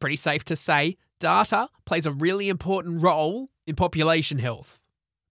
pretty 0.00 0.16
safe 0.16 0.44
to 0.46 0.56
say 0.56 0.96
data 1.20 1.68
plays 1.84 2.06
a 2.06 2.12
really 2.12 2.48
important 2.48 3.02
role 3.02 3.50
in 3.66 3.76
population 3.76 4.38
health. 4.38 4.80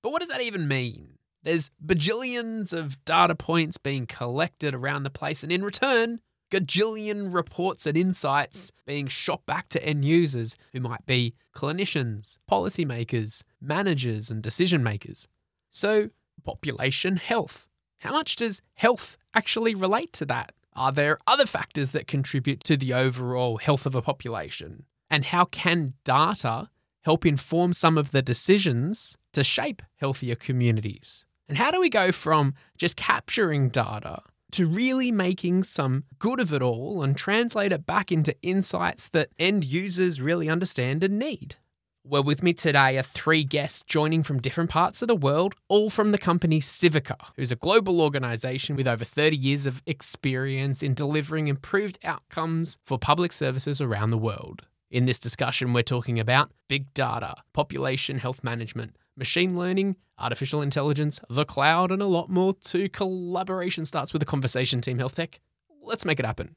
But 0.02 0.12
what 0.12 0.20
does 0.20 0.30
that 0.30 0.42
even 0.42 0.68
mean? 0.68 1.18
There's 1.44 1.72
bajillions 1.84 2.74
of 2.74 3.04
data 3.06 3.36
points 3.36 3.78
being 3.78 4.06
collected 4.06 4.76
around 4.76 5.04
the 5.04 5.10
place, 5.10 5.44
and 5.44 5.52
in 5.52 5.64
return, 5.64 6.20
gajillion 6.52 7.34
reports 7.34 7.86
and 7.86 7.98
insights 7.98 8.72
being 8.86 9.08
shot 9.08 9.46
back 9.46 9.70
to 9.70 9.84
end 9.84 10.04
users 10.06 10.58
who 10.74 10.80
might 10.80 11.06
be 11.06 11.36
clinicians, 11.56 12.38
policymakers, 12.50 13.44
managers, 13.62 14.30
and 14.30 14.42
decision 14.42 14.84
makers. 14.84 15.28
So, 15.72 16.10
population 16.44 17.18
health. 17.18 17.68
How 18.00 18.12
much 18.12 18.36
does 18.36 18.62
health 18.76 19.18
actually 19.34 19.76
relate 19.76 20.14
to 20.14 20.26
that? 20.26 20.54
Are 20.80 20.94
there 20.94 21.20
other 21.28 21.46
factors 21.46 21.90
that 21.90 22.08
contribute 22.08 22.64
to 22.64 22.78
the 22.78 22.94
overall 22.94 23.58
health 23.58 23.86
of 23.86 23.96
a 23.96 24.02
population? 24.02 24.86
And 25.10 25.26
how 25.26 25.44
can 25.44 25.96
data 26.06 26.70
help 27.02 27.26
inform 27.26 27.74
some 27.74 27.98
of 27.98 28.12
the 28.12 28.22
decisions 28.22 29.18
to 29.34 29.44
shape 29.44 29.82
healthier 29.98 30.36
communities? 30.36 31.26
And 31.50 31.58
how 31.58 31.70
do 31.70 31.82
we 31.82 31.90
go 31.90 32.14
from 32.14 32.54
just 32.78 32.96
capturing 32.96 33.68
data 33.68 34.22
to 34.54 34.68
really 34.68 35.12
making 35.12 35.64
some 35.64 36.06
good 36.18 36.40
of 36.40 36.54
it 36.54 36.62
all 36.62 37.04
and 37.04 37.18
translate 37.18 37.74
it 37.74 37.86
back 37.86 38.10
into 38.10 38.34
insights 38.42 39.10
that 39.10 39.32
end 39.38 39.66
users 39.66 40.22
really 40.22 40.50
understand 40.50 41.04
and 41.04 41.20
need? 41.20 41.58
Well, 42.06 42.24
with 42.24 42.42
me 42.42 42.54
today 42.54 42.98
are 42.98 43.04
three 43.04 43.44
guests 43.44 43.84
joining 43.84 44.24
from 44.24 44.40
different 44.40 44.70
parts 44.70 45.02
of 45.02 45.10
the 45.10 45.16
world, 45.16 45.54
all 45.68 45.90
from 45.90 46.12
the 46.12 46.18
company 46.18 46.62
Civica, 46.62 47.18
who's 47.36 47.52
a 47.52 47.58
global 47.58 48.02
organization 48.02 48.78
with 48.78 48.88
over 48.88 49.04
30 49.04 49.36
years 49.36 49.66
of 49.66 49.84
experience 49.86 50.82
in 50.82 50.94
delivering 50.94 51.48
improved 51.48 52.00
outcomes 52.06 52.78
for 52.86 52.98
public 52.98 53.34
services 53.34 53.82
around 53.82 54.12
the 54.12 54.18
world. 54.18 54.62
In 54.90 55.06
this 55.06 55.20
discussion, 55.20 55.74
we're 55.74 55.84
talking 55.84 56.22
about 56.22 56.52
big 56.70 56.92
data, 56.94 57.36
population 57.52 58.20
health 58.20 58.46
management, 58.46 58.96
machine 59.18 59.58
learning, 59.58 59.98
artificial 60.18 60.62
intelligence, 60.62 61.20
the 61.30 61.44
cloud, 61.44 61.92
and 61.92 62.02
a 62.02 62.08
lot 62.08 62.30
more 62.30 62.54
too. 62.54 62.88
Collaboration 62.88 63.84
starts 63.84 64.14
with 64.14 64.24
a 64.24 64.26
conversation, 64.26 64.80
Team 64.80 65.00
Health 65.00 65.16
Tech. 65.16 65.42
Let's 65.84 66.06
make 66.06 66.20
it 66.20 66.26
happen. 66.26 66.56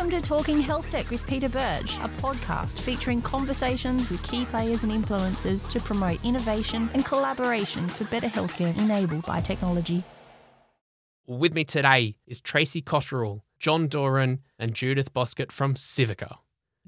Welcome 0.00 0.22
to 0.22 0.26
Talking 0.26 0.60
Health 0.62 0.90
Tech 0.90 1.10
with 1.10 1.26
Peter 1.26 1.50
Birch, 1.50 1.96
a 1.98 2.08
podcast 2.22 2.78
featuring 2.78 3.20
conversations 3.20 4.08
with 4.08 4.22
key 4.22 4.46
players 4.46 4.82
and 4.82 4.90
influencers 4.90 5.68
to 5.68 5.78
promote 5.78 6.24
innovation 6.24 6.88
and 6.94 7.04
collaboration 7.04 7.86
for 7.86 8.04
better 8.04 8.26
healthcare 8.26 8.74
enabled 8.78 9.26
by 9.26 9.42
technology. 9.42 10.02
With 11.26 11.52
me 11.52 11.64
today 11.64 12.16
is 12.26 12.40
Tracy 12.40 12.80
Cotterill, 12.80 13.42
John 13.58 13.88
Doran, 13.88 14.40
and 14.58 14.72
Judith 14.72 15.12
Boskett 15.12 15.52
from 15.52 15.74
Civica. 15.74 16.38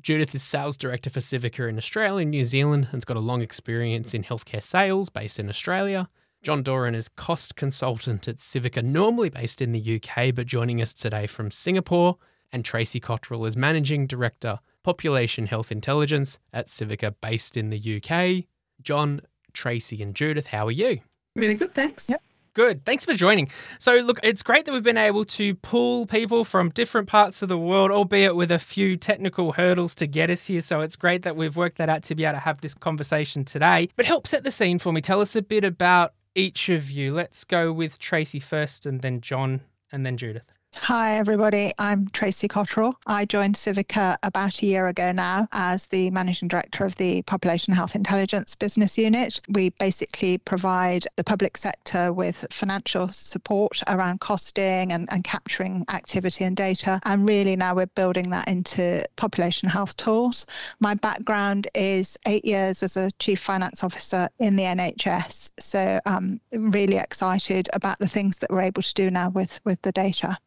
Judith 0.00 0.34
is 0.34 0.42
sales 0.42 0.78
director 0.78 1.10
for 1.10 1.20
Civica 1.20 1.68
in 1.68 1.77
Australia 1.77 2.22
and 2.22 2.30
New 2.30 2.44
Zealand 2.44 2.88
and's 2.94 3.05
got 3.05 3.18
a 3.18 3.20
long 3.20 3.42
experience 3.42 4.14
in 4.14 4.24
healthcare 4.24 4.62
sales 4.62 5.10
based 5.10 5.38
in 5.38 5.50
Australia. 5.50 6.08
John 6.42 6.62
Doran 6.62 6.94
is 6.94 7.10
cost 7.10 7.56
consultant 7.56 8.27
at 8.27 8.36
Civica, 8.36 8.83
normally 8.83 9.28
based 9.28 9.60
in 9.60 9.72
the 9.72 10.00
UK, 10.00 10.34
but 10.34 10.46
joining 10.46 10.80
us 10.80 10.94
today 10.94 11.27
from 11.27 11.50
Singapore. 11.50 12.16
And 12.53 12.64
Tracy 12.64 13.00
Cotterill 13.00 13.47
is 13.47 13.56
managing 13.56 14.06
director, 14.06 14.58
population 14.83 15.47
health 15.47 15.72
intelligence 15.72 16.39
at 16.53 16.67
Civica, 16.67 17.14
based 17.20 17.56
in 17.56 17.70
the 17.70 17.97
UK. 17.97 18.45
John, 18.83 19.20
Tracy, 19.53 20.03
and 20.03 20.14
Judith, 20.14 20.48
how 20.48 20.67
are 20.67 20.73
you? 20.73 21.00
Really 21.34 21.55
good, 21.55 21.73
thanks. 21.75 22.11
Yep. 22.11 22.20
Good. 22.55 22.84
Thanks 22.84 23.06
for 23.06 23.14
joining. 23.14 23.48
So, 23.78 23.95
look, 23.95 24.20
it's 24.23 24.42
great 24.42 24.67
that 24.67 24.73
we've 24.73 24.83
been 24.83 24.98
able 24.98 25.25
to 25.25 25.55
pull 25.55 26.05
people 26.05 26.45
from 26.45 26.69
different 26.69 27.08
parts 27.08 27.41
of 27.41 27.48
the 27.48 27.56
world, 27.56 27.91
albeit 27.91 28.36
with 28.36 28.53
a 28.53 28.58
few 28.58 28.98
technical 28.98 29.53
hurdles 29.53 29.95
to 29.97 30.06
get 30.06 30.28
us 30.28 30.47
here. 30.47 30.61
So, 30.61 30.83
it's 30.83 30.97
great 30.97 31.23
that 31.23 31.34
we've 31.34 31.56
worked 31.56 31.78
that 31.78 31.89
out 31.89 32.03
to 32.05 32.14
be 32.14 32.25
able 32.25 32.34
to 32.34 32.41
have 32.41 32.61
this 32.61 32.75
conversation 32.75 33.47
today. 33.47 33.89
But 33.97 34.05
help 34.05 34.27
set 34.27 34.45
the 34.45 34.50
scene 34.50 34.78
for 34.78 34.92
me. 34.92 35.00
Tell 35.00 35.23
us 35.23 35.34
a 35.34 35.41
bit 35.41 35.64
about 35.64 36.12
each 36.35 36.68
of 36.68 36.91
you. 36.91 37.14
Let's 37.14 37.45
go 37.45 37.73
with 37.73 37.98
Tracy 37.98 38.39
first, 38.39 38.85
and 38.85 39.01
then 39.01 39.23
John, 39.23 39.62
and 39.91 40.05
then 40.05 40.18
Judith. 40.18 40.45
Hi, 40.77 41.16
everybody. 41.18 41.72
I'm 41.78 42.08
Tracy 42.08 42.48
Cotterill. 42.48 42.94
I 43.06 43.24
joined 43.24 43.55
Civica 43.55 44.16
about 44.22 44.62
a 44.62 44.66
year 44.66 44.88
ago 44.88 45.12
now 45.12 45.46
as 45.52 45.86
the 45.86 46.10
Managing 46.10 46.48
Director 46.48 46.84
of 46.84 46.96
the 46.96 47.22
Population 47.22 47.72
Health 47.72 47.94
Intelligence 47.94 48.55
Business 48.56 48.98
Unit. 48.98 49.40
We 49.48 49.70
basically 49.70 50.38
provide 50.38 51.06
the 51.16 51.24
public 51.24 51.56
sector 51.56 52.12
with 52.12 52.44
financial 52.50 53.08
support 53.08 53.80
around 53.86 54.20
costing 54.20 54.92
and, 54.92 55.08
and 55.12 55.22
capturing 55.22 55.84
activity 55.88 56.44
and 56.44 56.56
data. 56.56 57.00
And 57.05 57.28
really 57.28 57.55
now 57.55 57.77
we're 57.77 57.86
building 57.86 58.30
that 58.30 58.48
into 58.48 59.06
population 59.16 59.68
health 59.68 59.96
tools. 59.96 60.46
My 60.80 60.94
background 60.94 61.68
is 61.74 62.18
eight 62.27 62.44
years 62.44 62.82
as 62.82 62.96
a 62.96 63.11
Chief 63.12 63.38
Finance 63.38 63.84
Officer 63.84 64.28
in 64.40 64.56
the 64.56 64.64
NHS. 64.64 65.52
So 65.61 66.00
I'm 66.06 66.40
really 66.50 66.96
excited 66.96 67.68
about 67.72 67.98
the 68.00 68.08
things 68.08 68.38
that 68.38 68.50
we're 68.50 68.62
able 68.62 68.82
to 68.82 68.94
do 68.94 69.11
now 69.11 69.28
with, 69.30 69.61
with 69.64 69.80
the 69.82 69.92
data. 69.92 70.38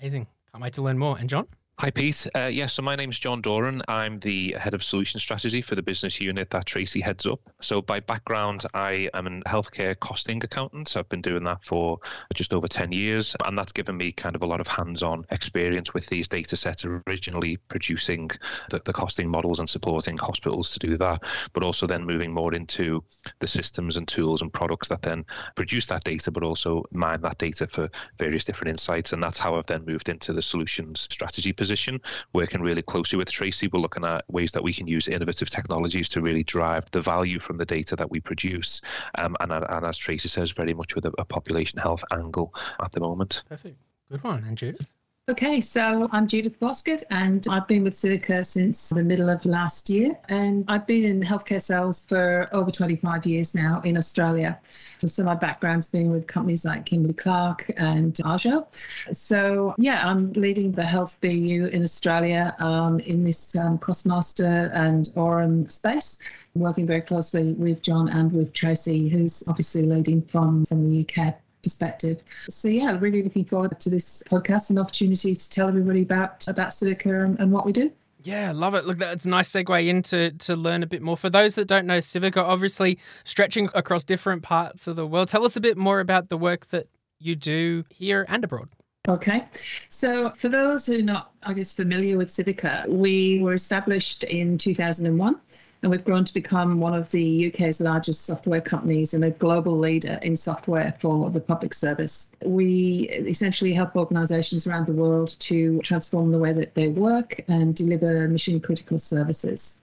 Amazing. 0.00 0.26
Can't 0.52 0.62
wait 0.62 0.72
to 0.74 0.82
learn 0.82 0.98
more. 0.98 1.18
And 1.18 1.28
John? 1.28 1.46
Hi, 1.80 1.90
Pete. 1.90 2.28
Uh, 2.36 2.46
yeah, 2.46 2.66
so 2.66 2.82
my 2.82 2.94
name's 2.94 3.18
John 3.18 3.42
Doran. 3.42 3.82
I'm 3.88 4.20
the 4.20 4.54
head 4.56 4.74
of 4.74 4.84
solution 4.84 5.18
strategy 5.18 5.60
for 5.60 5.74
the 5.74 5.82
business 5.82 6.20
unit 6.20 6.48
that 6.50 6.66
Tracy 6.66 7.00
heads 7.00 7.26
up. 7.26 7.40
So, 7.60 7.82
by 7.82 7.98
background, 7.98 8.62
I 8.74 9.10
am 9.12 9.26
a 9.26 9.40
healthcare 9.40 9.98
costing 9.98 10.40
accountant. 10.44 10.96
I've 10.96 11.08
been 11.08 11.20
doing 11.20 11.42
that 11.44 11.66
for 11.66 11.98
just 12.32 12.54
over 12.54 12.68
10 12.68 12.92
years. 12.92 13.34
And 13.44 13.58
that's 13.58 13.72
given 13.72 13.96
me 13.96 14.12
kind 14.12 14.36
of 14.36 14.42
a 14.44 14.46
lot 14.46 14.60
of 14.60 14.68
hands 14.68 15.02
on 15.02 15.26
experience 15.32 15.92
with 15.92 16.06
these 16.06 16.28
data 16.28 16.56
sets, 16.56 16.84
originally 16.84 17.56
producing 17.56 18.30
the, 18.70 18.80
the 18.84 18.92
costing 18.92 19.28
models 19.28 19.58
and 19.58 19.68
supporting 19.68 20.16
hospitals 20.16 20.70
to 20.70 20.78
do 20.78 20.96
that, 20.98 21.24
but 21.54 21.64
also 21.64 21.88
then 21.88 22.04
moving 22.04 22.32
more 22.32 22.54
into 22.54 23.02
the 23.40 23.48
systems 23.48 23.96
and 23.96 24.06
tools 24.06 24.42
and 24.42 24.52
products 24.52 24.86
that 24.88 25.02
then 25.02 25.24
produce 25.56 25.86
that 25.86 26.04
data, 26.04 26.30
but 26.30 26.44
also 26.44 26.84
mine 26.92 27.20
that 27.22 27.38
data 27.38 27.66
for 27.66 27.90
various 28.16 28.44
different 28.44 28.70
insights. 28.70 29.12
And 29.12 29.20
that's 29.20 29.40
how 29.40 29.56
I've 29.56 29.66
then 29.66 29.84
moved 29.84 30.08
into 30.08 30.32
the 30.32 30.40
solutions 30.40 31.08
strategy 31.10 31.52
position 31.52 31.63
position, 31.64 31.98
working 32.34 32.60
really 32.60 32.82
closely 32.82 33.16
with 33.16 33.30
Tracy. 33.30 33.68
We're 33.68 33.80
looking 33.80 34.04
at 34.04 34.22
ways 34.28 34.52
that 34.52 34.62
we 34.62 34.74
can 34.74 34.86
use 34.86 35.08
innovative 35.08 35.48
technologies 35.48 36.10
to 36.10 36.20
really 36.20 36.44
drive 36.44 36.84
the 36.90 37.00
value 37.00 37.38
from 37.40 37.56
the 37.56 37.64
data 37.64 37.96
that 37.96 38.10
we 38.10 38.20
produce. 38.20 38.82
Um, 39.16 39.34
and, 39.40 39.50
and 39.50 39.86
as 39.86 39.96
Tracy 39.96 40.28
says, 40.28 40.50
very 40.50 40.74
much 40.74 40.94
with 40.94 41.06
a, 41.06 41.12
a 41.16 41.24
population 41.24 41.78
health 41.78 42.04
angle 42.12 42.54
at 42.82 42.92
the 42.92 43.00
moment. 43.00 43.44
Perfect. 43.48 43.78
Good 44.10 44.22
one. 44.22 44.44
And 44.44 44.58
Judith? 44.58 44.90
Okay, 45.26 45.58
so 45.62 46.06
I'm 46.12 46.26
Judith 46.26 46.60
Boskett, 46.60 47.02
and 47.08 47.46
I've 47.48 47.66
been 47.66 47.82
with 47.82 47.94
Civica 47.94 48.44
since 48.44 48.90
the 48.90 49.02
middle 49.02 49.30
of 49.30 49.46
last 49.46 49.88
year. 49.88 50.18
And 50.28 50.66
I've 50.68 50.86
been 50.86 51.02
in 51.02 51.22
healthcare 51.22 51.62
sales 51.62 52.02
for 52.02 52.46
over 52.52 52.70
25 52.70 53.24
years 53.24 53.54
now 53.54 53.80
in 53.86 53.96
Australia. 53.96 54.60
So 55.02 55.24
my 55.24 55.34
background's 55.34 55.88
been 55.88 56.10
with 56.10 56.26
companies 56.26 56.66
like 56.66 56.84
Kimberly 56.84 57.14
Clark 57.14 57.70
and 57.78 58.12
Arjo. 58.22 58.66
So 59.14 59.74
yeah, 59.78 60.06
I'm 60.06 60.30
leading 60.34 60.72
the 60.72 60.84
health 60.84 61.18
BU 61.22 61.70
in 61.72 61.82
Australia 61.82 62.54
um, 62.58 63.00
in 63.00 63.24
this 63.24 63.56
um, 63.56 63.78
Costmaster 63.78 64.70
and 64.74 65.08
Aurum 65.16 65.70
space, 65.70 66.18
working 66.54 66.86
very 66.86 67.00
closely 67.00 67.54
with 67.54 67.80
John 67.80 68.10
and 68.10 68.30
with 68.30 68.52
Tracy, 68.52 69.08
who's 69.08 69.42
obviously 69.48 69.86
leading 69.86 70.20
from 70.20 70.66
from 70.66 70.84
the 70.84 71.00
UK 71.00 71.34
perspective. 71.64 72.22
So 72.48 72.68
yeah, 72.68 72.96
really 73.00 73.24
looking 73.24 73.44
forward 73.44 73.80
to 73.80 73.90
this 73.90 74.22
podcast 74.22 74.70
and 74.70 74.78
opportunity 74.78 75.34
to 75.34 75.50
tell 75.50 75.66
everybody 75.66 76.02
about 76.02 76.46
about 76.46 76.68
Civica 76.68 77.24
and, 77.24 77.38
and 77.40 77.50
what 77.50 77.66
we 77.66 77.72
do. 77.72 77.90
Yeah, 78.22 78.52
love 78.52 78.74
it. 78.74 78.86
Look, 78.86 78.98
that's 78.98 79.26
a 79.26 79.28
nice 79.28 79.50
segue 79.50 79.86
into 79.86 80.30
to 80.30 80.56
learn 80.56 80.82
a 80.82 80.86
bit 80.86 81.02
more. 81.02 81.16
For 81.16 81.28
those 81.28 81.56
that 81.56 81.66
don't 81.66 81.86
know, 81.86 81.98
Civica 81.98 82.38
obviously 82.38 82.98
stretching 83.24 83.68
across 83.74 84.04
different 84.04 84.42
parts 84.42 84.86
of 84.86 84.96
the 84.96 85.06
world. 85.06 85.28
Tell 85.28 85.44
us 85.44 85.56
a 85.56 85.60
bit 85.60 85.76
more 85.76 86.00
about 86.00 86.30
the 86.30 86.38
work 86.38 86.68
that 86.68 86.86
you 87.18 87.36
do 87.36 87.84
here 87.90 88.24
and 88.28 88.44
abroad. 88.44 88.70
Okay. 89.06 89.44
So, 89.90 90.30
for 90.38 90.48
those 90.48 90.86
who 90.86 90.98
are 90.98 91.02
not, 91.02 91.32
I 91.42 91.52
guess, 91.52 91.74
familiar 91.74 92.16
with 92.16 92.28
Civica, 92.28 92.88
we 92.88 93.42
were 93.42 93.52
established 93.52 94.24
in 94.24 94.56
2001 94.56 95.38
and 95.84 95.90
we've 95.90 96.02
grown 96.02 96.24
to 96.24 96.32
become 96.32 96.80
one 96.80 96.94
of 96.94 97.10
the 97.10 97.48
UK's 97.48 97.78
largest 97.78 98.24
software 98.24 98.62
companies 98.62 99.12
and 99.12 99.22
a 99.22 99.30
global 99.30 99.76
leader 99.76 100.18
in 100.22 100.34
software 100.34 100.94
for 100.98 101.30
the 101.30 101.42
public 101.42 101.74
service. 101.74 102.32
We 102.42 103.10
essentially 103.10 103.74
help 103.74 103.94
organisations 103.94 104.66
around 104.66 104.86
the 104.86 104.94
world 104.94 105.36
to 105.40 105.80
transform 105.80 106.30
the 106.30 106.38
way 106.38 106.54
that 106.54 106.74
they 106.74 106.88
work 106.88 107.44
and 107.48 107.74
deliver 107.74 108.26
mission 108.28 108.60
critical 108.60 108.98
services. 108.98 109.82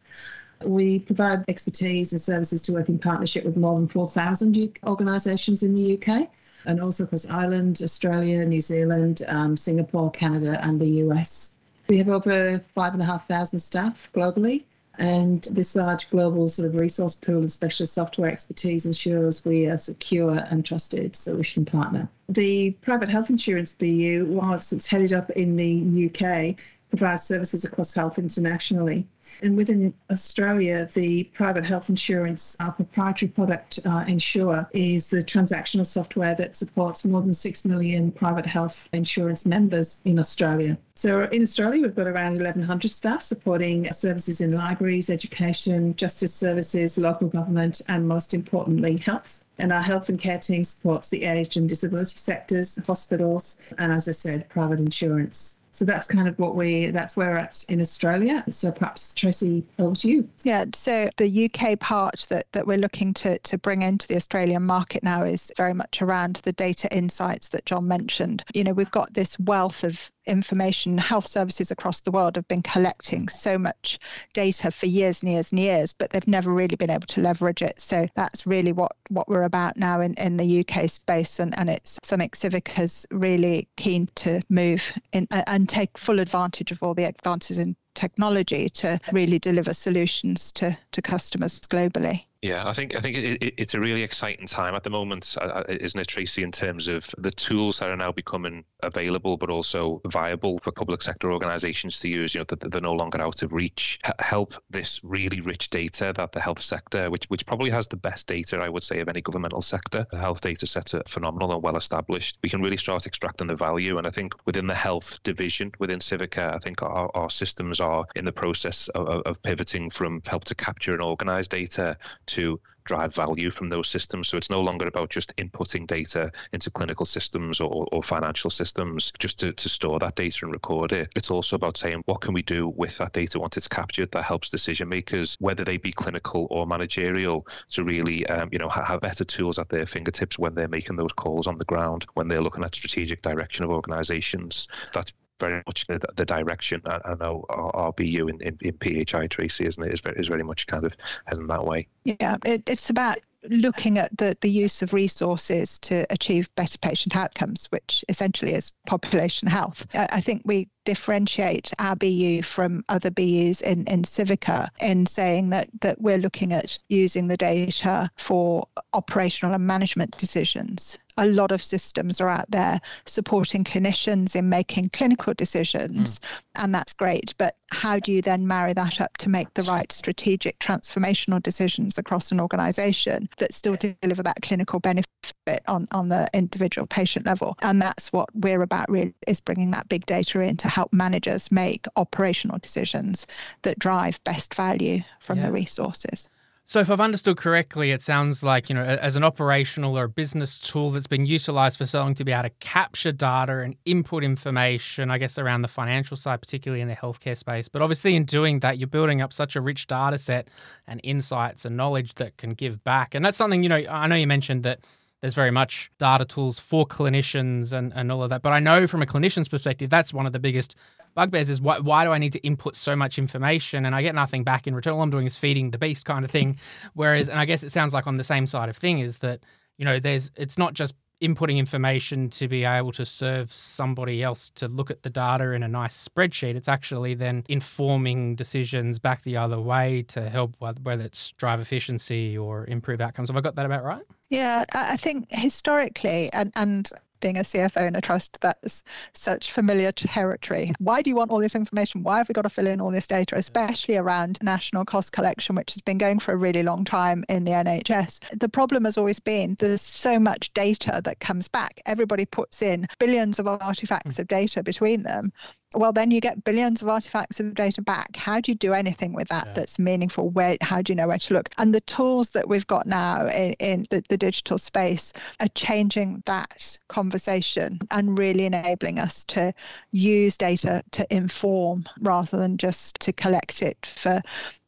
We 0.63 0.97
provide 0.97 1.45
expertise 1.47 2.13
and 2.13 2.21
services 2.21 2.63
to 2.63 2.73
work 2.73 2.89
in 2.89 2.97
partnership 2.97 3.45
with 3.45 3.55
more 3.55 3.75
than 3.75 3.87
4,000 3.87 4.79
organisations 4.87 5.61
in 5.61 5.75
the 5.75 6.01
UK 6.01 6.31
and 6.65 6.81
also 6.81 7.03
across 7.03 7.29
Ireland, 7.29 7.79
Australia, 7.83 8.43
New 8.43 8.61
Zealand, 8.61 9.21
um, 9.27 9.55
Singapore, 9.55 10.09
Canada, 10.09 10.59
and 10.63 10.81
the 10.81 10.89
US. 11.05 11.57
We 11.89 11.99
have 11.99 12.09
over 12.09 12.57
5,500 12.57 13.61
staff 13.61 14.09
globally 14.15 14.63
and 14.97 15.43
this 15.51 15.75
large 15.75 16.09
global 16.09 16.49
sort 16.49 16.67
of 16.67 16.75
resource 16.75 17.15
pool 17.15 17.43
of 17.43 17.51
specialist 17.51 17.93
software 17.93 18.29
expertise 18.29 18.85
ensures 18.85 19.45
we 19.45 19.67
are 19.67 19.73
a 19.73 19.77
secure 19.77 20.45
and 20.49 20.65
trusted 20.65 21.15
solution 21.15 21.65
partner. 21.65 22.09
The 22.29 22.71
private 22.81 23.09
health 23.09 23.29
insurance 23.29 23.73
BU, 23.73 24.25
whilst 24.29 24.73
it's 24.73 24.87
headed 24.87 25.13
up 25.13 25.29
in 25.31 25.55
the 25.55 26.09
UK, 26.09 26.55
provides 26.89 27.23
services 27.23 27.63
across 27.63 27.93
health 27.93 28.19
internationally. 28.19 29.07
And 29.41 29.57
within 29.57 29.93
Australia, 30.09 30.87
the 30.93 31.23
private 31.33 31.65
health 31.65 31.89
insurance, 31.89 32.55
our 32.59 32.71
proprietary 32.71 33.29
product, 33.29 33.79
uh, 33.85 34.03
Insure, 34.07 34.69
is 34.73 35.09
the 35.09 35.23
transactional 35.23 35.85
software 35.85 36.35
that 36.35 36.55
supports 36.55 37.05
more 37.05 37.21
than 37.21 37.33
6 37.33 37.65
million 37.65 38.11
private 38.11 38.45
health 38.45 38.89
insurance 38.93 39.45
members 39.45 40.01
in 40.05 40.19
Australia. 40.19 40.77
So 40.95 41.23
in 41.23 41.41
Australia, 41.41 41.81
we've 41.81 41.95
got 41.95 42.07
around 42.07 42.35
1,100 42.35 42.91
staff 42.91 43.21
supporting 43.21 43.91
services 43.91 44.41
in 44.41 44.53
libraries, 44.53 45.09
education, 45.09 45.95
justice 45.95 46.33
services, 46.33 46.97
local 46.97 47.27
government, 47.27 47.81
and 47.87 48.07
most 48.07 48.33
importantly, 48.33 48.97
health. 48.97 49.43
And 49.57 49.71
our 49.71 49.81
health 49.81 50.09
and 50.09 50.19
care 50.19 50.39
team 50.39 50.63
supports 50.63 51.09
the 51.09 51.23
aged 51.23 51.57
and 51.57 51.69
disability 51.69 52.17
sectors, 52.17 52.77
hospitals, 52.85 53.57
and 53.77 53.91
as 53.91 54.07
I 54.07 54.11
said, 54.11 54.49
private 54.49 54.79
insurance. 54.79 55.60
So 55.71 55.85
that's 55.85 56.07
kind 56.07 56.27
of 56.27 56.37
what 56.37 56.55
we, 56.55 56.87
that's 56.87 57.15
where 57.15 57.31
we're 57.31 57.37
at 57.37 57.63
in 57.69 57.81
Australia. 57.81 58.43
So 58.49 58.71
perhaps 58.71 59.13
Tracy, 59.13 59.63
over 59.79 59.95
to 59.95 60.09
you. 60.09 60.29
Yeah, 60.43 60.65
so 60.73 61.09
the 61.17 61.49
UK 61.49 61.79
part 61.79 62.27
that, 62.29 62.47
that 62.51 62.67
we're 62.67 62.77
looking 62.77 63.13
to, 63.15 63.39
to 63.39 63.57
bring 63.57 63.81
into 63.81 64.07
the 64.07 64.15
Australian 64.15 64.63
market 64.63 65.03
now 65.03 65.23
is 65.23 65.51
very 65.55 65.73
much 65.73 66.01
around 66.01 66.37
the 66.37 66.51
data 66.51 66.93
insights 66.95 67.49
that 67.49 67.65
John 67.65 67.87
mentioned. 67.87 68.43
You 68.53 68.63
know, 68.63 68.73
we've 68.73 68.91
got 68.91 69.13
this 69.13 69.39
wealth 69.39 69.83
of 69.83 70.11
information 70.25 70.97
health 70.97 71.27
services 71.27 71.71
across 71.71 72.01
the 72.01 72.11
world 72.11 72.35
have 72.35 72.47
been 72.47 72.61
collecting 72.61 73.27
so 73.27 73.57
much 73.57 73.99
data 74.33 74.71
for 74.71 74.85
years 74.85 75.21
and 75.21 75.31
years 75.31 75.51
and 75.51 75.59
years 75.59 75.93
but 75.93 76.09
they've 76.09 76.27
never 76.27 76.51
really 76.51 76.75
been 76.75 76.89
able 76.89 77.07
to 77.07 77.21
leverage 77.21 77.61
it. 77.61 77.79
So 77.79 78.07
that's 78.15 78.45
really 78.45 78.71
what 78.71 78.91
what 79.09 79.27
we're 79.27 79.43
about 79.43 79.77
now 79.77 80.01
in, 80.01 80.13
in 80.15 80.37
the 80.37 80.59
uk 80.59 80.89
space 80.89 81.39
and, 81.39 81.57
and 81.57 81.69
it's 81.69 81.99
something 82.03 82.29
civica's 82.33 83.05
really 83.11 83.67
keen 83.77 84.07
to 84.15 84.41
move 84.49 84.93
in 85.13 85.27
uh, 85.31 85.43
and 85.47 85.67
take 85.67 85.97
full 85.97 86.19
advantage 86.19 86.71
of 86.71 86.81
all 86.83 86.93
the 86.93 87.05
advances 87.05 87.57
in 87.57 87.75
technology 87.93 88.69
to 88.69 88.99
really 89.11 89.39
deliver 89.39 89.73
solutions 89.73 90.51
to, 90.53 90.77
to 90.91 91.01
customers 91.01 91.59
globally 91.61 92.23
yeah, 92.41 92.67
I 92.67 92.73
think 92.73 92.95
I 92.95 92.99
think 92.99 93.17
it, 93.17 93.43
it, 93.43 93.53
it's 93.57 93.75
a 93.75 93.79
really 93.79 94.01
exciting 94.01 94.47
time 94.47 94.73
at 94.73 94.83
the 94.83 94.89
moment, 94.89 95.37
uh, 95.39 95.45
uh, 95.45 95.63
isn't 95.67 95.99
it, 95.99 96.07
Tracy? 96.07 96.41
In 96.41 96.51
terms 96.51 96.87
of 96.87 97.07
the 97.19 97.29
tools 97.29 97.77
that 97.79 97.89
are 97.89 97.95
now 97.95 98.11
becoming 98.11 98.65
available, 98.81 99.37
but 99.37 99.51
also 99.51 100.01
viable 100.07 100.57
for 100.57 100.71
public 100.71 101.03
sector 101.03 101.31
organisations 101.31 101.99
to 101.99 102.09
use. 102.09 102.33
You 102.33 102.39
know, 102.39 102.45
that 102.45 102.71
they're 102.71 102.81
no 102.81 102.93
longer 102.93 103.21
out 103.21 103.43
of 103.43 103.53
reach. 103.53 103.99
H- 104.03 104.13
help 104.17 104.55
this 104.71 104.99
really 105.03 105.39
rich 105.41 105.69
data 105.69 106.13
that 106.17 106.31
the 106.31 106.39
health 106.39 106.61
sector, 106.61 107.11
which 107.11 107.25
which 107.25 107.45
probably 107.45 107.69
has 107.69 107.87
the 107.87 107.97
best 107.97 108.25
data, 108.25 108.57
I 108.57 108.69
would 108.69 108.83
say, 108.83 109.01
of 109.01 109.07
any 109.07 109.21
governmental 109.21 109.61
sector. 109.61 110.07
The 110.09 110.17
health 110.17 110.41
data 110.41 110.65
sets 110.65 110.95
are 110.95 111.03
phenomenal 111.07 111.53
and 111.53 111.61
well 111.61 111.77
established. 111.77 112.39
We 112.41 112.49
can 112.49 112.63
really 112.63 112.77
start 112.77 113.05
extracting 113.05 113.47
the 113.47 113.55
value, 113.55 113.99
and 113.99 114.07
I 114.07 114.09
think 114.09 114.33
within 114.47 114.65
the 114.65 114.73
health 114.73 115.21
division 115.21 115.73
within 115.77 115.99
Civica, 115.99 116.55
I 116.55 116.57
think 116.57 116.81
our, 116.81 117.11
our 117.13 117.29
systems 117.29 117.79
are 117.79 118.03
in 118.15 118.25
the 118.25 118.31
process 118.31 118.87
of, 118.95 119.21
of 119.27 119.41
pivoting 119.43 119.91
from 119.91 120.23
help 120.25 120.45
to 120.45 120.55
capture 120.55 120.93
and 120.93 121.03
organise 121.03 121.47
data 121.47 121.95
to 122.35 122.59
drive 122.83 123.13
value 123.13 123.51
from 123.51 123.69
those 123.69 123.87
systems. 123.87 124.27
So 124.27 124.37
it's 124.37 124.49
no 124.49 124.61
longer 124.61 124.87
about 124.87 125.09
just 125.09 125.35
inputting 125.37 125.87
data 125.87 126.31
into 126.53 126.69
clinical 126.71 127.05
systems 127.05 127.59
or, 127.59 127.87
or 127.91 128.01
financial 128.03 128.49
systems 128.49 129.13
just 129.19 129.39
to, 129.39 129.53
to 129.53 129.69
store 129.69 129.99
that 129.99 130.15
data 130.15 130.45
and 130.45 130.53
record 130.53 130.91
it. 130.91 131.09
It's 131.15 131.31
also 131.31 131.55
about 131.55 131.77
saying 131.77 132.01
what 132.05 132.21
can 132.21 132.33
we 132.33 132.41
do 132.41 132.69
with 132.69 132.97
that 132.97 133.13
data 133.13 133.39
once 133.39 133.57
it's 133.57 133.67
captured 133.67 134.11
that 134.11 134.23
helps 134.23 134.49
decision 134.49 134.89
makers, 134.89 135.37
whether 135.39 135.63
they 135.63 135.77
be 135.77 135.91
clinical 135.91 136.47
or 136.49 136.65
managerial, 136.65 137.47
to 137.69 137.83
really 137.83 138.25
um, 138.27 138.49
you 138.51 138.59
know 138.59 138.69
have 138.69 139.01
better 139.01 139.23
tools 139.23 139.59
at 139.59 139.69
their 139.69 139.85
fingertips 139.85 140.39
when 140.39 140.55
they're 140.55 140.67
making 140.67 140.95
those 140.95 141.13
calls 141.13 141.47
on 141.47 141.57
the 141.57 141.65
ground, 141.65 142.05
when 142.15 142.27
they're 142.27 142.41
looking 142.41 142.63
at 142.63 142.75
strategic 142.75 143.21
direction 143.21 143.63
of 143.63 143.71
organizations. 143.71 144.67
That's 144.93 145.13
very 145.41 145.61
much 145.67 145.85
the, 145.87 145.99
the 146.15 146.25
direction. 146.25 146.81
I, 146.85 146.99
I 147.03 147.15
know 147.15 147.45
our, 147.49 147.91
BU 147.91 148.29
in, 148.29 148.41
in, 148.41 148.57
in, 148.61 149.05
PHI 149.05 149.27
Tracy, 149.27 149.65
isn't 149.65 149.83
it? 149.83 149.93
Is 149.93 149.99
very, 149.99 150.17
is 150.17 150.27
very 150.27 150.43
much 150.43 150.67
kind 150.67 150.85
of 150.85 150.95
heading 151.25 151.47
that 151.47 151.65
way. 151.65 151.87
Yeah, 152.05 152.37
it, 152.45 152.63
it's 152.69 152.89
about 152.89 153.17
looking 153.49 153.97
at 153.97 154.15
the, 154.17 154.37
the 154.41 154.49
use 154.49 154.81
of 154.81 154.93
resources 154.93 155.79
to 155.79 156.05
achieve 156.09 156.53
better 156.55 156.77
patient 156.77 157.15
outcomes, 157.15 157.65
which 157.71 158.05
essentially 158.07 158.53
is 158.53 158.71
population 158.85 159.47
health. 159.47 159.85
I, 159.93 160.07
I 160.13 160.21
think 160.21 160.43
we 160.45 160.69
differentiate 160.85 161.71
our 161.79 161.95
BU 161.95 162.41
from 162.43 162.83
other 162.89 163.11
BUs 163.11 163.61
in, 163.61 163.85
in 163.85 164.03
Civica 164.03 164.67
in 164.81 165.05
saying 165.05 165.49
that, 165.49 165.69
that 165.81 166.01
we're 166.01 166.17
looking 166.17 166.53
at 166.53 166.77
using 166.89 167.27
the 167.27 167.37
data 167.37 168.09
for 168.17 168.67
operational 168.93 169.53
and 169.53 169.65
management 169.65 170.17
decisions. 170.17 170.97
A 171.17 171.25
lot 171.27 171.51
of 171.51 171.63
systems 171.63 172.21
are 172.21 172.29
out 172.29 172.49
there 172.49 172.79
supporting 173.05 173.63
clinicians 173.63 174.35
in 174.35 174.49
making 174.49 174.89
clinical 174.89 175.33
decisions, 175.33 176.19
mm. 176.19 176.63
and 176.63 176.73
that's 176.73 176.93
great. 176.93 177.33
But 177.37 177.55
how 177.71 177.99
do 177.99 178.11
you 178.11 178.21
then 178.21 178.47
marry 178.47 178.73
that 178.73 178.99
up 179.01 179.17
to 179.17 179.29
make 179.29 179.53
the 179.53 179.63
right 179.63 179.91
strategic 179.91 180.59
transformational 180.59 181.41
decisions 181.41 181.97
across 181.97 182.31
an 182.31 182.39
organization 182.39 183.29
that 183.37 183.53
still 183.53 183.75
deliver 183.75 184.23
that 184.23 184.41
clinical 184.41 184.79
benefit 184.79 185.61
on, 185.67 185.87
on 185.91 186.09
the 186.09 186.27
individual 186.33 186.87
patient 186.87 187.25
level? 187.25 187.57
And 187.61 187.81
that's 187.81 188.11
what 188.11 188.29
we're 188.35 188.61
about 188.61 188.89
really 188.89 189.13
is 189.27 189.39
bringing 189.39 189.71
that 189.71 189.89
big 189.89 190.05
data 190.05 190.41
in 190.41 190.57
to 190.57 190.67
help 190.67 190.91
managers 190.93 191.51
make 191.51 191.85
operational 191.95 192.57
decisions 192.59 193.27
that 193.61 193.79
drive 193.79 194.23
best 194.23 194.53
value 194.53 194.99
from 195.19 195.37
yeah. 195.37 195.47
the 195.47 195.51
resources. 195.51 196.29
So, 196.65 196.79
if 196.79 196.89
I've 196.89 197.01
understood 197.01 197.35
correctly, 197.35 197.91
it 197.91 198.01
sounds 198.01 198.43
like, 198.43 198.69
you 198.69 198.75
know, 198.75 198.83
as 198.83 199.17
an 199.17 199.23
operational 199.23 199.97
or 199.97 200.05
a 200.05 200.09
business 200.09 200.57
tool 200.57 200.91
that's 200.91 201.07
been 201.07 201.25
utilized 201.25 201.77
for 201.77 201.85
selling 201.85 202.15
to 202.15 202.23
be 202.23 202.31
able 202.31 202.43
to 202.43 202.49
capture 202.61 203.11
data 203.11 203.59
and 203.59 203.75
input 203.83 204.23
information, 204.23 205.11
I 205.11 205.17
guess, 205.17 205.37
around 205.37 205.63
the 205.63 205.67
financial 205.67 206.15
side, 206.15 206.39
particularly 206.39 206.81
in 206.81 206.87
the 206.87 206.95
healthcare 206.95 207.35
space. 207.35 207.67
But 207.67 207.81
obviously, 207.81 208.15
in 208.15 208.23
doing 208.23 208.61
that, 208.61 208.77
you're 208.77 208.87
building 208.87 209.21
up 209.21 209.33
such 209.33 209.55
a 209.57 209.61
rich 209.61 209.87
data 209.87 210.17
set 210.17 210.47
and 210.87 211.01
insights 211.03 211.65
and 211.65 211.75
knowledge 211.75 212.13
that 212.15 212.37
can 212.37 212.53
give 212.53 212.81
back. 212.85 213.15
And 213.15 213.25
that's 213.25 213.37
something, 213.37 213.63
you 213.63 213.69
know, 213.69 213.83
I 213.89 214.07
know 214.07 214.15
you 214.15 214.27
mentioned 214.27 214.63
that 214.63 214.79
there's 215.21 215.35
very 215.35 215.51
much 215.51 215.91
data 215.99 216.25
tools 216.25 216.57
for 216.57 216.85
clinicians 216.85 217.73
and, 217.73 217.93
and 217.93 218.11
all 218.11 218.23
of 218.23 218.29
that. 218.29 218.41
But 218.41 218.53
I 218.53 218.59
know 218.59 218.87
from 218.87 219.01
a 219.01 219.05
clinician's 219.05 219.47
perspective, 219.47 219.89
that's 219.89 220.13
one 220.13 220.25
of 220.25 220.33
the 220.33 220.39
biggest 220.39 220.75
bugbears 221.13 221.49
is 221.49 221.61
why, 221.61 221.79
why 221.79 222.03
do 222.05 222.11
I 222.11 222.17
need 222.17 222.33
to 222.33 222.39
input 222.39 222.75
so 222.75 222.95
much 222.95 223.17
information 223.17 223.85
and 223.85 223.95
I 223.95 224.01
get 224.01 224.15
nothing 224.15 224.43
back 224.43 224.67
in 224.67 224.75
return? 224.75 224.93
All 224.93 225.01
I'm 225.01 225.09
doing 225.09 225.27
is 225.27 225.37
feeding 225.37 225.71
the 225.71 225.77
beast 225.77 226.05
kind 226.05 226.25
of 226.25 226.31
thing. 226.31 226.59
Whereas, 226.93 227.29
and 227.29 227.39
I 227.39 227.45
guess 227.45 227.63
it 227.63 227.71
sounds 227.71 227.93
like 227.93 228.07
on 228.07 228.17
the 228.17 228.23
same 228.23 228.45
side 228.47 228.69
of 228.69 228.77
thing 228.77 228.99
is 228.99 229.19
that, 229.19 229.41
you 229.77 229.85
know, 229.85 229.99
there's, 229.99 230.31
it's 230.35 230.57
not 230.57 230.73
just 230.73 230.95
inputting 231.21 231.57
information 231.57 232.29
to 232.31 232.47
be 232.47 232.65
able 232.65 232.91
to 232.91 233.05
serve 233.05 233.53
somebody 233.53 234.23
else 234.23 234.49
to 234.55 234.67
look 234.67 234.89
at 234.89 235.03
the 235.03 235.09
data 235.09 235.51
in 235.51 235.61
a 235.61 235.67
nice 235.67 236.07
spreadsheet. 236.07 236.55
It's 236.55 236.67
actually 236.67 237.13
then 237.13 237.43
informing 237.47 238.35
decisions 238.35 238.97
back 238.97 239.21
the 239.21 239.37
other 239.37 239.59
way 239.59 240.03
to 240.09 240.29
help 240.29 240.55
whether 240.59 241.03
it's 241.03 241.31
drive 241.33 241.59
efficiency 241.59 242.37
or 242.37 242.65
improve 242.65 243.01
outcomes. 243.01 243.29
Have 243.29 243.37
I 243.37 243.41
got 243.41 243.55
that 243.55 243.67
about 243.67 243.83
right? 243.83 244.03
Yeah, 244.31 244.63
I 244.73 244.95
think 244.95 245.27
historically, 245.29 246.31
and, 246.31 246.53
and 246.55 246.89
being 247.19 247.37
a 247.37 247.41
CFO 247.41 247.85
in 247.85 247.97
a 247.97 248.01
trust 248.01 248.39
that's 248.39 248.81
such 249.13 249.51
familiar 249.51 249.91
territory. 249.91 250.71
Why 250.79 251.01
do 251.01 251.09
you 251.09 251.17
want 251.17 251.31
all 251.31 251.39
this 251.39 251.53
information? 251.53 252.01
Why 252.01 252.17
have 252.17 252.29
we 252.29 252.33
got 252.33 252.43
to 252.43 252.49
fill 252.49 252.65
in 252.65 252.79
all 252.79 252.91
this 252.91 253.07
data, 253.07 253.35
especially 253.35 253.97
around 253.97 254.39
national 254.41 254.85
cost 254.85 255.11
collection, 255.11 255.55
which 255.55 255.73
has 255.73 255.81
been 255.81 255.97
going 255.97 256.17
for 256.17 256.31
a 256.31 256.37
really 256.37 256.63
long 256.63 256.85
time 256.85 257.25
in 257.27 257.43
the 257.43 257.51
NHS? 257.51 258.39
The 258.39 258.47
problem 258.49 258.85
has 258.85 258.97
always 258.97 259.19
been 259.19 259.57
there's 259.59 259.81
so 259.81 260.17
much 260.17 260.53
data 260.53 261.01
that 261.03 261.19
comes 261.19 261.49
back. 261.49 261.81
Everybody 261.85 262.25
puts 262.25 262.61
in 262.61 262.87
billions 262.99 263.37
of 263.37 263.47
artifacts 263.47 264.15
mm. 264.15 264.19
of 264.19 264.29
data 264.29 264.63
between 264.63 265.03
them 265.03 265.33
well 265.73 265.93
then 265.93 266.11
you 266.11 266.19
get 266.19 266.43
billions 266.43 266.81
of 266.81 266.89
artifacts 266.89 267.39
of 267.39 267.53
data 267.53 267.81
back. 267.81 268.15
How 268.15 268.39
do 268.39 268.51
you 268.51 268.55
do 268.55 268.73
anything 268.73 269.13
with 269.13 269.27
that 269.29 269.47
yeah. 269.47 269.53
that's 269.53 269.79
meaningful? 269.79 270.29
Where 270.29 270.57
how 270.61 270.81
do 270.81 270.91
you 270.91 270.95
know 270.95 271.07
where 271.07 271.17
to 271.17 271.33
look? 271.33 271.49
And 271.57 271.73
the 271.73 271.81
tools 271.81 272.31
that 272.31 272.47
we've 272.47 272.67
got 272.67 272.85
now 272.85 273.27
in, 273.27 273.53
in 273.59 273.87
the, 273.89 274.03
the, 274.09 274.17
digital 274.21 274.59
space 274.59 275.13
are 275.39 275.47
changing 275.55 276.21
that 276.27 276.77
conversation 276.89 277.79
and 277.89 278.19
really 278.19 278.45
enabling 278.45 278.99
us 278.99 279.23
to 279.25 279.51
use 279.91 280.37
data 280.37 280.83
to 280.91 281.13
inform 281.13 281.85
rather 282.01 282.37
than 282.37 282.57
just 282.57 282.99
to 282.99 283.11
collect 283.11 283.61
it 283.63 283.83
for 283.85 284.21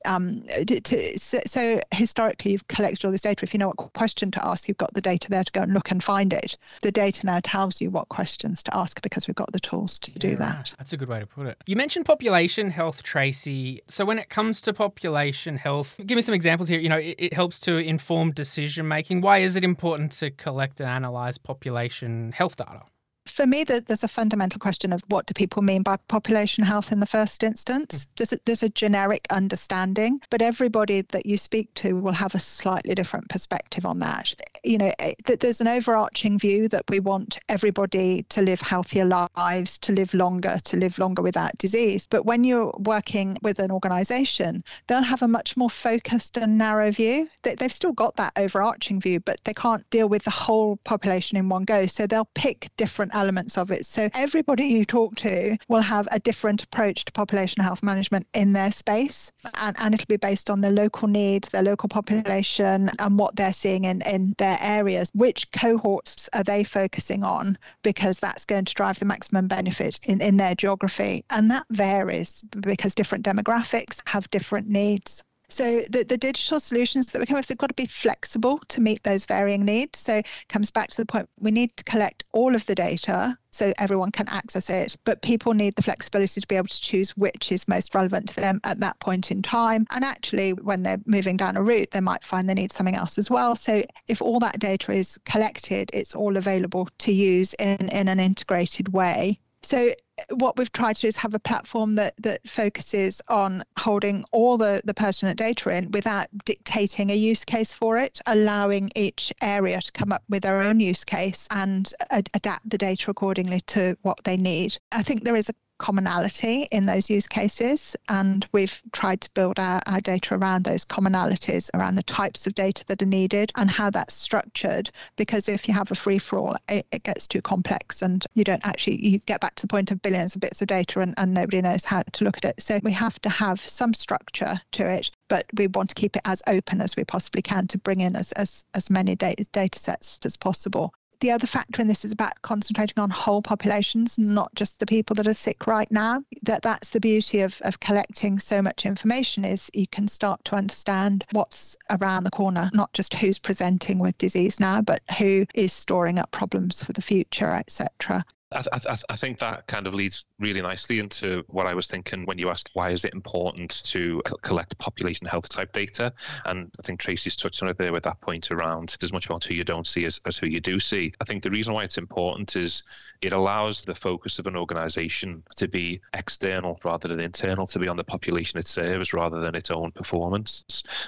um, 0.06 0.44
to, 0.68 1.18
so, 1.18 1.40
so, 1.46 1.82
historically 1.94 2.52
you've 2.52 2.68
collected 2.68 3.06
all 3.06 3.12
this 3.12 3.22
data. 3.22 3.44
If 3.44 3.54
you 3.54 3.58
know 3.58 3.68
what 3.68 3.78
question 3.94 4.32
to 4.32 4.46
ask, 4.46 4.68
you've 4.68 4.78
got 4.78 4.94
the 4.94 5.02
data 5.02 5.30
there 5.30 5.44
to 5.44 5.52
go 5.52 5.62
and 5.62 5.74
look 5.74 5.92
and 5.92 6.04
find 6.04 6.34
it. 6.34 6.58
The 6.82 6.92
data 6.92 7.26
now 7.26 7.40
tells 7.44 7.82
you 7.82 7.90
what 7.90 8.10
questions 8.10 8.64
to 8.64 8.76
ask 8.76 9.02
because 9.02 9.28
we've 9.28 9.36
got 9.36 9.52
the 9.52 9.60
tools 9.60 9.98
to 10.00 10.12
do 10.12 10.36
that. 10.38 10.74
That's 10.78 10.94
a 10.94 10.98
good 10.98 11.10
way 11.10 11.20
to 11.20 11.26
put 11.26 11.48
it. 11.48 11.58
You 11.66 11.76
mentioned 11.76 12.06
population 12.06 12.72
health, 12.72 13.04
Tracy. 13.04 13.82
So 13.88 14.06
when 14.06 14.20
it 14.20 14.30
comes 14.30 14.62
to 14.62 14.74
population 14.74 15.58
health, 15.58 16.00
give 16.06 16.16
me 16.16 16.22
some 16.22 16.36
examples 16.36 16.70
here. 16.70 16.80
You 16.80 16.90
know, 16.90 16.98
it, 16.98 17.16
it 17.18 17.34
helps 17.34 17.60
to 17.62 17.78
inform 17.78 18.32
decision 18.32 18.88
making. 18.88 19.22
Why 19.22 19.40
is 19.40 19.56
it 19.56 19.64
important 19.64 20.12
to 20.14 20.32
collect 20.32 20.80
and 20.80 20.90
analyze 20.90 21.38
population 21.38 22.32
health 22.32 22.58
data? 22.58 22.84
For 23.26 23.48
me, 23.48 23.64
there's 23.64 24.04
a 24.04 24.08
fundamental 24.08 24.60
question 24.60 24.92
of 24.92 25.02
what 25.08 25.26
do 25.26 25.34
people 25.34 25.62
mean 25.62 25.82
by 25.82 25.98
population 26.08 26.64
health 26.64 26.92
in 26.92 27.00
the 27.00 27.06
first 27.06 27.44
instance. 27.44 28.06
There's 28.18 28.34
a, 28.34 28.38
there's 28.46 28.64
a 28.64 28.70
generic 28.70 29.26
understanding, 29.30 30.20
but 30.30 30.42
everybody 30.42 31.02
that 31.02 31.26
you 31.26 31.38
speak 31.38 31.74
to 31.76 31.94
will 31.94 32.12
have 32.12 32.36
a 32.36 32.40
slightly 32.40 32.94
different 32.96 33.30
perspective 33.30 33.86
on 33.86 34.00
that. 34.00 34.34
You 34.64 34.78
know, 34.78 34.94
eh, 35.00 35.14
there's 35.40 35.62
an 35.62 35.68
overarching 35.68 36.38
view 36.38 36.68
that 36.70 36.84
we 36.90 37.00
want 37.00 37.40
everybody 37.50 38.24
to 38.24 38.42
live 38.42 38.60
healthier 38.62 39.06
lives, 39.06 39.78
to 39.80 39.94
live 39.94 40.14
longer, 40.14 40.58
to 40.66 40.78
live 40.78 41.00
longer 41.00 41.22
without 41.22 41.58
disease. 41.58 42.08
But 42.08 42.26
when 42.26 42.44
you're 42.44 42.74
working 42.80 43.38
with 43.42 43.60
an 43.60 43.72
organization, 43.72 44.64
they'll 44.88 45.02
have 45.02 45.22
a 45.22 45.28
much 45.28 45.56
more 45.56 45.70
focused 45.70 46.38
and 46.38 46.58
narrow 46.58 46.92
view. 46.92 47.30
They've 47.44 47.72
still 47.72 47.94
got 47.94 48.16
that 48.18 48.34
overarching 48.36 49.00
view, 49.00 49.22
but 49.22 49.44
they 49.46 49.54
can't 49.54 49.90
deal 49.90 50.10
with 50.10 50.24
the 50.24 50.32
whole 50.32 50.78
population 50.84 51.38
in 51.38 51.50
one 51.50 51.64
go. 51.64 51.86
So 51.86 52.06
they'll 52.06 52.30
pick 52.36 52.70
different 52.78 53.13
elements 53.14 53.58
of 53.58 53.72
it. 53.72 53.86
So 53.86 54.10
everybody 54.14 54.66
you 54.66 54.86
talk 54.86 55.16
to 55.18 55.58
will 55.68 55.82
have 55.82 56.08
a 56.12 56.20
different 56.20 56.64
approach 56.64 57.06
to 57.06 57.12
population 57.12 57.64
health 57.64 57.84
management 57.84 58.28
in 58.34 58.54
their 58.54 58.72
space. 58.72 59.32
And, 59.56 59.76
and 59.80 59.94
it'll 59.94 60.06
be 60.06 60.18
based 60.18 60.50
on 60.50 60.62
the 60.62 60.72
local 60.72 61.08
need, 61.08 61.46
their 61.46 61.64
local 61.64 61.90
population, 61.90 62.90
and 63.00 63.20
what 63.20 63.36
they're 63.36 63.54
seeing 63.54 63.86
in, 63.86 64.02
in 64.02 64.34
their 64.38 64.58
areas. 64.62 65.12
Which 65.14 65.52
cohorts 65.52 66.30
are 66.34 66.44
they 66.44 66.64
focusing 66.64 67.24
on? 67.24 67.58
Because 67.84 68.20
that's 68.20 68.46
going 68.46 68.66
to 68.66 68.74
drive 68.74 69.00
the 69.00 69.06
maximum 69.06 69.48
benefit 69.48 70.00
in, 70.04 70.22
in 70.22 70.38
their 70.38 70.56
geography. 70.56 71.24
And 71.30 71.50
that 71.52 71.66
varies 71.72 72.44
because 72.62 72.96
different 72.96 73.26
demographics 73.26 74.02
have 74.06 74.30
different 74.32 74.68
needs. 74.68 75.24
So 75.54 75.84
the, 75.92 76.04
the 76.04 76.18
digital 76.18 76.60
solutions 76.60 77.12
that 77.12 77.20
we 77.20 77.28
come 77.28 77.38
with, 77.38 77.46
they've 77.46 77.56
got 77.56 77.68
to 77.68 77.76
be 77.76 77.86
flexible 77.86 78.58
to 78.70 78.82
meet 78.82 79.04
those 79.04 79.24
varying 79.24 79.64
needs. 79.64 80.00
So 80.00 80.16
it 80.16 80.28
comes 80.50 80.72
back 80.72 80.90
to 80.90 80.98
the 80.98 81.06
point 81.06 81.30
we 81.40 81.52
need 81.52 81.78
to 81.78 81.84
collect 81.84 82.24
all 82.32 82.56
of 82.56 82.66
the 82.66 82.74
data 82.74 83.38
so 83.52 83.72
everyone 83.78 84.12
can 84.12 84.28
access 84.30 84.72
it, 84.72 84.96
but 85.04 85.22
people 85.22 85.54
need 85.54 85.76
the 85.76 85.84
flexibility 85.84 86.42
to 86.42 86.48
be 86.48 86.56
able 86.56 86.70
to 86.70 86.82
choose 86.82 87.12
which 87.12 87.52
is 87.52 87.68
most 87.68 87.94
relevant 87.94 88.30
to 88.30 88.36
them 88.38 88.62
at 88.64 88.80
that 88.80 89.00
point 89.00 89.30
in 89.30 89.44
time. 89.44 89.86
And 89.92 90.04
actually, 90.04 90.54
when 90.54 90.82
they're 90.82 91.02
moving 91.06 91.38
down 91.38 91.56
a 91.56 91.62
route, 91.62 91.92
they 91.92 92.00
might 92.00 92.24
find 92.24 92.50
they 92.50 92.56
need 92.56 92.72
something 92.72 92.96
else 92.96 93.20
as 93.20 93.30
well. 93.30 93.56
So 93.56 93.84
if 94.08 94.24
all 94.24 94.40
that 94.40 94.58
data 94.58 94.92
is 94.92 95.20
collected, 95.26 95.92
it's 95.94 96.16
all 96.16 96.36
available 96.36 96.90
to 96.98 97.14
use 97.14 97.54
in, 97.60 97.90
in 97.90 98.08
an 98.08 98.20
integrated 98.20 98.92
way. 98.92 99.40
So 99.62 99.94
what 100.36 100.58
we've 100.58 100.72
tried 100.72 100.96
to 100.96 101.02
do 101.04 101.08
is 101.08 101.18
have 101.18 101.34
a 101.34 101.40
platform 101.40 101.96
that 101.96 102.14
that 102.18 102.48
focuses 102.48 103.22
on 103.28 103.64
holding 103.78 104.24
all 104.32 104.58
the 104.58 104.82
the 104.86 104.94
pertinent 104.94 105.38
data 105.38 105.70
in 105.70 105.90
without 105.92 106.28
dictating 106.46 107.10
a 107.10 107.16
use 107.16 107.44
case 107.44 107.74
for 107.74 107.98
it 107.98 108.22
allowing 108.28 108.92
each 108.96 109.34
area 109.42 109.82
to 109.82 109.92
come 109.92 110.12
up 110.12 110.24
with 110.30 110.44
their 110.44 110.62
own 110.62 110.80
use 110.80 111.04
case 111.04 111.48
and 111.52 111.94
ad- 112.12 112.30
adapt 112.34 112.70
the 112.70 112.78
data 112.78 113.10
accordingly 113.10 113.62
to 113.62 113.98
what 114.02 114.24
they 114.24 114.38
need. 114.38 114.78
I 114.92 115.04
think 115.04 115.24
there 115.24 115.36
is 115.36 115.50
a 115.50 115.54
commonality 115.84 116.66
in 116.72 116.86
those 116.86 117.10
use 117.10 117.28
cases. 117.28 117.94
And 118.08 118.48
we've 118.54 118.82
tried 118.94 119.20
to 119.20 119.30
build 119.32 119.60
our, 119.60 119.82
our 119.86 120.00
data 120.00 120.34
around 120.34 120.64
those 120.64 120.86
commonalities, 120.86 121.70
around 121.74 121.96
the 121.96 122.04
types 122.04 122.48
of 122.48 122.56
data 122.56 122.86
that 122.88 123.02
are 123.02 123.06
needed 123.06 123.52
and 123.58 123.70
how 123.70 123.90
that's 123.90 124.14
structured. 124.14 124.90
Because 125.18 125.50
if 125.50 125.68
you 125.68 125.74
have 125.74 125.92
a 125.92 125.96
free 125.96 126.20
for 126.20 126.40
all, 126.40 126.56
it, 126.70 126.88
it, 126.94 127.04
gets 127.04 127.28
too 127.28 127.42
complex 127.42 128.02
and 128.02 128.26
you 128.34 128.46
don't 128.46 128.66
actually, 128.66 129.06
you 129.06 129.20
get 129.20 129.42
back 129.42 129.56
to 129.56 129.64
the 129.64 129.68
point 129.68 129.92
of 129.92 130.02
billions 130.02 130.36
of 130.36 130.40
bits 130.42 130.62
of 130.62 130.70
data 130.70 131.02
and, 131.02 131.14
and 131.18 131.34
nobody 131.34 131.62
knows 131.62 131.84
how 131.84 132.02
to 132.14 132.24
look 132.24 132.38
at 132.38 132.46
it. 132.46 132.62
So 132.62 132.80
we 132.82 132.94
have 132.94 133.22
to 133.24 133.30
have 133.30 133.60
some 133.60 133.94
structure 133.94 134.62
to 134.72 134.90
it, 134.90 135.12
but 135.28 135.46
we 135.58 135.68
want 135.68 135.90
to 135.90 135.96
keep 135.96 136.16
it 136.16 136.22
as 136.24 136.42
open 136.48 136.80
as 136.80 136.96
we 136.96 137.04
possibly 137.04 137.42
can 137.42 137.68
to 137.68 137.78
bring 137.78 138.00
in 138.00 138.16
as, 138.16 138.32
as, 138.34 138.64
as 138.74 138.90
many 138.90 139.18
data, 139.18 139.46
data 139.52 139.78
sets 139.78 140.18
as 140.24 140.38
possible 140.38 140.94
the 141.24 141.32
other 141.32 141.48
factor 141.48 141.82
in 141.82 141.88
this 141.88 142.04
is 142.04 142.12
about 142.12 142.42
concentrating 142.42 143.00
on 143.02 143.10
whole 143.10 143.42
populations, 143.42 144.20
not 144.20 144.54
just 144.56 144.80
the 144.80 144.86
people 144.86 145.16
that 145.16 145.26
are 145.26 145.34
sick 145.34 145.66
right 145.68 145.90
now. 145.90 146.22
That 146.42 146.64
that's 146.64 146.90
the 146.90 147.00
beauty 147.00 147.40
of, 147.40 147.62
of 147.62 147.80
collecting 147.80 148.38
so 148.38 148.62
much 148.62 148.86
information 148.86 149.46
is 149.46 149.72
you 149.74 149.88
can 149.88 150.10
start 150.10 150.44
to 150.44 150.56
understand 150.56 151.24
what's 151.32 151.78
around 151.90 152.26
the 152.26 152.32
corner, 152.32 152.70
not 152.74 152.92
just 152.92 153.14
who's 153.14 153.40
presenting 153.40 154.00
with 154.00 154.18
disease 154.18 154.60
now, 154.60 154.82
but 154.82 155.02
who 155.18 155.46
is 155.56 155.72
storing 155.72 156.20
up 156.20 156.30
problems 156.32 156.84
for 156.84 156.92
the 156.92 157.02
future, 157.02 157.54
etc. 157.54 158.26
I, 158.54 158.64
I, 158.74 158.98
I, 159.10 159.16
think 159.16 159.40
that 159.40 159.68
kind 159.68 159.88
of 159.88 159.94
leads 159.94 160.26
really 160.40 160.62
nicely 160.62 161.00
into 161.00 161.44
what 161.48 161.68
I 161.68 161.74
was 161.74 161.88
thinking 161.88 162.26
when 162.26 162.38
you 162.38 162.50
asked 162.50 162.70
why 162.74 162.90
is 162.92 163.06
it 163.06 163.14
important 163.14 163.84
to 163.86 164.22
collect 164.42 164.78
population 164.78 165.28
health 165.28 165.50
type 165.50 165.74
data. 165.74 166.14
And 166.46 166.72
I 166.80 166.82
think 166.84 167.00
Tracy's 167.00 167.36
touched 167.36 167.64
on 167.64 167.70
it 167.70 167.78
there 167.78 167.92
with 167.92 168.04
that 168.04 168.20
point 168.22 168.52
around 168.52 168.96
as 169.02 169.12
much 169.14 169.26
about 169.26 169.44
who 169.44 169.54
you 169.54 169.64
don't 169.64 169.88
see 169.88 170.06
as, 170.06 170.20
as 170.26 170.38
who 170.38 170.48
you 170.48 170.60
do 170.60 170.80
see. 170.80 171.14
I 171.22 171.26
think 171.26 171.44
the 171.44 171.50
reason 171.50 171.74
why 171.74 171.84
it's 171.84 171.98
important 171.98 172.56
is 172.56 172.84
it 173.22 173.34
allows 173.34 173.84
the 173.84 173.96
focus 173.96 174.40
of 174.40 174.48
an 174.48 174.56
organization 174.56 175.44
to 175.56 175.68
be 175.68 176.02
external 176.14 176.80
rather 176.84 177.08
than 177.08 177.20
internal, 177.20 177.66
to 177.68 177.80
be 177.80 177.88
on 177.88 177.98
the 177.98 178.04
population 178.04 178.60
it 178.60 178.68
serves 178.68 179.14
rather 179.14 179.40
than 179.40 179.56
its 179.56 179.72
own 179.72 179.92
performance. 179.92 180.64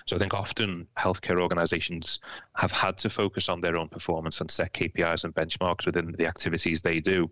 So 0.05 0.15
I 0.15 0.19
think 0.19 0.33
often 0.33 0.87
healthcare 0.97 1.41
organizations 1.41 2.19
have 2.55 2.71
had 2.71 2.97
to 2.99 3.09
focus 3.09 3.49
on 3.49 3.61
their 3.61 3.77
own 3.77 3.89
performance 3.89 4.41
and 4.41 4.49
set 4.49 4.73
KPIs 4.73 5.23
and 5.23 5.33
benchmarks 5.35 5.85
within 5.85 6.13
the 6.17 6.25
activities 6.25 6.81
they 6.81 6.99
do. 6.99 7.29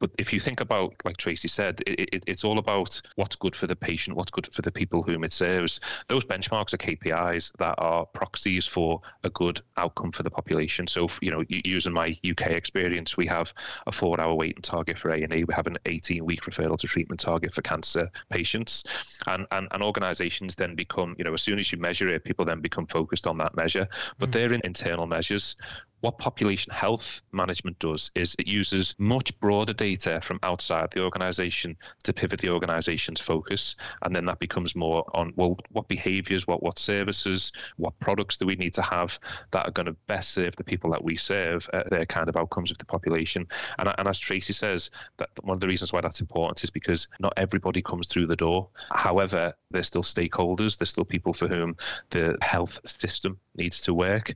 But 0.00 0.10
if 0.18 0.32
you 0.32 0.40
think 0.40 0.60
about, 0.60 0.94
like 1.04 1.18
Tracy 1.18 1.46
said, 1.46 1.82
it, 1.86 2.08
it, 2.12 2.24
it's 2.26 2.42
all 2.42 2.58
about 2.58 3.00
what's 3.16 3.36
good 3.36 3.54
for 3.54 3.66
the 3.66 3.76
patient, 3.76 4.16
what's 4.16 4.30
good 4.30 4.52
for 4.52 4.62
the 4.62 4.72
people 4.72 5.02
whom 5.02 5.22
it 5.24 5.32
serves. 5.32 5.78
Those 6.08 6.24
benchmarks 6.24 6.72
are 6.72 6.78
KPIs 6.78 7.52
that 7.58 7.74
are 7.78 8.06
proxies 8.06 8.66
for 8.66 9.02
a 9.24 9.30
good 9.30 9.60
outcome 9.76 10.10
for 10.10 10.22
the 10.22 10.30
population. 10.30 10.86
So, 10.86 11.08
you 11.20 11.30
know, 11.30 11.44
using 11.48 11.92
my 11.92 12.18
UK 12.28 12.48
experience, 12.52 13.18
we 13.18 13.26
have 13.26 13.52
a 13.86 13.92
four-hour 13.92 14.34
waiting 14.34 14.62
target 14.62 14.96
for 14.96 15.10
A&E. 15.10 15.44
We 15.44 15.54
have 15.54 15.66
an 15.66 15.76
18-week 15.84 16.42
referral 16.42 16.78
to 16.78 16.86
treatment 16.86 17.20
target 17.20 17.52
for 17.52 17.60
cancer 17.60 18.10
patients. 18.30 18.84
And, 19.26 19.46
and, 19.52 19.68
and 19.72 19.82
organisations 19.82 20.54
then 20.54 20.74
become, 20.74 21.14
you 21.18 21.24
know, 21.24 21.34
as 21.34 21.42
soon 21.42 21.58
as 21.58 21.70
you 21.70 21.78
measure 21.78 22.08
it, 22.08 22.24
people 22.24 22.46
then 22.46 22.60
become 22.60 22.86
focused 22.86 23.26
on 23.26 23.36
that 23.38 23.54
measure. 23.54 23.86
But 24.18 24.30
mm. 24.30 24.32
they're 24.32 24.52
in 24.54 24.62
internal 24.64 25.06
measures 25.06 25.56
what 26.00 26.18
population 26.18 26.72
health 26.72 27.20
management 27.32 27.78
does 27.78 28.10
is 28.14 28.34
it 28.38 28.46
uses 28.46 28.94
much 28.98 29.38
broader 29.40 29.72
data 29.72 29.89
from 29.96 30.38
outside 30.42 30.90
the 30.90 31.02
organization 31.02 31.76
to 32.02 32.12
pivot 32.12 32.40
the 32.40 32.48
organization's 32.48 33.20
focus 33.20 33.76
and 34.02 34.14
then 34.14 34.24
that 34.24 34.38
becomes 34.38 34.74
more 34.76 35.04
on 35.14 35.32
well 35.36 35.56
what 35.70 35.88
behaviors 35.88 36.46
what 36.46 36.62
what 36.62 36.78
services 36.78 37.52
what 37.76 37.98
products 38.00 38.36
do 38.36 38.46
we 38.46 38.56
need 38.56 38.74
to 38.74 38.82
have 38.82 39.18
that 39.50 39.66
are 39.66 39.72
going 39.72 39.86
to 39.86 39.96
best 40.06 40.30
serve 40.30 40.54
the 40.56 40.64
people 40.64 40.90
that 40.90 41.02
we 41.02 41.16
serve 41.16 41.68
uh, 41.72 41.82
their 41.90 42.06
kind 42.06 42.28
of 42.28 42.36
outcomes 42.36 42.70
of 42.70 42.78
the 42.78 42.84
population 42.84 43.46
and, 43.78 43.92
and 43.98 44.08
as 44.08 44.18
tracy 44.18 44.52
says 44.52 44.90
that 45.16 45.28
one 45.42 45.54
of 45.54 45.60
the 45.60 45.66
reasons 45.66 45.92
why 45.92 46.00
that's 46.00 46.20
important 46.20 46.62
is 46.62 46.70
because 46.70 47.08
not 47.18 47.32
everybody 47.36 47.82
comes 47.82 48.06
through 48.06 48.26
the 48.26 48.36
door 48.36 48.68
however 48.92 49.52
there's 49.70 49.86
still 49.86 50.02
stakeholders 50.02 50.78
there's 50.78 50.90
still 50.90 51.04
people 51.04 51.32
for 51.32 51.48
whom 51.48 51.76
the 52.10 52.36
health 52.42 52.80
system 53.00 53.38
needs 53.56 53.80
to 53.80 53.94
work 53.94 54.34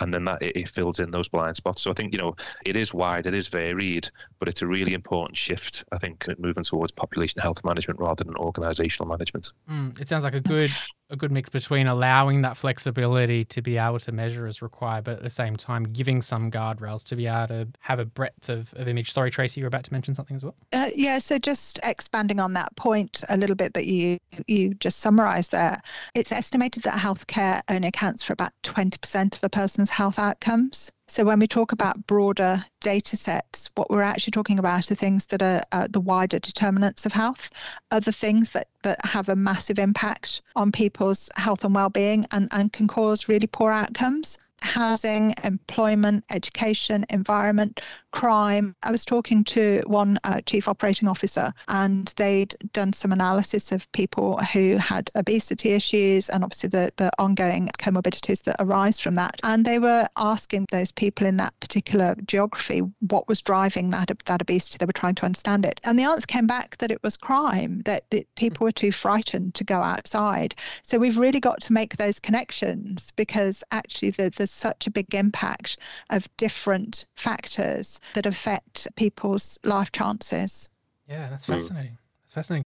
and 0.00 0.12
then 0.12 0.24
that 0.24 0.42
it, 0.42 0.56
it 0.56 0.68
fills 0.68 1.00
in 1.00 1.10
those 1.10 1.28
blind 1.28 1.56
spots. 1.56 1.82
So 1.82 1.90
I 1.90 1.94
think 1.94 2.12
you 2.12 2.18
know 2.18 2.34
it 2.64 2.76
is 2.76 2.94
wide, 2.94 3.26
it 3.26 3.34
is 3.34 3.48
varied, 3.48 4.10
but 4.38 4.48
it's 4.48 4.62
a 4.62 4.66
really 4.66 4.89
important 4.94 5.36
shift. 5.36 5.84
I 5.92 5.98
think 5.98 6.26
moving 6.38 6.64
towards 6.64 6.92
population 6.92 7.40
health 7.40 7.64
management 7.64 8.00
rather 8.00 8.24
than 8.24 8.34
organisational 8.34 9.06
management. 9.06 9.52
Mm, 9.68 10.00
it 10.00 10.08
sounds 10.08 10.24
like 10.24 10.34
a 10.34 10.40
good 10.40 10.70
a 11.10 11.16
good 11.16 11.32
mix 11.32 11.50
between 11.50 11.86
allowing 11.86 12.42
that 12.42 12.56
flexibility 12.56 13.44
to 13.44 13.60
be 13.60 13.76
able 13.76 13.98
to 13.98 14.12
measure 14.12 14.46
as 14.46 14.62
required, 14.62 15.04
but 15.04 15.16
at 15.16 15.22
the 15.22 15.30
same 15.30 15.56
time 15.56 15.84
giving 15.84 16.22
some 16.22 16.50
guardrails 16.50 17.04
to 17.08 17.16
be 17.16 17.26
able 17.26 17.48
to 17.48 17.68
have 17.80 17.98
a 17.98 18.04
breadth 18.04 18.48
of, 18.48 18.72
of 18.74 18.86
image. 18.86 19.12
Sorry, 19.12 19.30
Tracy, 19.30 19.60
you 19.60 19.64
were 19.64 19.68
about 19.68 19.84
to 19.84 19.92
mention 19.92 20.14
something 20.14 20.36
as 20.36 20.44
well. 20.44 20.54
Uh, 20.72 20.90
yeah, 20.94 21.18
so 21.18 21.38
just 21.38 21.80
expanding 21.82 22.38
on 22.38 22.52
that 22.54 22.74
point 22.76 23.24
a 23.28 23.36
little 23.36 23.56
bit 23.56 23.74
that 23.74 23.86
you 23.86 24.18
you 24.46 24.74
just 24.74 25.00
summarised 25.00 25.50
there. 25.50 25.76
It's 26.14 26.32
estimated 26.32 26.84
that 26.84 26.94
healthcare 26.94 27.62
only 27.68 27.88
accounts 27.88 28.22
for 28.22 28.32
about 28.32 28.52
20% 28.62 29.36
of 29.36 29.44
a 29.44 29.48
person's 29.48 29.90
health 29.90 30.18
outcomes. 30.18 30.92
So 31.10 31.24
when 31.24 31.40
we 31.40 31.48
talk 31.48 31.72
about 31.72 32.06
broader 32.06 32.64
data 32.82 33.16
sets, 33.16 33.68
what 33.74 33.90
we're 33.90 34.00
actually 34.00 34.30
talking 34.30 34.60
about 34.60 34.92
are 34.92 34.94
things 34.94 35.26
that 35.26 35.42
are 35.42 35.60
uh, 35.72 35.88
the 35.90 35.98
wider 35.98 36.38
determinants 36.38 37.04
of 37.04 37.12
health, 37.12 37.50
other 37.90 38.12
things 38.12 38.52
that, 38.52 38.68
that 38.84 39.04
have 39.04 39.28
a 39.28 39.34
massive 39.34 39.80
impact 39.80 40.40
on 40.54 40.70
people's 40.70 41.28
health 41.34 41.64
and 41.64 41.74
well-being 41.74 42.24
and, 42.30 42.48
and 42.52 42.72
can 42.72 42.86
cause 42.86 43.26
really 43.26 43.48
poor 43.48 43.72
outcomes. 43.72 44.38
Housing, 44.62 45.34
employment, 45.42 46.22
education, 46.30 47.04
environment, 47.10 47.80
crime. 48.12 48.74
I 48.82 48.90
was 48.90 49.04
talking 49.04 49.44
to 49.44 49.82
one 49.86 50.18
uh, 50.24 50.40
chief 50.42 50.68
operating 50.68 51.08
officer, 51.08 51.52
and 51.68 52.12
they'd 52.16 52.54
done 52.72 52.92
some 52.92 53.12
analysis 53.12 53.72
of 53.72 53.90
people 53.92 54.38
who 54.38 54.76
had 54.76 55.10
obesity 55.14 55.70
issues 55.70 56.28
and 56.28 56.44
obviously 56.44 56.68
the, 56.68 56.90
the 56.96 57.10
ongoing 57.18 57.68
comorbidities 57.78 58.42
that 58.44 58.56
arise 58.58 58.98
from 58.98 59.14
that. 59.16 59.40
And 59.42 59.64
they 59.64 59.78
were 59.78 60.08
asking 60.16 60.66
those 60.70 60.92
people 60.92 61.26
in 61.26 61.36
that 61.38 61.58
particular 61.60 62.14
geography 62.26 62.82
what 63.08 63.28
was 63.28 63.42
driving 63.42 63.90
that, 63.90 64.10
that 64.26 64.42
obesity. 64.42 64.78
They 64.78 64.86
were 64.86 64.92
trying 64.92 65.16
to 65.16 65.24
understand 65.24 65.64
it. 65.64 65.80
And 65.84 65.98
the 65.98 66.04
answer 66.04 66.26
came 66.26 66.46
back 66.46 66.76
that 66.78 66.90
it 66.90 67.02
was 67.02 67.16
crime, 67.16 67.80
that, 67.84 68.08
that 68.10 68.32
people 68.34 68.64
were 68.64 68.72
too 68.72 68.92
frightened 68.92 69.54
to 69.54 69.64
go 69.64 69.82
outside. 69.82 70.54
So 70.82 70.98
we've 70.98 71.18
really 71.18 71.40
got 71.40 71.60
to 71.62 71.72
make 71.72 71.96
those 71.96 72.20
connections 72.20 73.12
because 73.12 73.64
actually 73.70 74.10
the, 74.10 74.30
there's 74.30 74.50
such 74.50 74.86
a 74.86 74.90
big 74.90 75.14
impact 75.14 75.76
of 76.10 76.28
different 76.36 77.06
factors 77.16 77.40
factors 77.60 77.99
that 78.14 78.26
affect 78.26 78.88
people's 78.96 79.58
life 79.64 79.92
chances. 79.92 80.68
Yeah, 81.08 81.28
that's 81.30 81.46
mm. 81.46 81.54
fascinating. 81.54 81.98
That's 82.24 82.34
fascinating. 82.34 82.64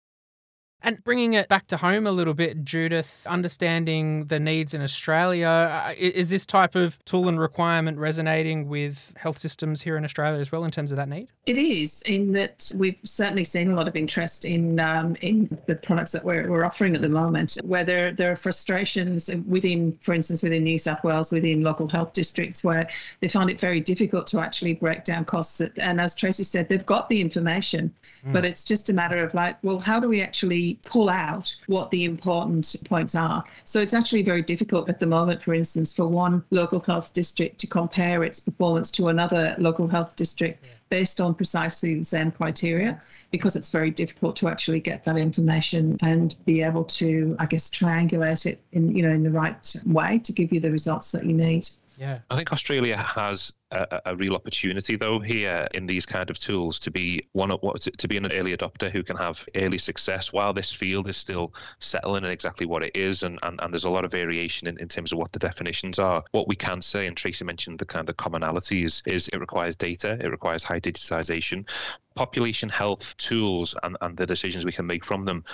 And 0.81 1.03
bringing 1.03 1.33
it 1.33 1.49
back 1.49 1.67
to 1.69 1.77
home 1.77 2.07
a 2.07 2.13
little 2.13 2.35
bit, 2.35 2.65
Judith, 2.65 3.27
understanding 3.29 4.27
the 4.27 4.39
needs 4.39 4.75
in 4.75 4.81
Australia, 4.81 5.49
uh, 5.49 5.95
is 5.99 6.31
this 6.31 6.47
type 6.47 6.77
of 6.77 7.05
tool 7.05 7.29
and 7.29 7.39
requirement 7.41 7.99
resonating 7.99 8.69
with 8.69 9.13
health 9.17 9.39
systems 9.39 9.83
here 9.83 9.97
in 9.97 10.05
Australia 10.05 10.39
as 10.39 10.53
well 10.53 10.65
in 10.65 10.71
terms 10.71 10.93
of 10.93 10.97
that 10.97 11.09
need? 11.09 11.27
It 11.47 11.59
is, 11.59 12.03
in 12.03 12.31
that 12.33 12.71
we've 12.77 12.99
certainly 13.03 13.45
seen 13.45 13.73
a 13.73 13.75
lot 13.75 13.89
of 13.89 13.97
interest 13.97 14.45
in 14.45 14.79
um, 14.79 15.17
in 15.21 15.59
the 15.67 15.75
products 15.75 16.13
that 16.13 16.25
we're, 16.25 16.49
we're 16.49 16.65
offering 16.65 16.95
at 16.95 17.03
the 17.03 17.09
moment. 17.09 17.59
Where 17.65 17.85
there, 17.85 18.13
there 18.13 18.31
are 18.31 18.37
frustrations 18.37 19.29
within, 19.47 19.97
for 19.99 20.15
instance, 20.15 20.45
within 20.45 20.63
New 20.63 20.79
South 20.79 21.03
Wales, 21.03 21.33
within 21.33 21.65
local 21.65 21.89
health 21.89 22.13
districts, 22.13 22.63
where 22.63 22.89
they 23.21 23.29
find 23.29 23.51
it 23.51 23.59
very 23.59 23.81
difficult 23.81 24.29
to 24.29 24.39
actually 24.39 24.75
break 24.75 25.03
down 25.03 25.25
costs. 25.25 25.61
And 25.61 26.01
as 26.01 26.15
Tracy 26.15 26.45
said, 26.45 26.69
they've 26.69 26.87
got 26.87 27.09
the 27.09 27.21
information, 27.21 27.93
mm. 28.25 28.33
but 28.33 28.45
it's 28.45 28.63
just 28.63 28.91
a 28.91 28.93
matter 28.93 29.19
of 29.25 29.35
like, 29.35 29.57
well, 29.65 29.81
how 29.81 29.99
do 29.99 30.09
we 30.09 30.23
actually 30.23 30.68
pull 30.87 31.09
out 31.09 31.55
what 31.67 31.91
the 31.91 32.05
important 32.05 32.75
points 32.85 33.15
are. 33.15 33.45
So 33.65 33.81
it's 33.81 33.95
actually 33.95 34.23
very 34.23 34.43
difficult 34.43 34.89
at 34.89 34.99
the 34.99 35.07
moment, 35.07 35.43
for 35.43 35.55
instance, 35.55 35.93
for 35.93 36.07
one 36.07 36.43
local 36.51 36.81
health 36.81 37.13
district 37.13 37.59
to 37.61 37.67
compare 37.67 38.25
its 38.25 38.41
performance 38.41 38.91
to 38.93 39.09
another 39.09 39.55
local 39.59 39.87
health 39.87 40.17
district 40.17 40.65
based 40.89 41.21
on 41.21 41.35
precisely 41.35 41.95
the 41.95 42.05
same 42.05 42.31
criteria 42.31 43.01
because 43.31 43.57
it's 43.57 43.71
very 43.71 43.91
difficult 43.91 44.37
to 44.37 44.49
actually 44.49 44.81
get 44.81 45.05
that 45.05 45.17
information 45.17 45.99
and 46.03 46.35
be 46.47 46.63
able 46.63 46.85
to 46.85 47.37
i 47.39 47.47
guess 47.47 47.69
triangulate 47.69 48.47
it 48.47 48.61
in 48.73 48.95
you 48.95 49.03
know 49.03 49.11
in 49.11 49.23
the 49.23 49.31
right 49.31 49.75
way 49.87 50.19
to 50.19 50.33
give 50.33 50.53
you 50.53 50.61
the 50.61 50.71
results 50.71 51.13
that 51.13 51.25
you 51.25 51.35
need 51.35 51.69
yeah. 51.99 52.21
I 52.31 52.37
think 52.37 52.53
Australia 52.53 52.97
has 52.97 53.53
a, 53.73 54.01
a, 54.07 54.17
real 54.17 54.35
opportunity 54.35 54.95
though 54.95 55.19
here 55.19 55.67
in 55.75 55.85
these 55.85 56.07
kind 56.07 56.31
of 56.31 56.39
tools 56.39 56.79
to 56.79 56.93
be 56.93 57.21
one 57.33 57.51
of 57.51 57.61
what 57.61 57.81
to 57.81 58.09
be 58.09 58.17
an 58.17 58.31
early 58.31 58.57
adopter 58.57 58.89
who 58.89 59.03
can 59.03 59.17
have 59.17 59.45
early 59.57 59.79
success 59.79 60.33
while 60.33 60.53
this 60.53 60.73
field 60.73 61.09
is 61.09 61.17
still 61.17 61.53
settling 61.81 62.25
in 62.25 62.31
exactly 62.31 62.67
what 62.67 62.85
it 62.85 62.97
is 62.97 63.25
and, 63.25 63.39
and, 63.43 63.61
and 63.63 63.73
there's 63.73 63.85
a 63.85 63.91
lot 63.91 64.05
of 64.05 64.13
variation 64.13 64.69
in, 64.69 64.79
in 64.79 64.87
terms 64.87 65.13
of 65.13 65.19
what 65.19 65.33
the 65.33 65.41
definitions 65.41 65.99
are. 65.99 66.23
What 66.31 66.47
we 66.47 66.55
can 66.55 66.81
say, 66.81 67.09
and 67.09 67.17
Tracy 67.17 67.45
mentioned 67.45 67.81
the 67.81 67.85
kind 67.85 68.09
of 68.09 68.17
commonalities, 68.17 69.03
is 69.07 69.27
it 69.29 69.41
requires 69.41 69.75
data, 69.75 70.19
it 70.21 70.31
requires 70.31 70.63
high 70.63 70.81
digitization. 70.81 71.69
Population 72.15 72.69
health 72.69 73.17
tools 73.17 73.75
and, 73.83 73.97
and 74.01 74.17
the 74.17 74.27
decisions 74.27 74.65
we 74.65 74.73
can 74.73 74.87
make 74.87 75.05
from 75.05 75.25
them 75.25 75.45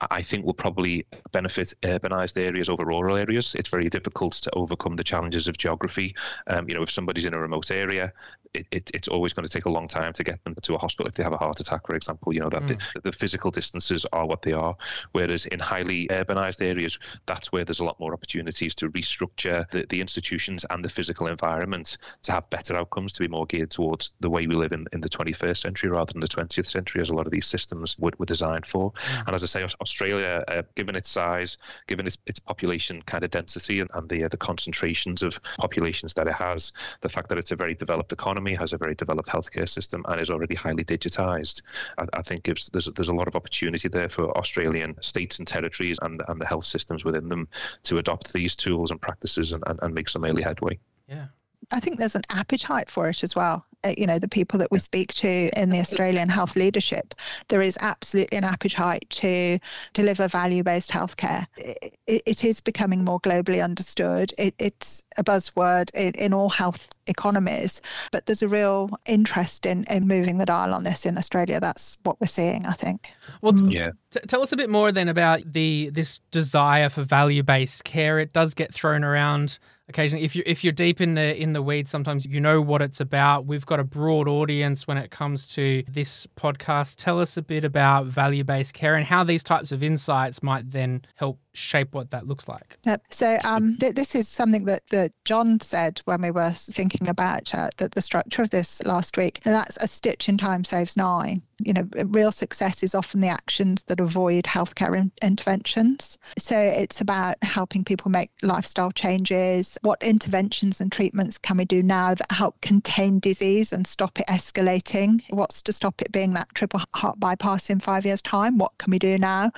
I 0.00 0.20
think 0.22 0.44
will 0.44 0.54
probably 0.54 1.06
benefit 1.32 1.72
urbanized 1.82 2.38
areas 2.38 2.68
over 2.68 2.84
rural 2.84 3.16
areas. 3.16 3.54
It's 3.54 3.68
very 3.68 3.88
difficult 3.88 4.34
to 4.34 4.50
overcome 4.54 4.96
the 4.96 5.04
challenges 5.04 5.48
of 5.48 5.56
geography. 5.56 6.14
Um, 6.48 6.68
you 6.68 6.74
know, 6.74 6.82
if 6.82 6.90
somebody's 6.90 7.24
in 7.24 7.34
a 7.34 7.40
remote 7.40 7.70
area, 7.70 8.12
it, 8.52 8.66
it, 8.70 8.90
it's 8.94 9.08
always 9.08 9.32
going 9.32 9.46
to 9.46 9.52
take 9.52 9.66
a 9.66 9.70
long 9.70 9.88
time 9.88 10.12
to 10.12 10.24
get 10.24 10.42
them 10.44 10.54
to 10.54 10.74
a 10.74 10.78
hospital 10.78 11.08
if 11.08 11.14
they 11.14 11.22
have 11.22 11.32
a 11.32 11.36
heart 11.38 11.60
attack, 11.60 11.86
for 11.86 11.94
example. 11.94 12.32
You 12.32 12.40
know 12.40 12.50
that 12.50 12.62
mm. 12.62 12.92
the, 12.94 13.00
the, 13.00 13.12
physical 13.12 13.50
distances 13.50 14.06
are 14.12 14.26
what 14.26 14.42
they 14.42 14.52
are. 14.52 14.76
Whereas 15.12 15.46
in 15.46 15.58
highly 15.60 16.06
urbanized 16.08 16.64
areas, 16.64 16.98
that's 17.26 17.52
where 17.52 17.64
there's 17.64 17.80
a 17.80 17.84
lot 17.84 17.98
more 18.00 18.12
opportunities 18.12 18.74
to 18.76 18.90
restructure 18.90 19.68
the, 19.70 19.86
the 19.88 20.00
institutions 20.00 20.64
and 20.70 20.84
the 20.84 20.88
physical 20.88 21.26
environment 21.26 21.98
to 22.22 22.32
have 22.32 22.48
better 22.50 22.76
outcomes, 22.76 23.12
to 23.14 23.20
be 23.20 23.28
more 23.28 23.46
geared 23.46 23.70
towards 23.70 24.12
the 24.20 24.30
way 24.30 24.46
we 24.46 24.54
live 24.54 24.72
in, 24.72 24.86
in 24.92 25.00
the 25.00 25.08
21st 25.08 25.58
century 25.58 25.90
rather 25.90 26.12
than 26.12 26.20
the 26.20 26.28
20th 26.28 26.66
century, 26.66 27.00
as 27.00 27.10
a 27.10 27.14
lot 27.14 27.26
of 27.26 27.32
these 27.32 27.46
systems 27.46 27.98
were, 27.98 28.12
were 28.18 28.26
designed 28.26 28.66
for. 28.66 28.92
Mm. 28.92 29.26
And 29.26 29.34
as 29.34 29.42
I 29.42 29.46
say, 29.46 29.66
Australia, 29.86 30.44
uh, 30.48 30.62
given 30.74 30.94
its 30.96 31.08
size, 31.08 31.58
given 31.86 32.06
its, 32.06 32.18
its 32.26 32.40
population 32.40 33.02
kind 33.02 33.22
of 33.24 33.30
density 33.30 33.80
and, 33.82 33.90
and 33.94 34.08
the 34.08 34.24
uh, 34.24 34.28
the 34.28 34.36
concentrations 34.36 35.22
of 35.22 35.32
populations 35.58 36.12
that 36.14 36.26
it 36.26 36.34
has, 36.34 36.72
the 37.00 37.08
fact 37.08 37.28
that 37.28 37.38
it's 37.38 37.52
a 37.52 37.56
very 37.56 37.74
developed 37.74 38.12
economy, 38.12 38.54
has 38.54 38.72
a 38.72 38.78
very 38.84 38.94
developed 38.94 39.28
healthcare 39.28 39.68
system, 39.68 40.04
and 40.08 40.20
is 40.20 40.30
already 40.30 40.56
highly 40.56 40.84
digitized, 40.84 41.62
I, 41.98 42.04
I 42.20 42.22
think 42.22 42.42
gives 42.42 42.68
there's 42.70 42.88
there's 42.96 43.12
a 43.14 43.14
lot 43.20 43.28
of 43.28 43.36
opportunity 43.36 43.88
there 43.88 44.08
for 44.08 44.36
Australian 44.42 45.00
states 45.00 45.38
and 45.38 45.46
territories 45.46 45.98
and 46.02 46.22
and 46.28 46.40
the 46.40 46.46
health 46.46 46.64
systems 46.64 47.04
within 47.04 47.28
them 47.28 47.46
to 47.84 47.98
adopt 47.98 48.32
these 48.32 48.56
tools 48.56 48.90
and 48.90 49.00
practices 49.00 49.52
and, 49.52 49.62
and, 49.68 49.78
and 49.82 49.94
make 49.94 50.08
some 50.08 50.24
early 50.24 50.42
headway. 50.42 50.78
Yeah. 51.08 51.26
I 51.72 51.80
think 51.80 51.98
there's 51.98 52.16
an 52.16 52.22
appetite 52.30 52.88
for 52.90 53.08
it 53.08 53.22
as 53.22 53.34
well. 53.34 53.64
Uh, 53.84 53.94
you 53.98 54.06
know, 54.06 54.18
the 54.18 54.28
people 54.28 54.58
that 54.58 54.70
we 54.70 54.78
speak 54.78 55.12
to 55.14 55.50
in 55.56 55.70
the 55.70 55.78
Australian 55.78 56.28
health 56.28 56.56
leadership, 56.56 57.14
there 57.48 57.60
is 57.60 57.76
absolutely 57.80 58.38
an 58.38 58.44
appetite 58.44 59.08
to 59.10 59.58
deliver 59.92 60.28
value 60.28 60.62
based 60.62 60.90
healthcare. 60.90 61.44
It, 61.56 62.22
it 62.26 62.44
is 62.44 62.60
becoming 62.60 63.04
more 63.04 63.20
globally 63.20 63.62
understood. 63.62 64.32
It, 64.38 64.54
it's 64.58 65.04
a 65.18 65.24
buzzword 65.24 65.90
in, 65.94 66.14
in 66.14 66.32
all 66.32 66.48
health 66.48 66.88
economies, 67.06 67.80
but 68.12 68.26
there's 68.26 68.42
a 68.42 68.48
real 68.48 68.90
interest 69.06 69.66
in, 69.66 69.84
in 69.90 70.08
moving 70.08 70.38
the 70.38 70.46
dial 70.46 70.72
on 70.72 70.84
this 70.84 71.04
in 71.04 71.18
Australia. 71.18 71.60
That's 71.60 71.98
what 72.02 72.20
we're 72.20 72.26
seeing, 72.26 72.66
I 72.66 72.72
think. 72.72 73.08
Well, 73.42 73.52
mm. 73.52 73.72
yeah. 73.72 73.90
T- 74.10 74.20
tell 74.26 74.42
us 74.42 74.52
a 74.52 74.56
bit 74.56 74.70
more 74.70 74.90
then 74.90 75.08
about 75.08 75.52
the 75.52 75.90
this 75.92 76.20
desire 76.30 76.88
for 76.88 77.02
value 77.02 77.42
based 77.42 77.84
care. 77.84 78.18
It 78.18 78.32
does 78.32 78.54
get 78.54 78.72
thrown 78.72 79.04
around 79.04 79.58
occasionally 79.88 80.24
if 80.24 80.34
you 80.34 80.42
if 80.46 80.64
you're 80.64 80.72
deep 80.72 81.00
in 81.00 81.14
the 81.14 81.40
in 81.40 81.52
the 81.52 81.62
weeds 81.62 81.90
sometimes 81.90 82.26
you 82.26 82.40
know 82.40 82.60
what 82.60 82.82
it's 82.82 83.00
about. 83.00 83.46
We've 83.46 83.66
got 83.66 83.80
a 83.80 83.84
broad 83.84 84.28
audience 84.28 84.86
when 84.86 84.98
it 84.98 85.10
comes 85.10 85.46
to 85.48 85.82
this 85.88 86.26
podcast. 86.36 86.96
Tell 86.96 87.20
us 87.20 87.36
a 87.36 87.42
bit 87.42 87.64
about 87.64 88.06
value-based 88.06 88.74
care 88.74 88.94
and 88.94 89.04
how 89.04 89.24
these 89.24 89.42
types 89.44 89.72
of 89.72 89.82
insights 89.82 90.42
might 90.42 90.70
then 90.70 91.02
help 91.14 91.38
shape 91.56 91.94
what 91.94 92.10
that 92.10 92.26
looks 92.26 92.48
like 92.48 92.78
yep. 92.84 93.02
so 93.10 93.38
um, 93.44 93.76
th- 93.78 93.94
this 93.94 94.14
is 94.14 94.28
something 94.28 94.64
that, 94.64 94.86
that 94.90 95.12
john 95.24 95.60
said 95.60 96.00
when 96.04 96.20
we 96.22 96.30
were 96.30 96.50
thinking 96.50 97.08
about 97.08 97.54
uh, 97.54 97.68
the, 97.78 97.88
the 97.90 98.02
structure 98.02 98.42
of 98.42 98.50
this 98.50 98.82
last 98.84 99.16
week 99.16 99.40
and 99.44 99.54
that's 99.54 99.76
a 99.78 99.86
stitch 99.86 100.28
in 100.28 100.36
time 100.36 100.64
saves 100.64 100.96
nine 100.96 101.42
you 101.58 101.72
know, 101.72 101.88
real 102.06 102.32
success 102.32 102.82
is 102.82 102.94
often 102.94 103.20
the 103.20 103.28
actions 103.28 103.82
that 103.84 104.00
avoid 104.00 104.44
healthcare 104.44 104.96
in- 104.96 105.12
interventions. 105.22 106.18
So 106.38 106.58
it's 106.58 107.00
about 107.00 107.36
helping 107.42 107.84
people 107.84 108.10
make 108.10 108.30
lifestyle 108.42 108.92
changes. 108.92 109.78
What 109.82 110.02
interventions 110.02 110.80
and 110.80 110.92
treatments 110.92 111.38
can 111.38 111.56
we 111.56 111.64
do 111.64 111.82
now 111.82 112.14
that 112.14 112.30
help 112.30 112.60
contain 112.60 113.20
disease 113.20 113.72
and 113.72 113.86
stop 113.86 114.20
it 114.20 114.26
escalating? 114.26 115.22
What's 115.30 115.62
to 115.62 115.72
stop 115.72 116.02
it 116.02 116.12
being 116.12 116.34
that 116.34 116.54
triple 116.54 116.82
heart 116.94 117.18
bypass 117.18 117.70
in 117.70 117.80
five 117.80 118.04
years' 118.04 118.22
time? 118.22 118.58
What 118.58 118.76
can 118.78 118.90
we 118.90 118.98
do 118.98 119.16
now? 119.16 119.50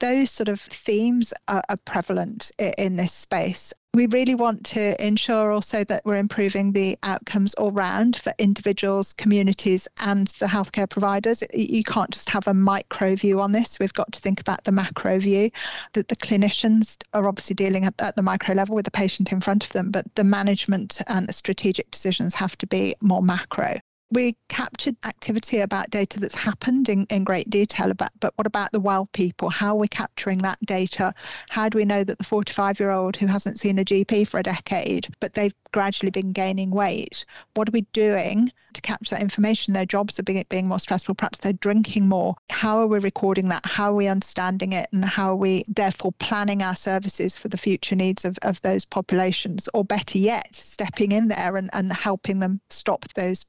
Those 0.00 0.30
sort 0.30 0.48
of 0.48 0.60
themes 0.60 1.32
are, 1.48 1.62
are 1.68 1.76
prevalent 1.84 2.50
in 2.58 2.96
this 2.96 3.12
space 3.12 3.72
we 3.94 4.06
really 4.06 4.34
want 4.34 4.64
to 4.66 5.06
ensure 5.06 5.52
also 5.52 5.84
that 5.84 6.04
we're 6.04 6.16
improving 6.16 6.72
the 6.72 6.98
outcomes 7.04 7.54
all 7.54 7.70
round 7.70 8.16
for 8.16 8.32
individuals, 8.38 9.12
communities, 9.12 9.86
and 10.00 10.26
the 10.40 10.46
healthcare 10.46 10.90
providers. 10.90 11.44
You 11.54 11.84
can't 11.84 12.10
just 12.10 12.28
have 12.30 12.48
a 12.48 12.54
micro 12.54 13.14
view 13.14 13.40
on 13.40 13.52
this. 13.52 13.78
We've 13.78 13.94
got 13.94 14.12
to 14.12 14.20
think 14.20 14.40
about 14.40 14.64
the 14.64 14.72
macro 14.72 15.20
view. 15.20 15.50
That 15.92 16.08
the 16.08 16.16
clinicians 16.16 16.96
are 17.12 17.28
obviously 17.28 17.54
dealing 17.54 17.84
at, 17.84 17.94
at 18.00 18.16
the 18.16 18.22
micro 18.22 18.54
level 18.54 18.74
with 18.74 18.84
the 18.84 18.90
patient 18.90 19.30
in 19.30 19.40
front 19.40 19.64
of 19.64 19.70
them, 19.70 19.92
but 19.92 20.12
the 20.16 20.24
management 20.24 21.00
and 21.06 21.32
strategic 21.32 21.90
decisions 21.92 22.34
have 22.34 22.58
to 22.58 22.66
be 22.66 22.96
more 23.00 23.22
macro 23.22 23.78
we 24.10 24.36
captured 24.48 24.96
activity 25.04 25.60
about 25.60 25.90
data 25.90 26.20
that's 26.20 26.34
happened 26.34 26.88
in, 26.88 27.06
in 27.10 27.24
great 27.24 27.48
detail 27.50 27.90
about 27.90 28.10
but 28.20 28.32
what 28.36 28.46
about 28.46 28.70
the 28.72 28.80
well 28.80 29.06
people 29.12 29.48
how 29.48 29.70
are 29.70 29.78
we 29.78 29.88
capturing 29.88 30.38
that 30.38 30.58
data 30.64 31.12
how 31.48 31.68
do 31.68 31.78
we 31.78 31.84
know 31.84 32.04
that 32.04 32.18
the 32.18 32.24
45 32.24 32.78
year 32.78 32.90
old 32.90 33.16
who 33.16 33.26
hasn't 33.26 33.58
seen 33.58 33.78
a 33.78 33.84
gp 33.84 34.26
for 34.28 34.38
a 34.38 34.42
decade 34.42 35.08
but 35.20 35.32
they've 35.32 35.54
gradually 35.72 36.10
been 36.10 36.32
gaining 36.32 36.70
weight 36.70 37.24
what 37.54 37.68
are 37.68 37.72
we 37.72 37.82
doing 37.92 38.50
to 38.74 38.80
capture 38.80 39.14
that 39.14 39.22
information. 39.22 39.72
Their 39.72 39.86
jobs 39.86 40.18
are 40.18 40.22
being, 40.22 40.44
being 40.48 40.68
more 40.68 40.78
stressful. 40.78 41.14
Perhaps 41.14 41.38
they're 41.38 41.52
drinking 41.54 42.08
more. 42.08 42.36
How 42.50 42.78
are 42.78 42.86
we 42.86 42.98
recording 42.98 43.48
that? 43.48 43.64
How 43.64 43.92
are 43.92 43.94
we 43.94 44.08
understanding 44.08 44.72
it? 44.72 44.88
And 44.92 45.04
how 45.04 45.30
are 45.30 45.36
we 45.36 45.64
therefore 45.68 46.12
planning 46.12 46.62
our 46.62 46.76
services 46.76 47.38
for 47.38 47.48
the 47.48 47.56
future 47.56 47.94
needs 47.94 48.24
of, 48.24 48.38
of 48.42 48.60
those 48.62 48.84
populations? 48.84 49.68
Or 49.72 49.84
better 49.84 50.18
yet, 50.18 50.54
stepping 50.54 51.12
in 51.12 51.28
there 51.28 51.56
and, 51.56 51.70
and 51.72 51.92
helping 51.92 52.40
them 52.40 52.60
stop 52.68 53.06
those 53.14 53.44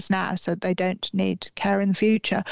behaviors 0.00 0.10
now 0.10 0.34
so 0.34 0.54
they 0.54 0.74
don't 0.74 1.12
need 1.12 1.50
care 1.54 1.80
in 1.80 1.90
the 1.90 1.94
future. 1.94 2.42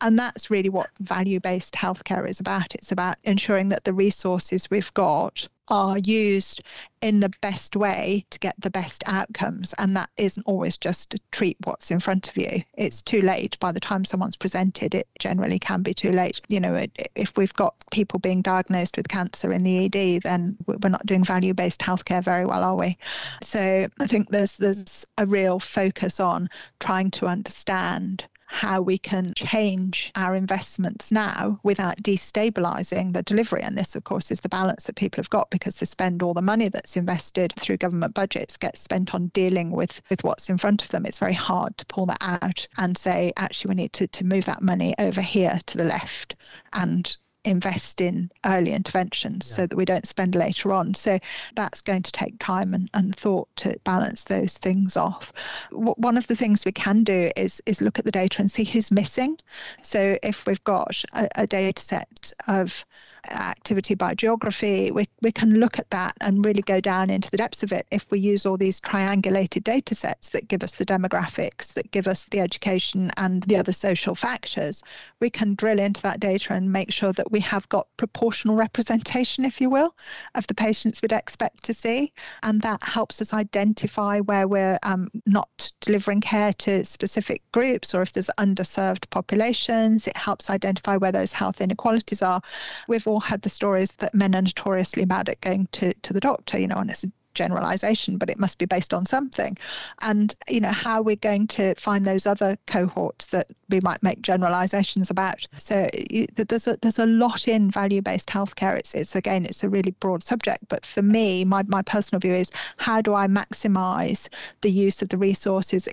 And 0.00 0.18
that's 0.18 0.50
really 0.50 0.68
what 0.68 0.90
value 1.00 1.40
based 1.40 1.74
healthcare 1.74 2.28
is 2.28 2.40
about. 2.40 2.74
It's 2.74 2.92
about 2.92 3.16
ensuring 3.24 3.70
that 3.70 3.84
the 3.84 3.92
resources 3.92 4.70
we've 4.70 4.92
got 4.94 5.48
are 5.70 5.98
used 5.98 6.62
in 7.00 7.20
the 7.20 7.30
best 7.40 7.76
way 7.76 8.24
to 8.30 8.38
get 8.38 8.54
the 8.58 8.70
best 8.70 9.04
outcomes. 9.06 9.74
And 9.78 9.96
that 9.96 10.10
isn't 10.16 10.44
always 10.46 10.76
just 10.76 11.10
to 11.10 11.20
treat 11.30 11.56
what's 11.64 11.90
in 11.90 12.00
front 12.00 12.28
of 12.28 12.36
you. 12.36 12.62
It's 12.74 13.02
too 13.02 13.20
late. 13.20 13.58
By 13.60 13.72
the 13.72 13.80
time 13.80 14.04
someone's 14.04 14.36
presented, 14.36 14.94
it 14.94 15.08
generally 15.18 15.58
can 15.58 15.82
be 15.82 15.94
too 15.94 16.12
late. 16.12 16.40
You 16.48 16.60
know, 16.60 16.86
if 17.14 17.36
we've 17.36 17.54
got 17.54 17.74
people 17.90 18.18
being 18.18 18.42
diagnosed 18.42 18.96
with 18.96 19.08
cancer 19.08 19.52
in 19.52 19.62
the 19.62 19.84
ED, 19.84 20.22
then 20.22 20.56
we're 20.66 20.88
not 20.88 21.06
doing 21.06 21.24
value 21.24 21.54
based 21.54 21.80
healthcare 21.80 22.22
very 22.22 22.44
well, 22.44 22.64
are 22.64 22.76
we? 22.76 22.96
So 23.42 23.86
I 24.00 24.06
think 24.06 24.30
there's 24.30 24.56
there's 24.56 25.06
a 25.18 25.26
real 25.26 25.60
focus 25.60 26.20
on 26.20 26.48
trying 26.80 27.10
to 27.12 27.26
understand 27.26 28.26
how 28.50 28.80
we 28.80 28.96
can 28.96 29.34
change 29.36 30.10
our 30.16 30.34
investments 30.34 31.12
now 31.12 31.60
without 31.62 31.98
destabilizing 31.98 33.12
the 33.12 33.22
delivery. 33.22 33.62
And 33.62 33.76
this, 33.76 33.94
of 33.94 34.04
course, 34.04 34.30
is 34.30 34.40
the 34.40 34.48
balance 34.48 34.84
that 34.84 34.96
people 34.96 35.20
have 35.20 35.30
got 35.30 35.50
because 35.50 35.78
they 35.78 35.86
spend 35.86 36.22
all 36.22 36.32
the 36.32 36.42
money 36.42 36.68
that's 36.68 36.96
invested 36.96 37.52
through 37.58 37.76
government 37.76 38.14
budgets 38.14 38.56
gets 38.56 38.80
spent 38.80 39.14
on 39.14 39.28
dealing 39.28 39.70
with, 39.70 40.00
with 40.08 40.24
what's 40.24 40.48
in 40.48 40.56
front 40.56 40.82
of 40.82 40.88
them. 40.90 41.04
It's 41.04 41.18
very 41.18 41.34
hard 41.34 41.76
to 41.76 41.86
pull 41.86 42.06
that 42.06 42.22
out 42.22 42.66
and 42.78 42.96
say, 42.96 43.32
actually, 43.36 43.68
we 43.70 43.82
need 43.82 43.92
to, 43.92 44.06
to 44.08 44.24
move 44.24 44.46
that 44.46 44.62
money 44.62 44.94
over 44.98 45.20
here 45.20 45.60
to 45.66 45.76
the 45.76 45.84
left 45.84 46.34
and 46.72 47.16
invest 47.50 48.00
in 48.00 48.30
early 48.46 48.72
interventions 48.72 49.48
yeah. 49.48 49.56
so 49.56 49.66
that 49.66 49.76
we 49.76 49.84
don't 49.84 50.06
spend 50.06 50.34
later 50.34 50.72
on. 50.72 50.94
So 50.94 51.18
that's 51.54 51.80
going 51.80 52.02
to 52.02 52.12
take 52.12 52.38
time 52.38 52.74
and, 52.74 52.90
and 52.94 53.14
thought 53.14 53.48
to 53.56 53.78
balance 53.84 54.24
those 54.24 54.58
things 54.58 54.96
off. 54.96 55.32
W- 55.70 55.94
one 55.96 56.16
of 56.16 56.26
the 56.26 56.36
things 56.36 56.64
we 56.64 56.72
can 56.72 57.04
do 57.04 57.30
is 57.36 57.62
is 57.66 57.80
look 57.80 57.98
at 57.98 58.04
the 58.04 58.12
data 58.12 58.40
and 58.40 58.50
see 58.50 58.64
who's 58.64 58.90
missing. 58.90 59.38
So 59.82 60.18
if 60.22 60.46
we've 60.46 60.62
got 60.64 61.02
a, 61.12 61.28
a 61.36 61.46
data 61.46 61.80
set 61.80 62.32
of 62.46 62.84
activity 63.30 63.94
by 63.94 64.14
geography, 64.14 64.90
we, 64.90 65.06
we 65.22 65.32
can 65.32 65.54
look 65.60 65.78
at 65.78 65.90
that 65.90 66.16
and 66.20 66.44
really 66.44 66.62
go 66.62 66.80
down 66.80 67.10
into 67.10 67.30
the 67.30 67.36
depths 67.36 67.62
of 67.62 67.72
it 67.72 67.86
if 67.90 68.10
we 68.10 68.18
use 68.18 68.46
all 68.46 68.56
these 68.56 68.80
triangulated 68.80 69.64
data 69.64 69.94
sets 69.94 70.30
that 70.30 70.48
give 70.48 70.62
us 70.62 70.76
the 70.76 70.86
demographics, 70.86 71.74
that 71.74 71.90
give 71.90 72.06
us 72.06 72.24
the 72.26 72.40
education 72.40 73.10
and 73.16 73.42
the 73.44 73.56
other 73.56 73.72
social 73.72 74.14
factors. 74.14 74.82
We 75.20 75.30
can 75.30 75.54
drill 75.54 75.78
into 75.78 76.02
that 76.02 76.20
data 76.20 76.54
and 76.54 76.72
make 76.72 76.92
sure 76.92 77.12
that 77.12 77.32
we 77.32 77.40
have 77.40 77.68
got 77.68 77.86
proportional 77.96 78.56
representation, 78.56 79.44
if 79.44 79.60
you 79.60 79.70
will, 79.70 79.94
of 80.34 80.46
the 80.46 80.54
patients 80.54 81.02
we'd 81.02 81.12
expect 81.12 81.64
to 81.64 81.74
see. 81.74 82.12
And 82.42 82.62
that 82.62 82.82
helps 82.82 83.20
us 83.20 83.34
identify 83.34 84.20
where 84.20 84.46
we're 84.46 84.78
um, 84.82 85.08
not 85.26 85.72
delivering 85.80 86.20
care 86.20 86.52
to 86.54 86.84
specific 86.84 87.42
groups 87.52 87.94
or 87.94 88.02
if 88.02 88.12
there's 88.12 88.30
underserved 88.38 89.10
populations. 89.10 90.06
It 90.06 90.16
helps 90.16 90.50
identify 90.50 90.96
where 90.96 91.12
those 91.12 91.32
health 91.32 91.60
inequalities 91.60 92.22
are. 92.22 92.40
We've 92.86 93.06
all 93.08 93.20
had 93.20 93.42
the 93.42 93.48
stories 93.48 93.92
that 93.92 94.14
men 94.14 94.34
are 94.34 94.42
notoriously 94.42 95.04
bad 95.04 95.28
at 95.28 95.40
going 95.40 95.68
to, 95.72 95.94
to 95.94 96.12
the 96.12 96.20
doctor, 96.20 96.58
you 96.58 96.68
know, 96.68 96.76
and 96.76 96.90
it's 96.90 97.04
a 97.04 97.12
generalization, 97.38 98.18
but 98.18 98.28
it 98.28 98.38
must 98.38 98.58
be 98.58 98.66
based 98.66 98.92
on 98.92 99.06
something. 99.06 99.56
And, 100.02 100.34
you 100.48 100.60
know, 100.60 100.72
how 100.72 101.00
we're 101.00 101.16
going 101.16 101.46
to 101.48 101.74
find 101.76 102.04
those 102.04 102.26
other 102.26 102.58
cohorts 102.66 103.26
that 103.26 103.50
we 103.70 103.80
might 103.80 104.02
make 104.02 104.22
generalizations 104.22 105.08
about. 105.08 105.46
So 105.56 105.88
there's 106.34 106.66
a, 106.66 106.76
there's 106.82 106.98
a 106.98 107.06
lot 107.06 107.46
in 107.46 107.70
value-based 107.70 108.28
healthcare. 108.28 108.76
It's, 108.76 108.94
it's 108.94 109.14
again, 109.14 109.46
it's 109.46 109.62
a 109.62 109.68
really 109.68 109.92
broad 109.92 110.22
subject. 110.24 110.64
But 110.68 110.84
for 110.84 111.02
me, 111.02 111.44
my, 111.44 111.62
my 111.68 111.82
personal 111.82 112.18
view 112.18 112.34
is 112.34 112.50
how 112.78 113.00
do 113.00 113.14
I 113.14 113.28
maximize 113.28 114.28
the 114.62 114.70
use 114.70 115.00
of 115.00 115.08
the 115.08 115.18
resources? 115.18 115.88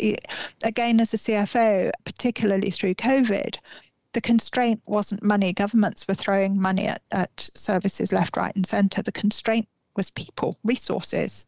Again, 0.64 1.00
as 1.00 1.14
a 1.14 1.18
CFO, 1.18 1.92
particularly 2.06 2.72
through 2.72 2.96
COVID, 2.96 3.58
the 4.16 4.22
constraint 4.22 4.82
wasn't 4.86 5.22
money. 5.22 5.52
Governments 5.52 6.08
were 6.08 6.14
throwing 6.14 6.60
money 6.60 6.88
at, 6.88 7.02
at 7.12 7.50
services 7.54 8.14
left, 8.14 8.38
right, 8.38 8.56
and 8.56 8.66
centre. 8.66 9.02
The 9.02 9.12
constraint 9.12 9.68
was 9.98 10.10
people, 10.10 10.58
resources. 10.64 11.46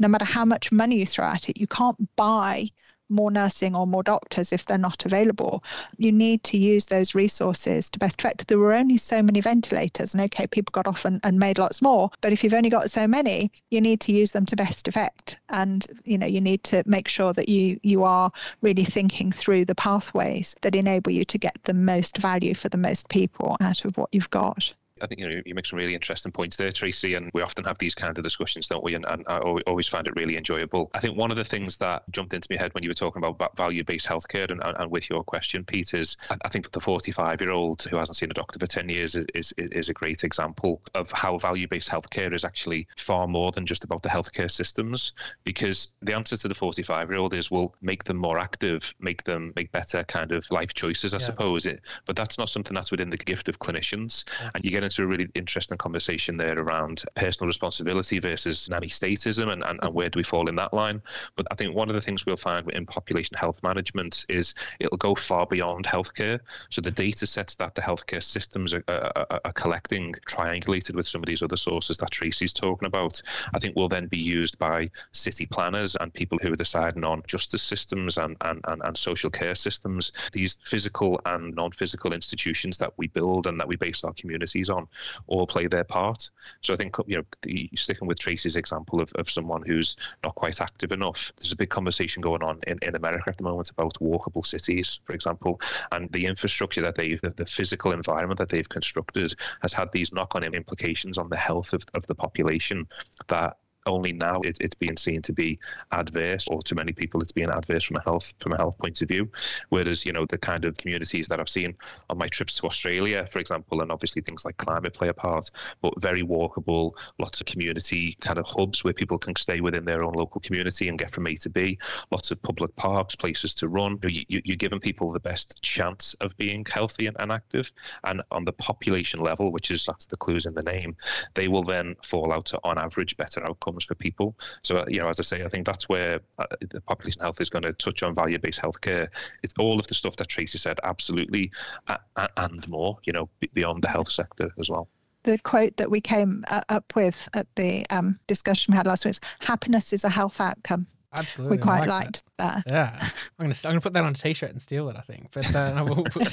No 0.00 0.08
matter 0.08 0.24
how 0.24 0.44
much 0.44 0.72
money 0.72 0.98
you 0.98 1.06
throw 1.06 1.26
at 1.26 1.48
it, 1.48 1.58
you 1.58 1.68
can't 1.68 2.08
buy 2.16 2.70
more 3.08 3.30
nursing 3.30 3.74
or 3.74 3.86
more 3.86 4.02
doctors 4.02 4.52
if 4.52 4.66
they're 4.66 4.78
not 4.78 5.04
available. 5.04 5.62
You 5.96 6.12
need 6.12 6.42
to 6.44 6.58
use 6.58 6.86
those 6.86 7.14
resources 7.14 7.88
to 7.90 7.98
best 7.98 8.20
effect. 8.20 8.48
There 8.48 8.58
were 8.58 8.74
only 8.74 8.98
so 8.98 9.22
many 9.22 9.40
ventilators, 9.40 10.14
and 10.14 10.22
okay, 10.24 10.46
people 10.46 10.72
got 10.72 10.86
off 10.86 11.04
and, 11.04 11.20
and 11.24 11.38
made 11.38 11.58
lots 11.58 11.82
more. 11.82 12.10
But 12.20 12.32
if 12.32 12.42
you've 12.42 12.54
only 12.54 12.70
got 12.70 12.90
so 12.90 13.06
many, 13.06 13.50
you 13.70 13.80
need 13.80 14.00
to 14.02 14.12
use 14.12 14.32
them 14.32 14.46
to 14.46 14.56
best 14.56 14.88
effect. 14.88 15.38
And 15.48 15.86
you 16.04 16.18
know, 16.18 16.26
you 16.26 16.40
need 16.40 16.64
to 16.64 16.82
make 16.86 17.08
sure 17.08 17.32
that 17.32 17.48
you 17.48 17.78
you 17.82 18.04
are 18.04 18.30
really 18.62 18.84
thinking 18.84 19.32
through 19.32 19.64
the 19.64 19.74
pathways 19.74 20.54
that 20.62 20.74
enable 20.74 21.12
you 21.12 21.24
to 21.26 21.38
get 21.38 21.58
the 21.64 21.74
most 21.74 22.18
value 22.18 22.54
for 22.54 22.68
the 22.68 22.76
most 22.76 23.08
people 23.08 23.56
out 23.60 23.84
of 23.84 23.96
what 23.96 24.10
you've 24.12 24.30
got. 24.30 24.74
I 25.02 25.06
think 25.06 25.20
you 25.20 25.28
know 25.28 25.42
you 25.44 25.54
make 25.54 25.66
some 25.66 25.78
really 25.78 25.94
interesting 25.94 26.32
points 26.32 26.56
there, 26.56 26.72
Tracy, 26.72 27.14
and 27.14 27.30
we 27.34 27.42
often 27.42 27.64
have 27.64 27.78
these 27.78 27.94
kind 27.94 28.16
of 28.16 28.24
discussions, 28.24 28.68
don't 28.68 28.84
we? 28.84 28.94
And, 28.94 29.04
and 29.08 29.24
I 29.28 29.38
always 29.38 29.88
find 29.88 30.06
it 30.06 30.14
really 30.16 30.36
enjoyable. 30.36 30.90
I 30.94 31.00
think 31.00 31.16
one 31.16 31.30
of 31.30 31.36
the 31.36 31.44
things 31.44 31.76
that 31.78 32.02
jumped 32.10 32.34
into 32.34 32.48
my 32.50 32.56
head 32.56 32.74
when 32.74 32.82
you 32.82 32.90
were 32.90 32.94
talking 32.94 33.22
about 33.22 33.56
value-based 33.56 34.06
healthcare, 34.06 34.50
and, 34.50 34.62
and 34.62 34.90
with 34.90 35.08
your 35.10 35.22
question, 35.24 35.64
Pete, 35.64 35.94
is 35.94 36.16
I 36.44 36.48
think 36.48 36.70
the 36.70 36.80
45-year-old 36.80 37.82
who 37.82 37.96
hasn't 37.96 38.16
seen 38.16 38.30
a 38.30 38.34
doctor 38.34 38.58
for 38.58 38.66
10 38.66 38.88
years 38.88 39.14
is, 39.14 39.26
is, 39.34 39.54
is 39.56 39.88
a 39.88 39.94
great 39.94 40.24
example 40.24 40.80
of 40.94 41.10
how 41.12 41.38
value-based 41.38 41.88
healthcare 41.88 42.34
is 42.34 42.44
actually 42.44 42.86
far 42.96 43.26
more 43.26 43.52
than 43.52 43.66
just 43.66 43.84
about 43.84 44.02
the 44.02 44.08
healthcare 44.08 44.50
systems. 44.50 45.12
Because 45.44 45.88
the 46.02 46.14
answer 46.14 46.36
to 46.36 46.48
the 46.48 46.54
45-year-old 46.54 47.34
is, 47.34 47.50
well, 47.50 47.74
make 47.82 48.04
them 48.04 48.16
more 48.16 48.38
active, 48.38 48.94
make 49.00 49.24
them 49.24 49.52
make 49.56 49.72
better 49.72 50.04
kind 50.04 50.32
of 50.32 50.50
life 50.50 50.74
choices, 50.74 51.14
I 51.14 51.18
yeah. 51.18 51.26
suppose. 51.26 51.66
It, 51.66 51.80
but 52.06 52.16
that's 52.16 52.38
not 52.38 52.48
something 52.48 52.74
that's 52.74 52.90
within 52.90 53.10
the 53.10 53.16
gift 53.16 53.48
of 53.48 53.58
clinicians, 53.58 54.24
yeah. 54.40 54.50
and 54.54 54.64
you 54.64 54.70
get 54.70 54.84
into 54.88 55.02
a 55.02 55.06
really 55.06 55.28
interesting 55.34 55.76
conversation 55.76 56.36
there 56.36 56.58
around 56.58 57.04
personal 57.14 57.46
responsibility 57.46 58.18
versus 58.18 58.68
nanny 58.70 58.86
statism 58.86 59.50
and, 59.52 59.62
and, 59.64 59.78
and 59.82 59.94
where 59.94 60.08
do 60.08 60.18
we 60.18 60.22
fall 60.22 60.48
in 60.48 60.56
that 60.56 60.72
line. 60.72 61.02
But 61.36 61.46
I 61.50 61.54
think 61.54 61.74
one 61.74 61.88
of 61.88 61.94
the 61.94 62.00
things 62.00 62.24
we'll 62.24 62.36
find 62.36 62.70
in 62.70 62.86
population 62.86 63.36
health 63.36 63.62
management 63.62 64.24
is 64.28 64.54
it'll 64.80 64.96
go 64.96 65.14
far 65.14 65.46
beyond 65.46 65.84
healthcare. 65.84 66.40
So 66.70 66.80
the 66.80 66.90
data 66.90 67.26
sets 67.26 67.54
that 67.56 67.74
the 67.74 67.82
healthcare 67.82 68.22
systems 68.22 68.72
are, 68.72 68.84
are, 68.88 69.40
are 69.44 69.52
collecting, 69.52 70.14
triangulated 70.26 70.94
with 70.94 71.06
some 71.06 71.22
of 71.22 71.26
these 71.26 71.42
other 71.42 71.56
sources 71.56 71.98
that 71.98 72.10
Tracy's 72.10 72.52
talking 72.52 72.86
about, 72.86 73.20
I 73.54 73.58
think 73.58 73.76
will 73.76 73.88
then 73.88 74.06
be 74.06 74.18
used 74.18 74.58
by 74.58 74.90
city 75.12 75.46
planners 75.46 75.96
and 76.00 76.12
people 76.14 76.38
who 76.40 76.52
are 76.52 76.56
deciding 76.56 77.04
on 77.04 77.22
justice 77.26 77.62
systems 77.62 78.16
and, 78.16 78.36
and, 78.42 78.60
and, 78.68 78.82
and 78.84 78.96
social 78.96 79.30
care 79.30 79.54
systems, 79.54 80.12
these 80.32 80.56
physical 80.62 81.20
and 81.26 81.54
non-physical 81.54 82.14
institutions 82.14 82.78
that 82.78 82.92
we 82.96 83.08
build 83.08 83.46
and 83.46 83.60
that 83.60 83.68
we 83.68 83.76
base 83.76 84.02
our 84.04 84.14
communities 84.14 84.70
on 84.70 84.77
all 85.26 85.46
play 85.46 85.66
their 85.66 85.84
part. 85.84 86.30
So 86.60 86.72
I 86.72 86.76
think 86.76 86.96
you 87.06 87.16
know 87.16 87.66
sticking 87.74 88.08
with 88.08 88.18
Tracy's 88.18 88.56
example 88.56 89.00
of, 89.00 89.12
of 89.14 89.30
someone 89.30 89.62
who's 89.66 89.96
not 90.24 90.34
quite 90.34 90.60
active 90.60 90.92
enough. 90.92 91.32
There's 91.38 91.52
a 91.52 91.56
big 91.56 91.70
conversation 91.70 92.20
going 92.20 92.42
on 92.42 92.60
in, 92.66 92.78
in 92.82 92.94
America 92.94 93.24
at 93.28 93.36
the 93.36 93.44
moment 93.44 93.70
about 93.70 93.94
walkable 93.94 94.44
cities, 94.44 95.00
for 95.04 95.14
example, 95.14 95.60
and 95.92 96.10
the 96.12 96.26
infrastructure 96.26 96.82
that 96.82 96.94
they've 96.94 97.20
the, 97.20 97.30
the 97.30 97.46
physical 97.46 97.92
environment 97.92 98.38
that 98.38 98.48
they've 98.48 98.68
constructed 98.68 99.34
has 99.62 99.72
had 99.72 99.90
these 99.92 100.12
knock-on 100.12 100.44
implications 100.44 101.18
on 101.18 101.28
the 101.28 101.36
health 101.36 101.72
of, 101.72 101.84
of 101.94 102.06
the 102.06 102.14
population 102.14 102.86
that 103.28 103.56
only 103.88 104.12
now 104.12 104.40
it, 104.42 104.58
it's 104.60 104.74
being 104.74 104.96
seen 104.96 105.22
to 105.22 105.32
be 105.32 105.58
adverse, 105.92 106.46
or 106.48 106.60
to 106.62 106.74
many 106.74 106.92
people 106.92 107.20
it's 107.20 107.32
being 107.32 107.50
adverse 107.50 107.84
from 107.84 107.96
a 107.96 108.02
health 108.02 108.34
from 108.38 108.52
a 108.52 108.56
health 108.56 108.78
point 108.78 109.00
of 109.02 109.08
view. 109.08 109.28
Whereas 109.70 110.04
you 110.06 110.12
know 110.12 110.26
the 110.26 110.38
kind 110.38 110.64
of 110.64 110.76
communities 110.76 111.28
that 111.28 111.40
I've 111.40 111.48
seen 111.48 111.74
on 112.10 112.18
my 112.18 112.26
trips 112.26 112.54
to 112.58 112.66
Australia, 112.66 113.26
for 113.30 113.38
example, 113.38 113.80
and 113.82 113.90
obviously 113.90 114.22
things 114.22 114.44
like 114.44 114.56
climate 114.56 114.94
play 114.94 115.08
a 115.08 115.14
part, 115.14 115.50
but 115.82 116.00
very 116.00 116.22
walkable, 116.22 116.92
lots 117.18 117.40
of 117.40 117.46
community 117.46 118.16
kind 118.20 118.38
of 118.38 118.46
hubs 118.46 118.84
where 118.84 118.92
people 118.92 119.18
can 119.18 119.34
stay 119.36 119.60
within 119.60 119.84
their 119.84 120.04
own 120.04 120.12
local 120.12 120.40
community 120.40 120.88
and 120.88 120.98
get 120.98 121.10
from 121.10 121.26
A 121.26 121.34
to 121.36 121.50
B. 121.50 121.78
Lots 122.10 122.30
of 122.30 122.42
public 122.42 122.74
parks, 122.76 123.14
places 123.14 123.54
to 123.56 123.68
run. 123.68 123.98
You, 124.02 124.24
you, 124.28 124.42
you're 124.44 124.56
giving 124.56 124.80
people 124.80 125.12
the 125.12 125.20
best 125.20 125.62
chance 125.62 126.14
of 126.20 126.36
being 126.36 126.64
healthy 126.70 127.06
and, 127.06 127.16
and 127.20 127.32
active. 127.32 127.72
And 128.04 128.22
on 128.30 128.44
the 128.44 128.52
population 128.52 129.20
level, 129.20 129.50
which 129.52 129.70
is 129.70 129.84
that's 129.84 130.06
the 130.06 130.16
clues 130.16 130.46
in 130.46 130.54
the 130.54 130.62
name, 130.62 130.96
they 131.34 131.48
will 131.48 131.64
then 131.64 131.96
fall 132.02 132.32
out 132.32 132.46
to 132.46 132.60
on 132.64 132.78
average 132.78 133.16
better 133.16 133.44
outcomes 133.48 133.77
outcomes 133.78 133.84
for 133.84 133.94
people. 133.94 134.36
So, 134.62 134.78
uh, 134.78 134.84
you 134.88 135.00
know, 135.00 135.08
as 135.08 135.20
I 135.20 135.22
say, 135.22 135.44
I 135.44 135.48
think 135.48 135.66
that's 135.66 135.88
where 135.88 136.20
uh, 136.38 136.46
the 136.60 136.80
population 136.80 137.22
health 137.22 137.40
is 137.40 137.50
going 137.50 137.62
to 137.62 137.72
touch 137.72 138.02
on 138.02 138.14
value-based 138.14 138.60
healthcare. 138.60 139.08
It's 139.42 139.54
all 139.58 139.78
of 139.78 139.86
the 139.86 139.94
stuff 139.94 140.16
that 140.16 140.28
Tracy 140.28 140.58
said, 140.58 140.78
absolutely, 140.82 141.50
uh, 141.86 142.28
and 142.36 142.68
more. 142.68 142.98
You 143.04 143.12
know, 143.12 143.28
beyond 143.54 143.82
the 143.82 143.88
health 143.88 144.10
sector 144.10 144.50
as 144.58 144.68
well 144.68 144.88
the 145.24 145.36
quote 145.38 145.76
that 145.76 145.90
we 145.90 146.00
came 146.00 146.42
up 146.48 146.92
with 146.94 147.28
at 147.34 147.46
the 147.56 147.84
um, 147.90 148.18
discussion 148.28 148.72
we 148.72 148.76
had 148.76 148.86
last 148.86 149.04
week 149.04 149.10
is 149.10 149.20
happiness 149.40 149.92
is 149.92 150.04
a 150.04 150.08
health 150.08 150.40
outcome. 150.40 150.86
Absolutely, 151.18 151.56
we 151.56 151.62
quite 151.62 151.80
like 151.80 151.88
liked 151.88 152.22
that. 152.38 152.64
that. 152.64 152.72
Yeah, 152.72 152.96
I'm 153.38 153.46
gonna 153.46 153.54
I'm 153.64 153.70
gonna 153.70 153.80
put 153.80 153.92
that 153.94 154.04
on 154.04 154.12
a 154.12 154.14
t-shirt 154.14 154.50
and 154.50 154.60
steal 154.60 154.88
it. 154.88 154.96
I 154.96 155.00
think, 155.00 155.28
but 155.32 155.54
uh, 155.54 155.84
we'll 155.86 156.04
put, 156.04 156.32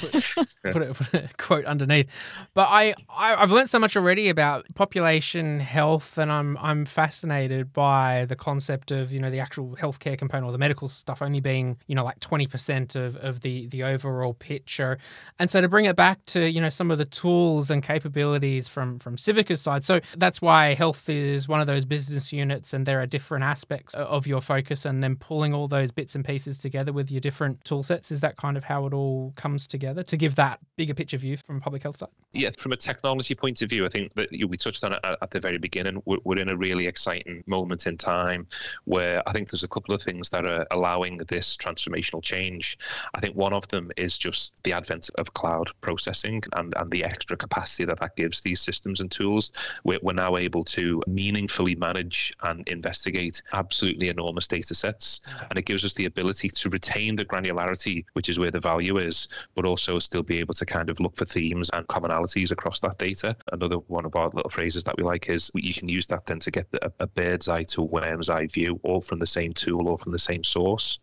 put, 0.72 0.82
it, 0.82 0.94
put 0.94 1.14
a 1.14 1.28
quote 1.36 1.64
underneath. 1.64 2.08
But 2.54 2.68
I, 2.70 2.94
I 3.08 3.36
have 3.40 3.50
learned 3.50 3.70
so 3.70 3.78
much 3.78 3.96
already 3.96 4.28
about 4.28 4.66
population 4.74 5.60
health, 5.60 6.18
and 6.18 6.30
I'm 6.30 6.56
I'm 6.58 6.84
fascinated 6.84 7.72
by 7.72 8.26
the 8.26 8.36
concept 8.36 8.90
of 8.90 9.12
you 9.12 9.20
know 9.20 9.30
the 9.30 9.40
actual 9.40 9.76
healthcare 9.76 10.18
component 10.18 10.48
or 10.48 10.52
the 10.52 10.58
medical 10.58 10.88
stuff 10.88 11.22
only 11.22 11.40
being 11.40 11.78
you 11.86 11.94
know 11.94 12.04
like 12.04 12.20
20 12.20 12.46
percent 12.46 12.96
of 12.96 13.16
of 13.16 13.40
the 13.40 13.66
the 13.68 13.82
overall 13.82 14.34
picture. 14.34 14.98
And 15.38 15.50
so 15.50 15.60
to 15.60 15.68
bring 15.68 15.86
it 15.86 15.96
back 15.96 16.24
to 16.26 16.48
you 16.48 16.60
know 16.60 16.68
some 16.68 16.90
of 16.90 16.98
the 16.98 17.04
tools 17.04 17.70
and 17.70 17.82
capabilities 17.82 18.68
from 18.68 18.98
from 18.98 19.16
Civica's 19.16 19.60
side, 19.60 19.84
so 19.84 20.00
that's 20.16 20.42
why 20.42 20.74
health 20.74 21.08
is 21.08 21.48
one 21.48 21.60
of 21.60 21.66
those 21.66 21.84
business 21.84 22.32
units, 22.32 22.72
and 22.72 22.86
there 22.86 23.00
are 23.00 23.06
different 23.06 23.44
aspects 23.44 23.94
of 23.94 24.26
your 24.26 24.40
focus 24.40 24.75
focus 24.76 24.84
and 24.84 25.02
then 25.02 25.16
pulling 25.16 25.54
all 25.54 25.68
those 25.68 25.90
bits 25.90 26.14
and 26.14 26.24
pieces 26.24 26.58
together 26.58 26.92
with 26.92 27.10
your 27.10 27.20
different 27.20 27.64
tool 27.64 27.82
sets? 27.82 28.10
Is 28.10 28.20
that 28.20 28.36
kind 28.36 28.56
of 28.56 28.64
how 28.64 28.86
it 28.86 28.92
all 28.92 29.32
comes 29.36 29.66
together 29.66 30.02
to 30.04 30.16
give 30.16 30.34
that 30.36 30.58
bigger 30.76 30.94
picture 30.94 31.18
view 31.18 31.36
from 31.36 31.56
a 31.56 31.60
public 31.60 31.82
health 31.82 31.98
side? 31.98 32.08
Yeah, 32.32 32.50
from 32.58 32.72
a 32.72 32.76
technology 32.76 33.34
point 33.34 33.62
of 33.62 33.70
view, 33.70 33.86
I 33.86 33.88
think 33.88 34.14
that 34.14 34.28
we 34.30 34.56
touched 34.56 34.84
on 34.84 34.92
it 34.92 35.00
at 35.04 35.30
the 35.30 35.40
very 35.40 35.58
beginning. 35.58 36.02
We're 36.04 36.38
in 36.38 36.50
a 36.50 36.56
really 36.56 36.86
exciting 36.86 37.42
moment 37.46 37.86
in 37.86 37.96
time 37.96 38.46
where 38.84 39.22
I 39.26 39.32
think 39.32 39.50
there's 39.50 39.64
a 39.64 39.68
couple 39.68 39.94
of 39.94 40.02
things 40.02 40.28
that 40.30 40.46
are 40.46 40.66
allowing 40.70 41.18
this 41.28 41.56
transformational 41.56 42.22
change. 42.22 42.78
I 43.14 43.20
think 43.20 43.36
one 43.36 43.52
of 43.52 43.66
them 43.68 43.90
is 43.96 44.18
just 44.18 44.52
the 44.64 44.72
advent 44.72 45.10
of 45.16 45.32
cloud 45.34 45.70
processing 45.80 46.42
and, 46.56 46.74
and 46.76 46.90
the 46.90 47.04
extra 47.04 47.36
capacity 47.36 47.84
that 47.86 48.00
that 48.00 48.16
gives 48.16 48.42
these 48.42 48.60
systems 48.60 49.00
and 49.00 49.10
tools. 49.10 49.52
We're, 49.84 49.98
we're 50.02 50.12
now 50.12 50.36
able 50.36 50.64
to 50.64 51.02
meaningfully 51.06 51.74
manage 51.74 52.32
and 52.42 52.68
investigate 52.68 53.42
absolutely 53.52 54.08
enormous 54.08 54.46
data 54.46 54.55
sets. 54.62 55.20
And 55.50 55.58
it 55.58 55.66
gives 55.66 55.84
us 55.84 55.94
the 55.94 56.06
ability 56.06 56.48
to 56.48 56.68
retain 56.70 57.16
the 57.16 57.24
granularity, 57.24 58.04
which 58.14 58.28
is 58.28 58.38
where 58.38 58.50
the 58.50 58.60
value 58.60 58.98
is, 58.98 59.28
but 59.54 59.66
also 59.66 59.98
still 59.98 60.22
be 60.22 60.38
able 60.38 60.54
to 60.54 60.66
kind 60.66 60.90
of 60.90 61.00
look 61.00 61.16
for 61.16 61.24
themes 61.24 61.70
and 61.72 61.86
commonalities 61.88 62.50
across 62.50 62.80
that 62.80 62.98
data. 62.98 63.36
Another 63.52 63.76
one 63.76 64.04
of 64.04 64.16
our 64.16 64.30
little 64.30 64.50
phrases 64.50 64.84
that 64.84 64.96
we 64.96 65.04
like 65.04 65.28
is 65.28 65.50
you 65.54 65.74
can 65.74 65.88
use 65.88 66.06
that 66.08 66.26
then 66.26 66.38
to 66.40 66.50
get 66.50 66.66
a, 66.82 66.90
a 67.00 67.06
bird's 67.06 67.48
eye 67.48 67.62
to 67.64 67.82
a 67.82 67.84
worm's 67.84 68.28
eye 68.28 68.46
view, 68.46 68.80
all 68.82 69.00
from 69.00 69.18
the 69.18 69.26
same 69.26 69.52
tool 69.52 69.88
or 69.88 69.98
from 69.98 70.12
the 70.12 70.18
same 70.18 70.44
source. 70.44 70.98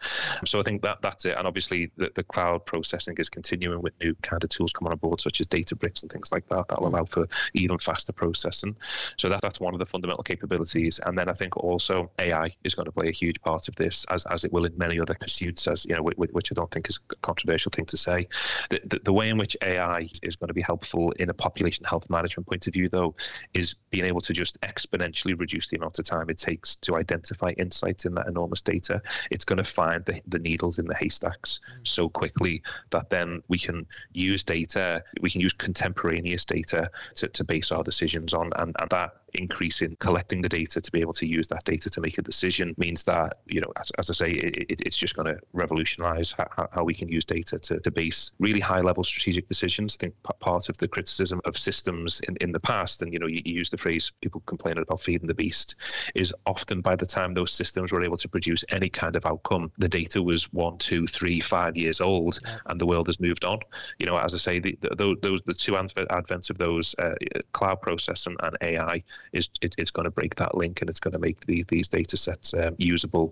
So 0.46 0.60
I 0.60 0.64
think 0.64 0.82
that 0.84 1.02
that's 1.02 1.26
it. 1.26 1.38
And 1.38 1.48
obviously 1.48 1.92
the, 1.98 2.12
the 2.16 2.24
cloud 2.24 2.66
processing 2.66 3.16
is 3.18 3.30
continuing 3.30 3.82
with 3.82 3.94
new 4.02 4.16
kind 4.22 4.44
of 4.44 4.50
tools 4.50 4.74
coming 4.74 4.92
on 4.92 4.98
board, 4.98 5.22
such 5.22 5.40
as 5.40 5.48
Databricks 5.48 6.04
and 6.04 6.12
things 6.12 6.32
like 6.32 6.48
that, 6.50 6.68
that 6.68 6.82
will 6.82 6.90
mm. 6.90 6.94
allow 6.94 7.06
for 7.06 7.28
even 7.54 7.78
faster 7.78 8.14
processing. 8.14 8.76
So 9.18 9.30
that, 9.30 9.42
that's 9.42 9.60
one 9.60 9.74
of 9.74 9.80
the 9.80 9.86
fundamental 9.86 10.24
capabilities. 10.24 11.00
And 11.06 11.18
then 11.18 11.30
I 11.30 11.34
think 11.34 11.58
also 11.58 12.12
AI 12.20 12.56
is 12.64 12.76
going 12.76 12.86
to 12.86 12.92
play 12.92 13.10
a 13.10 13.12
huge 13.12 13.42
part 13.44 13.68
of 13.68 13.76
this, 13.76 14.06
as, 14.10 14.26
as 14.32 14.44
it 14.44 14.52
will 14.52 14.66
in 14.66 14.78
many 14.78 15.00
other 15.00 15.16
pursuits, 15.16 15.68
as 15.68 15.86
you 15.86 15.96
know, 15.96 16.04
which 16.04 16.52
I 16.52 16.56
don't 16.56 16.72
think 16.72 16.90
is 16.90 17.00
a 17.12 17.16
controversial 17.18 17.72
thing 17.72 17.86
to 17.86 17.98
say. 17.98 18.28
The, 18.70 18.82
the, 18.86 19.00
the 19.04 19.14
way 19.14 19.30
in 19.30 19.38
which 19.38 19.56
AI 19.62 20.10
is 20.22 20.36
going 20.36 20.48
to 20.48 20.54
be 20.54 20.62
helpful 20.62 21.12
in 21.14 21.30
a 21.30 21.34
population 21.34 21.86
health 21.86 22.10
management 22.10 22.48
point 22.48 22.68
of 22.68 22.74
view, 22.74 22.90
though, 22.90 23.16
is 23.54 23.76
being 23.90 24.06
able 24.06 24.22
to 24.22 24.34
just 24.34 24.60
exponentially 24.62 25.40
reduce 25.40 25.68
the 25.68 25.78
amount 25.78 26.00
of 26.00 26.06
time 26.06 26.30
it 26.30 26.38
takes 26.38 26.76
to 26.78 26.96
identify 26.96 27.52
insights 27.58 28.06
in 28.06 28.14
that 28.16 28.28
enormous 28.28 28.62
data. 28.62 29.02
It's 29.32 29.46
going 29.46 29.58
to 29.58 29.64
find 29.64 30.04
the, 30.06 30.22
the 30.28 30.40
needles 30.40 30.80
in 30.80 30.86
the 30.86 30.96
haystacks 30.96 31.60
mm. 31.60 31.88
so 31.88 32.10
quickly 32.10 32.62
that 32.92 33.10
then 33.10 33.42
we 33.48 33.58
can 33.58 33.86
use 34.14 34.44
data, 34.44 35.04
we 35.22 35.30
can 35.30 35.42
use 35.42 35.54
contemporaneous 35.54 36.46
data 36.46 36.90
to, 37.16 37.28
to 37.28 37.44
base 37.44 37.72
our 37.72 37.84
decisions 37.84 38.34
on, 38.34 38.52
and, 38.58 38.76
and 38.80 38.90
that 38.90 39.18
increase 39.34 39.82
in 39.82 39.96
collecting 39.98 40.42
the 40.42 40.50
data 40.50 40.80
to 40.80 40.92
be 40.92 41.02
able 41.02 41.14
to 41.14 41.26
use 41.26 41.48
that 41.48 41.64
data 41.64 41.90
to 41.90 42.02
make 42.02 42.18
a 42.18 42.22
decision 42.22 42.74
means 42.78 43.04
that, 43.04 43.33
you 43.46 43.62
know, 43.62 43.72
as, 43.80 43.92
as 43.98 44.10
I 44.10 44.14
say, 44.14 44.32
it, 44.32 44.82
it's 44.86 44.98
just 44.98 45.16
going 45.16 45.28
to 45.28 45.40
revolutionize 45.54 46.34
how, 46.34 46.68
how, 46.72 46.84
we 46.84 46.94
can 46.94 47.08
use 47.08 47.24
data 47.26 47.58
to, 47.60 47.80
to 47.80 47.92
base 47.92 48.32
really 48.40 48.60
high 48.60 48.82
level 48.82 49.04
strategic 49.04 49.48
decisions. 49.48 49.96
I 50.00 50.04
think 50.04 50.16
part 50.40 50.70
of 50.70 50.78
the 50.78 50.88
criticism 50.88 51.42
of 51.46 51.58
systems 51.58 52.20
in, 52.28 52.36
in 52.42 52.52
the 52.52 52.60
past, 52.60 53.02
and, 53.02 53.14
you 53.14 53.20
know, 53.20 53.28
you, 53.28 53.42
you 53.46 53.54
use 53.54 53.70
the 53.70 53.78
phrase 53.78 54.12
people 54.22 54.42
complaining 54.46 54.84
about 54.84 55.02
feeding 55.02 55.28
the 55.28 55.34
beast, 55.34 55.76
is 56.16 56.34
often 56.46 56.82
by 56.82 56.96
the 56.96 57.06
time 57.06 57.34
those 57.34 57.52
systems 57.52 57.92
were 57.92 58.04
able 58.04 58.18
to 58.18 58.28
produce 58.28 58.64
any 58.70 58.90
kind 58.90 59.16
of 59.16 59.26
outcome, 59.26 59.72
the 59.78 59.88
data 59.88 60.22
was 60.22 60.52
one, 60.54 60.78
two, 60.78 61.08
three, 61.08 61.40
five 61.40 61.78
years 61.78 62.02
old, 62.02 62.40
and 62.68 62.80
the 62.80 62.86
world 62.86 63.08
has 63.08 63.20
moved 63.20 63.46
on. 63.46 63.60
You 64.00 64.06
know, 64.06 64.18
as 64.18 64.34
I 64.34 64.38
say, 64.38 64.60
the, 64.60 64.78
the, 64.82 65.16
those 65.22 65.42
the 65.46 65.54
two 65.54 65.74
advents 65.74 66.50
of 66.50 66.58
those 66.58 66.96
uh, 67.00 67.16
cloud 67.52 67.82
process 67.82 68.26
and, 68.28 68.38
and 68.44 68.58
AI 68.62 69.04
is 69.32 69.50
it, 69.62 69.76
it's 69.78 69.92
going 69.92 70.06
to 70.06 70.12
break 70.12 70.36
that 70.36 70.56
link 70.56 70.82
and 70.82 70.90
it's 70.90 71.00
going 71.00 71.14
to 71.14 71.20
make 71.20 71.46
the, 71.46 71.64
these 71.68 71.88
data 71.88 72.18
sets 72.18 72.54
um, 72.54 72.76
usable 72.78 73.23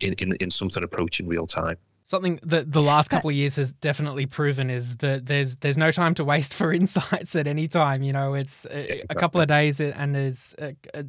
in, 0.00 0.14
in, 0.14 0.32
in 0.40 0.50
something 0.50 0.82
approaching 0.82 1.26
real 1.26 1.46
time. 1.46 1.76
Something 2.04 2.40
that 2.42 2.72
the 2.72 2.82
last 2.82 3.08
couple 3.08 3.30
of 3.30 3.36
years 3.36 3.54
has 3.54 3.72
definitely 3.72 4.26
proven 4.26 4.68
is 4.68 4.96
that 4.96 5.26
there's 5.26 5.54
there's 5.56 5.78
no 5.78 5.92
time 5.92 6.12
to 6.16 6.24
waste 6.24 6.54
for 6.60 6.72
insights 6.72 7.36
at 7.36 7.46
any 7.46 7.68
time. 7.68 8.02
You 8.02 8.12
know, 8.12 8.34
it's 8.34 8.66
a, 8.66 9.04
a 9.08 9.14
couple 9.14 9.40
of 9.40 9.46
days 9.46 9.80
and 9.80 10.16
is 10.16 10.54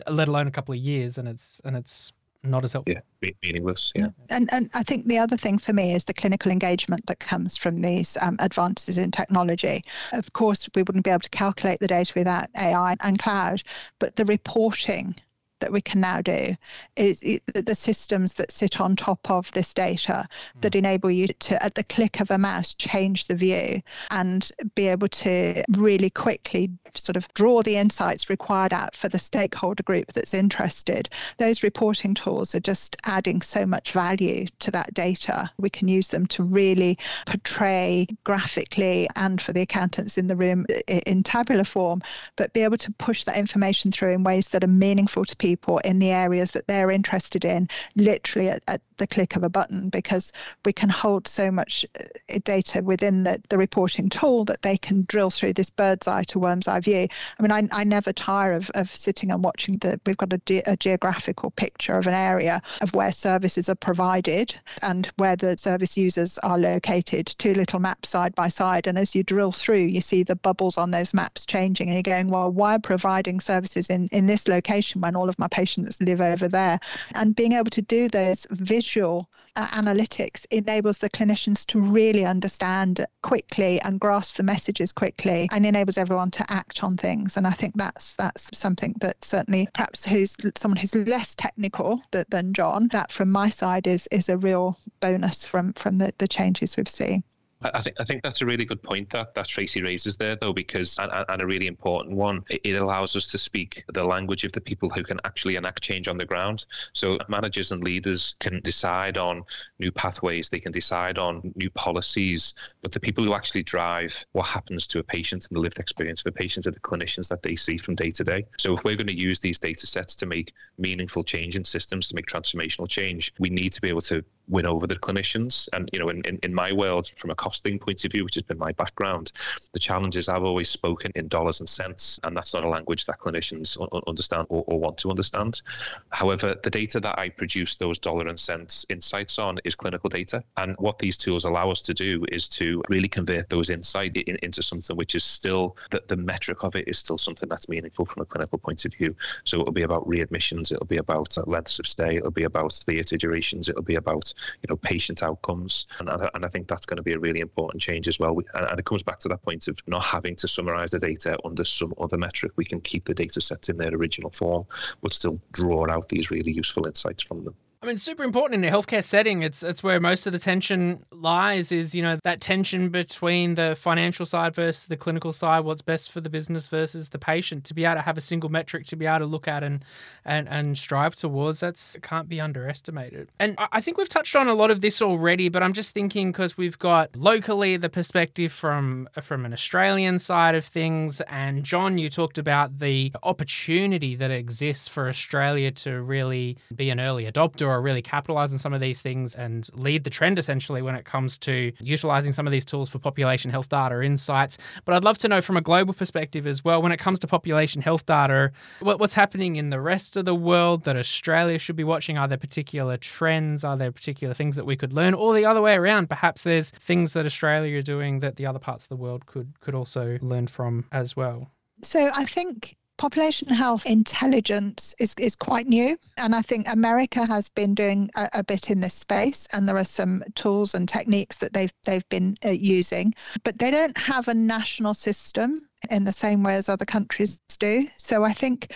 let 0.07 0.27
alone 0.27 0.45
a 0.47 0.51
couple 0.51 0.73
of 0.73 0.79
years, 0.79 1.17
and 1.17 1.27
it's 1.27 1.59
and 1.65 1.75
it's 1.75 2.13
not 2.43 2.63
as 2.63 2.73
helpful. 2.73 2.95
Yeah, 3.21 3.31
meaningless. 3.41 3.91
Yeah. 3.95 4.07
And 4.29 4.47
and 4.53 4.69
I 4.73 4.83
think 4.83 5.05
the 5.05 5.17
other 5.17 5.37
thing 5.37 5.57
for 5.57 5.73
me 5.73 5.93
is 5.93 6.05
the 6.05 6.13
clinical 6.13 6.51
engagement 6.51 7.05
that 7.07 7.19
comes 7.19 7.57
from 7.57 7.77
these 7.77 8.17
um, 8.21 8.35
advances 8.39 8.97
in 8.97 9.11
technology. 9.11 9.83
Of 10.11 10.33
course, 10.33 10.69
we 10.75 10.83
wouldn't 10.83 11.05
be 11.05 11.11
able 11.11 11.21
to 11.21 11.29
calculate 11.29 11.79
the 11.79 11.87
data 11.87 12.13
without 12.15 12.47
AI 12.57 12.95
and 13.01 13.19
cloud, 13.19 13.63
but 13.99 14.15
the 14.15 14.25
reporting 14.25 15.15
that 15.61 15.71
we 15.71 15.81
can 15.81 16.01
now 16.01 16.21
do 16.21 16.55
is 16.97 17.21
the 17.21 17.75
systems 17.75 18.33
that 18.33 18.51
sit 18.51 18.81
on 18.81 18.95
top 18.95 19.29
of 19.29 19.51
this 19.53 19.73
data 19.73 20.27
mm. 20.57 20.61
that 20.61 20.75
enable 20.75 21.09
you 21.09 21.27
to, 21.27 21.63
at 21.63 21.75
the 21.75 21.83
click 21.85 22.19
of 22.19 22.29
a 22.29 22.37
mouse, 22.37 22.73
change 22.73 23.27
the 23.27 23.35
view 23.35 23.81
and 24.09 24.51
be 24.75 24.87
able 24.87 25.07
to 25.07 25.63
really 25.77 26.09
quickly 26.09 26.69
sort 26.93 27.15
of 27.15 27.33
draw 27.33 27.61
the 27.61 27.77
insights 27.77 28.29
required 28.29 28.73
out 28.73 28.95
for 28.95 29.07
the 29.07 29.19
stakeholder 29.19 29.83
group 29.83 30.11
that's 30.13 30.33
interested. 30.33 31.07
Those 31.37 31.63
reporting 31.63 32.13
tools 32.13 32.53
are 32.53 32.59
just 32.59 32.97
adding 33.05 33.41
so 33.41 33.65
much 33.65 33.93
value 33.93 34.47
to 34.59 34.71
that 34.71 34.93
data. 34.93 35.49
We 35.57 35.69
can 35.69 35.87
use 35.87 36.09
them 36.09 36.25
to 36.27 36.43
really 36.43 36.97
portray 37.25 38.07
graphically 38.23 39.07
and 39.15 39.41
for 39.41 39.53
the 39.53 39.61
accountants 39.61 40.17
in 40.17 40.27
the 40.27 40.35
room 40.35 40.65
in 40.87 41.23
tabular 41.23 41.63
form, 41.63 42.01
but 42.35 42.53
be 42.53 42.61
able 42.63 42.77
to 42.77 42.91
push 42.93 43.23
that 43.23 43.37
information 43.37 43.91
through 43.91 44.11
in 44.11 44.23
ways 44.23 44.49
that 44.49 44.63
are 44.63 44.67
meaningful 44.67 45.23
to 45.25 45.35
people 45.35 45.50
people 45.51 45.79
in 45.79 45.99
the 45.99 46.11
areas 46.11 46.51
that 46.51 46.67
they're 46.67 46.91
interested 46.91 47.43
in, 47.43 47.67
literally 47.95 48.49
at, 48.49 48.63
at 48.67 48.81
the 49.01 49.07
click 49.07 49.35
of 49.35 49.43
a 49.43 49.49
button, 49.49 49.89
because 49.89 50.31
we 50.63 50.71
can 50.71 50.89
hold 50.89 51.27
so 51.27 51.51
much 51.51 51.85
uh, 51.99 52.39
data 52.45 52.81
within 52.83 53.23
the, 53.23 53.41
the 53.49 53.57
reporting 53.57 54.09
tool 54.09 54.45
that 54.45 54.61
they 54.61 54.77
can 54.77 55.05
drill 55.07 55.31
through 55.31 55.53
this 55.53 55.71
bird's 55.71 56.07
eye 56.07 56.23
to 56.23 56.39
worm's 56.39 56.67
eye 56.67 56.79
view. 56.79 57.07
I 57.37 57.41
mean, 57.41 57.51
I, 57.51 57.67
I 57.71 57.83
never 57.83 58.13
tire 58.13 58.53
of, 58.53 58.69
of 58.75 58.89
sitting 58.89 59.31
and 59.31 59.43
watching 59.43 59.77
the, 59.79 59.99
we've 60.05 60.17
got 60.17 60.33
a, 60.33 60.37
ge- 60.45 60.67
a 60.67 60.77
geographical 60.77 61.49
picture 61.51 61.97
of 61.97 62.05
an 62.05 62.13
area 62.13 62.61
of 62.81 62.93
where 62.93 63.11
services 63.11 63.69
are 63.69 63.75
provided 63.75 64.55
and 64.81 65.11
where 65.17 65.35
the 65.35 65.57
service 65.57 65.97
users 65.97 66.37
are 66.39 66.59
located, 66.59 67.25
two 67.39 67.53
little 67.53 67.79
maps 67.79 68.09
side 68.09 68.35
by 68.35 68.47
side. 68.47 68.85
And 68.87 68.99
as 68.99 69.15
you 69.15 69.23
drill 69.23 69.51
through, 69.51 69.85
you 69.95 70.01
see 70.01 70.21
the 70.23 70.35
bubbles 70.35 70.77
on 70.77 70.91
those 70.91 71.13
maps 71.13 71.45
changing. 71.45 71.87
And 71.87 71.95
you're 71.95 72.15
going, 72.15 72.27
well, 72.27 72.51
why 72.51 72.75
are 72.75 72.79
providing 72.79 73.39
services 73.39 73.89
in, 73.89 74.07
in 74.11 74.27
this 74.27 74.47
location 74.47 75.01
when 75.01 75.15
all 75.15 75.29
of 75.29 75.39
my 75.39 75.47
patients 75.47 75.99
live 76.01 76.21
over 76.21 76.47
there. 76.47 76.79
And 77.15 77.35
being 77.35 77.53
able 77.53 77.71
to 77.71 77.81
do 77.81 78.07
those 78.07 78.45
visual 78.51 78.90
uh, 78.97 79.67
analytics 79.67 80.45
enables 80.51 80.97
the 80.97 81.09
clinicians 81.09 81.65
to 81.65 81.79
really 81.79 82.25
understand 82.25 83.05
quickly 83.21 83.79
and 83.81 83.99
grasp 83.99 84.37
the 84.37 84.43
messages 84.43 84.91
quickly 84.91 85.47
and 85.51 85.65
enables 85.65 85.97
everyone 85.97 86.31
to 86.31 86.45
act 86.49 86.83
on 86.83 86.97
things. 86.97 87.37
And 87.37 87.47
i 87.47 87.51
think 87.51 87.75
that's 87.75 88.15
that's 88.15 88.49
something 88.53 88.95
that 89.01 89.23
certainly 89.23 89.67
perhaps 89.73 90.05
who's 90.05 90.35
someone 90.55 90.77
who's 90.77 90.95
less 90.95 91.35
technical 91.35 92.01
that, 92.11 92.29
than 92.29 92.53
john 92.53 92.87
that 92.91 93.11
from 93.11 93.31
my 93.31 93.49
side 93.49 93.87
is 93.87 94.07
is 94.11 94.29
a 94.29 94.37
real 94.37 94.77
bonus 94.99 95.45
from 95.45 95.73
from 95.73 95.97
the, 95.97 96.13
the 96.17 96.27
changes 96.27 96.77
we've 96.77 96.87
seen 96.87 97.23
I 97.63 97.81
think 97.81 97.95
I 97.99 98.03
think 98.03 98.23
that's 98.23 98.41
a 98.41 98.45
really 98.45 98.65
good 98.65 98.81
point 98.81 99.09
that, 99.11 99.35
that 99.35 99.47
Tracy 99.47 99.81
raises 99.81 100.17
there, 100.17 100.35
though, 100.35 100.53
because 100.53 100.97
and, 100.97 101.11
and 101.29 101.41
a 101.41 101.45
really 101.45 101.67
important 101.67 102.15
one. 102.15 102.43
It, 102.49 102.81
allows 102.81 103.15
us 103.15 103.27
to 103.27 103.37
speak 103.37 103.83
the 103.93 104.03
language 104.03 104.43
of 104.43 104.51
the 104.53 104.61
people 104.61 104.89
who 104.89 105.03
can 105.03 105.19
actually 105.23 105.55
enact 105.55 105.81
change 105.83 106.07
on 106.07 106.17
the 106.17 106.25
ground. 106.25 106.65
So 106.93 107.19
managers 107.27 107.71
and 107.71 107.83
leaders 107.83 108.35
can 108.39 108.59
decide 108.61 109.17
on 109.17 109.43
new 109.77 109.91
pathways, 109.91 110.49
they 110.49 110.59
can 110.59 110.71
decide 110.71 111.19
on 111.19 111.53
new 111.55 111.69
policies, 111.69 112.55
but 112.81 112.91
the 112.91 112.99
people 112.99 113.23
who 113.23 113.33
actually 113.33 113.63
drive 113.63 114.25
what 114.31 114.47
happens 114.47 114.87
to 114.87 114.99
a 114.99 115.03
patient 115.03 115.47
and 115.49 115.57
the 115.57 115.61
lived 115.61 115.79
experience 115.79 116.21
of 116.21 116.27
a 116.27 116.31
patient 116.31 116.65
are 116.65 116.71
the 116.71 116.79
clinicians 116.79 117.27
that 117.27 117.43
they 117.43 117.55
see 117.55 117.77
from 117.77 117.95
day 117.95 118.09
to 118.09 118.23
day. 118.23 118.45
So 118.57 118.73
if 118.73 118.83
we're 118.83 118.95
going 118.95 119.07
to 119.07 119.19
use 119.19 119.39
these 119.39 119.59
data 119.59 119.85
sets 119.85 120.15
to 120.15 120.25
make 120.25 120.53
meaningful 120.79 121.23
change 121.23 121.55
in 121.55 121.63
systems, 121.63 122.07
to 122.07 122.15
make 122.15 122.25
transformational 122.25 122.89
change, 122.89 123.33
we 123.37 123.49
need 123.49 123.73
to 123.73 123.81
be 123.81 123.89
able 123.89 124.01
to 124.01 124.23
win 124.47 124.67
over 124.67 124.87
the 124.87 124.95
clinicians. 124.95 125.69
And 125.73 125.89
you 125.93 125.99
know, 125.99 126.09
in, 126.09 126.21
in, 126.25 126.39
in 126.43 126.53
my 126.53 126.71
world, 126.71 127.11
from 127.17 127.29
a 127.29 127.35
costing 127.35 127.79
point 127.79 128.03
of 128.05 128.11
view, 128.11 128.23
which 128.23 128.35
has 128.35 128.43
been 128.43 128.57
my 128.57 128.71
background, 128.73 129.31
the 129.73 129.79
challenge 129.79 130.17
is 130.17 130.29
I've 130.29 130.43
always 130.43 130.69
spoken 130.69 131.11
in 131.15 131.27
dollars 131.27 131.59
and 131.59 131.69
cents, 131.69 132.19
and 132.23 132.35
that's 132.35 132.53
not 132.53 132.63
a 132.63 132.69
language 132.69 133.05
that 133.05 133.19
clinicians 133.19 133.77
understand 134.07 134.47
or, 134.49 134.63
or 134.67 134.79
want 134.79 134.97
to 134.99 135.09
understand. 135.09 135.61
However, 136.09 136.55
the 136.63 136.69
data 136.69 136.99
that 136.99 137.19
I 137.19 137.29
produce 137.29 137.75
those 137.75 137.99
dollar 137.99 138.27
and 138.27 138.39
cents 138.39 138.85
insights 138.89 139.39
on 139.39 139.59
is 139.63 139.75
clinical 139.75 140.09
data, 140.09 140.43
and 140.57 140.75
what 140.77 140.99
these 140.99 141.17
tools 141.17 141.45
allow 141.45 141.71
us 141.71 141.81
to 141.81 141.93
do 141.93 142.25
is 142.31 142.47
to 142.49 142.83
really 142.89 143.07
convert 143.07 143.49
those 143.49 143.69
insights 143.69 144.01
in, 144.01 144.37
into 144.41 144.63
something 144.63 144.95
which 144.95 145.15
is 145.15 145.23
still 145.23 145.77
that 145.91 146.07
the 146.07 146.15
metric 146.15 146.63
of 146.63 146.75
it 146.75 146.87
is 146.87 146.97
still 146.97 147.17
something 147.17 147.47
that's 147.49 147.69
meaningful 147.69 148.05
from 148.05 148.21
a 148.21 148.25
clinical 148.25 148.57
point 148.57 148.85
of 148.85 148.93
view. 148.93 149.15
So 149.43 149.59
it'll 149.59 149.73
be 149.73 149.83
about 149.83 150.07
readmissions, 150.07 150.71
it'll 150.71 150.85
be 150.85 150.97
about 150.97 151.37
uh, 151.37 151.43
lengths 151.45 151.79
of 151.79 151.87
stay, 151.87 152.15
it'll 152.15 152.31
be 152.31 152.43
about 152.43 152.73
theatre 152.73 153.17
durations, 153.17 153.69
it'll 153.69 153.83
be 153.83 153.95
about 153.95 154.33
you 154.61 154.67
know 154.69 154.75
patient 154.77 155.23
outcomes, 155.23 155.87
and, 155.99 156.09
and 156.09 156.45
I 156.45 156.47
think 156.47 156.67
that's 156.67 156.85
going 156.85 156.97
to 156.97 157.03
be 157.03 157.13
a 157.13 157.19
really 157.19 157.39
important 157.39 157.81
change 157.81 158.07
as 158.07 158.19
well. 158.19 158.37
And, 158.53 158.79
it 158.79 158.85
comes 158.85 159.03
back 159.03 159.19
to 159.19 159.29
that 159.29 159.43
point 159.43 159.67
of 159.67 159.77
not 159.87 160.03
having 160.03 160.35
to 160.37 160.47
summarize 160.47 160.91
the 160.91 160.99
data 160.99 161.37
under 161.45 161.63
some 161.63 161.93
other 161.99 162.17
metric. 162.17 162.53
We 162.55 162.65
can 162.65 162.81
keep 162.81 163.05
the 163.05 163.13
data 163.13 163.39
sets 163.41 163.69
in 163.69 163.77
their 163.77 163.93
original 163.93 164.31
form, 164.31 164.65
but 165.01 165.13
still 165.13 165.39
draw 165.51 165.89
out 165.91 166.09
these 166.09 166.31
really 166.31 166.51
useful 166.51 166.87
insights 166.87 167.23
from 167.23 167.43
them. 167.43 167.55
I 167.83 167.87
mean, 167.87 167.97
super 167.97 168.23
important 168.23 168.63
in 168.63 168.71
a 168.71 168.71
healthcare 168.71 169.03
setting. 169.03 169.41
It's 169.41 169.63
it's 169.63 169.81
where 169.81 169.99
most 169.99 170.27
of 170.27 170.33
the 170.33 170.37
tension 170.37 171.03
lies. 171.11 171.71
Is 171.71 171.95
you 171.95 172.03
know 172.03 172.19
that 172.23 172.39
tension 172.39 172.89
between 172.89 173.55
the 173.55 173.75
financial 173.75 174.23
side 174.23 174.53
versus 174.53 174.85
the 174.85 174.95
clinical 174.95 175.33
side. 175.33 175.61
What's 175.61 175.81
best 175.81 176.11
for 176.11 176.21
the 176.21 176.29
business 176.29 176.67
versus 176.67 177.09
the 177.09 177.17
patient. 177.17 177.63
To 177.65 177.73
be 177.73 177.83
able 177.83 177.95
to 177.95 178.01
have 178.03 178.19
a 178.19 178.21
single 178.21 178.51
metric 178.51 178.85
to 178.87 178.95
be 178.95 179.07
able 179.07 179.19
to 179.19 179.25
look 179.25 179.47
at 179.47 179.63
and 179.63 179.83
and 180.23 180.47
and 180.47 180.77
strive 180.77 181.15
towards. 181.15 181.59
That's 181.61 181.97
can't 182.03 182.29
be 182.29 182.39
underestimated. 182.39 183.29
And 183.39 183.55
I 183.57 183.81
think 183.81 183.97
we've 183.97 184.07
touched 184.07 184.35
on 184.35 184.47
a 184.47 184.53
lot 184.53 184.69
of 184.69 184.81
this 184.81 185.01
already. 185.01 185.49
But 185.49 185.63
I'm 185.63 185.73
just 185.73 185.91
thinking 185.91 186.31
because 186.31 186.55
we've 186.55 186.77
got 186.77 187.15
locally 187.15 187.77
the 187.77 187.89
perspective 187.89 188.51
from 188.51 189.09
from 189.23 189.43
an 189.43 189.53
Australian 189.53 190.19
side 190.19 190.53
of 190.53 190.65
things, 190.65 191.19
and 191.21 191.63
John, 191.63 191.97
you 191.97 192.11
talked 192.11 192.37
about 192.37 192.77
the 192.77 193.11
opportunity 193.23 194.15
that 194.17 194.29
exists 194.29 194.87
for 194.87 195.09
Australia 195.09 195.71
to 195.71 195.99
really 196.03 196.57
be 196.75 196.91
an 196.91 196.99
early 196.99 197.25
adopter 197.25 197.70
or 197.71 197.81
really 197.81 198.01
capitalizing 198.01 198.57
some 198.57 198.73
of 198.73 198.79
these 198.79 199.01
things 199.01 199.35
and 199.35 199.69
lead 199.73 200.03
the 200.03 200.09
trend 200.09 200.37
essentially 200.37 200.81
when 200.81 200.95
it 200.95 201.05
comes 201.05 201.37
to 201.39 201.71
utilizing 201.81 202.33
some 202.33 202.47
of 202.47 202.51
these 202.51 202.65
tools 202.65 202.89
for 202.89 202.99
population 202.99 203.51
health 203.51 203.69
data 203.69 204.01
insights. 204.01 204.57
But 204.85 204.95
I'd 204.95 205.03
love 205.03 205.17
to 205.19 205.27
know 205.27 205.41
from 205.41 205.57
a 205.57 205.61
global 205.61 205.93
perspective 205.93 206.45
as 206.47 206.63
well, 206.63 206.81
when 206.81 206.91
it 206.91 206.97
comes 206.97 207.19
to 207.19 207.27
population 207.27 207.81
health 207.81 208.05
data, 208.05 208.51
what's 208.81 209.13
happening 209.13 209.55
in 209.55 209.69
the 209.69 209.81
rest 209.81 210.17
of 210.17 210.25
the 210.25 210.35
world 210.35 210.83
that 210.83 210.95
Australia 210.95 211.57
should 211.57 211.75
be 211.75 211.83
watching? 211.83 212.17
Are 212.17 212.27
there 212.27 212.37
particular 212.37 212.97
trends? 212.97 213.63
Are 213.63 213.77
there 213.77 213.91
particular 213.91 214.33
things 214.33 214.55
that 214.55 214.65
we 214.65 214.75
could 214.75 214.93
learn? 214.93 215.13
Or 215.13 215.33
the 215.33 215.45
other 215.45 215.61
way 215.61 215.73
around, 215.73 216.09
perhaps 216.09 216.43
there's 216.43 216.71
things 216.71 217.13
that 217.13 217.25
Australia 217.25 217.77
are 217.77 217.81
doing 217.81 218.19
that 218.19 218.35
the 218.35 218.45
other 218.45 218.59
parts 218.59 218.85
of 218.85 218.89
the 218.89 218.95
world 218.97 219.25
could 219.25 219.59
could 219.59 219.75
also 219.75 220.17
learn 220.21 220.47
from 220.47 220.85
as 220.91 221.15
well. 221.15 221.51
So 221.81 222.09
I 222.13 222.25
think 222.25 222.75
population 223.01 223.47
health 223.47 223.87
intelligence 223.87 224.93
is, 224.99 225.15
is 225.17 225.35
quite 225.35 225.65
new. 225.65 225.97
And 226.17 226.35
I 226.35 226.43
think 226.43 226.67
America 226.71 227.25
has 227.25 227.49
been 227.49 227.73
doing 227.73 228.11
a, 228.15 228.29
a, 228.33 228.43
bit 228.43 228.69
in 228.69 228.79
this 228.79 228.93
space, 228.93 229.47
and 229.53 229.67
there 229.67 229.77
are 229.77 229.83
some 229.83 230.23
tools 230.35 230.75
and 230.75 230.87
techniques 230.87 231.37
that 231.37 231.51
they've 231.51 231.73
they've 231.83 232.07
been 232.09 232.37
uh, 232.45 232.49
using, 232.49 233.15
but 233.43 233.57
they 233.57 233.71
don't 233.71 233.97
have 233.97 234.27
a 234.27 234.35
national 234.35 234.93
system 234.93 235.67
in 235.89 236.03
the 236.03 236.11
same 236.11 236.43
way 236.43 236.53
as 236.53 236.69
other 236.69 236.85
countries 236.85 237.39
do. 237.57 237.81
So 237.97 238.23
I 238.23 238.33
think 238.33 238.71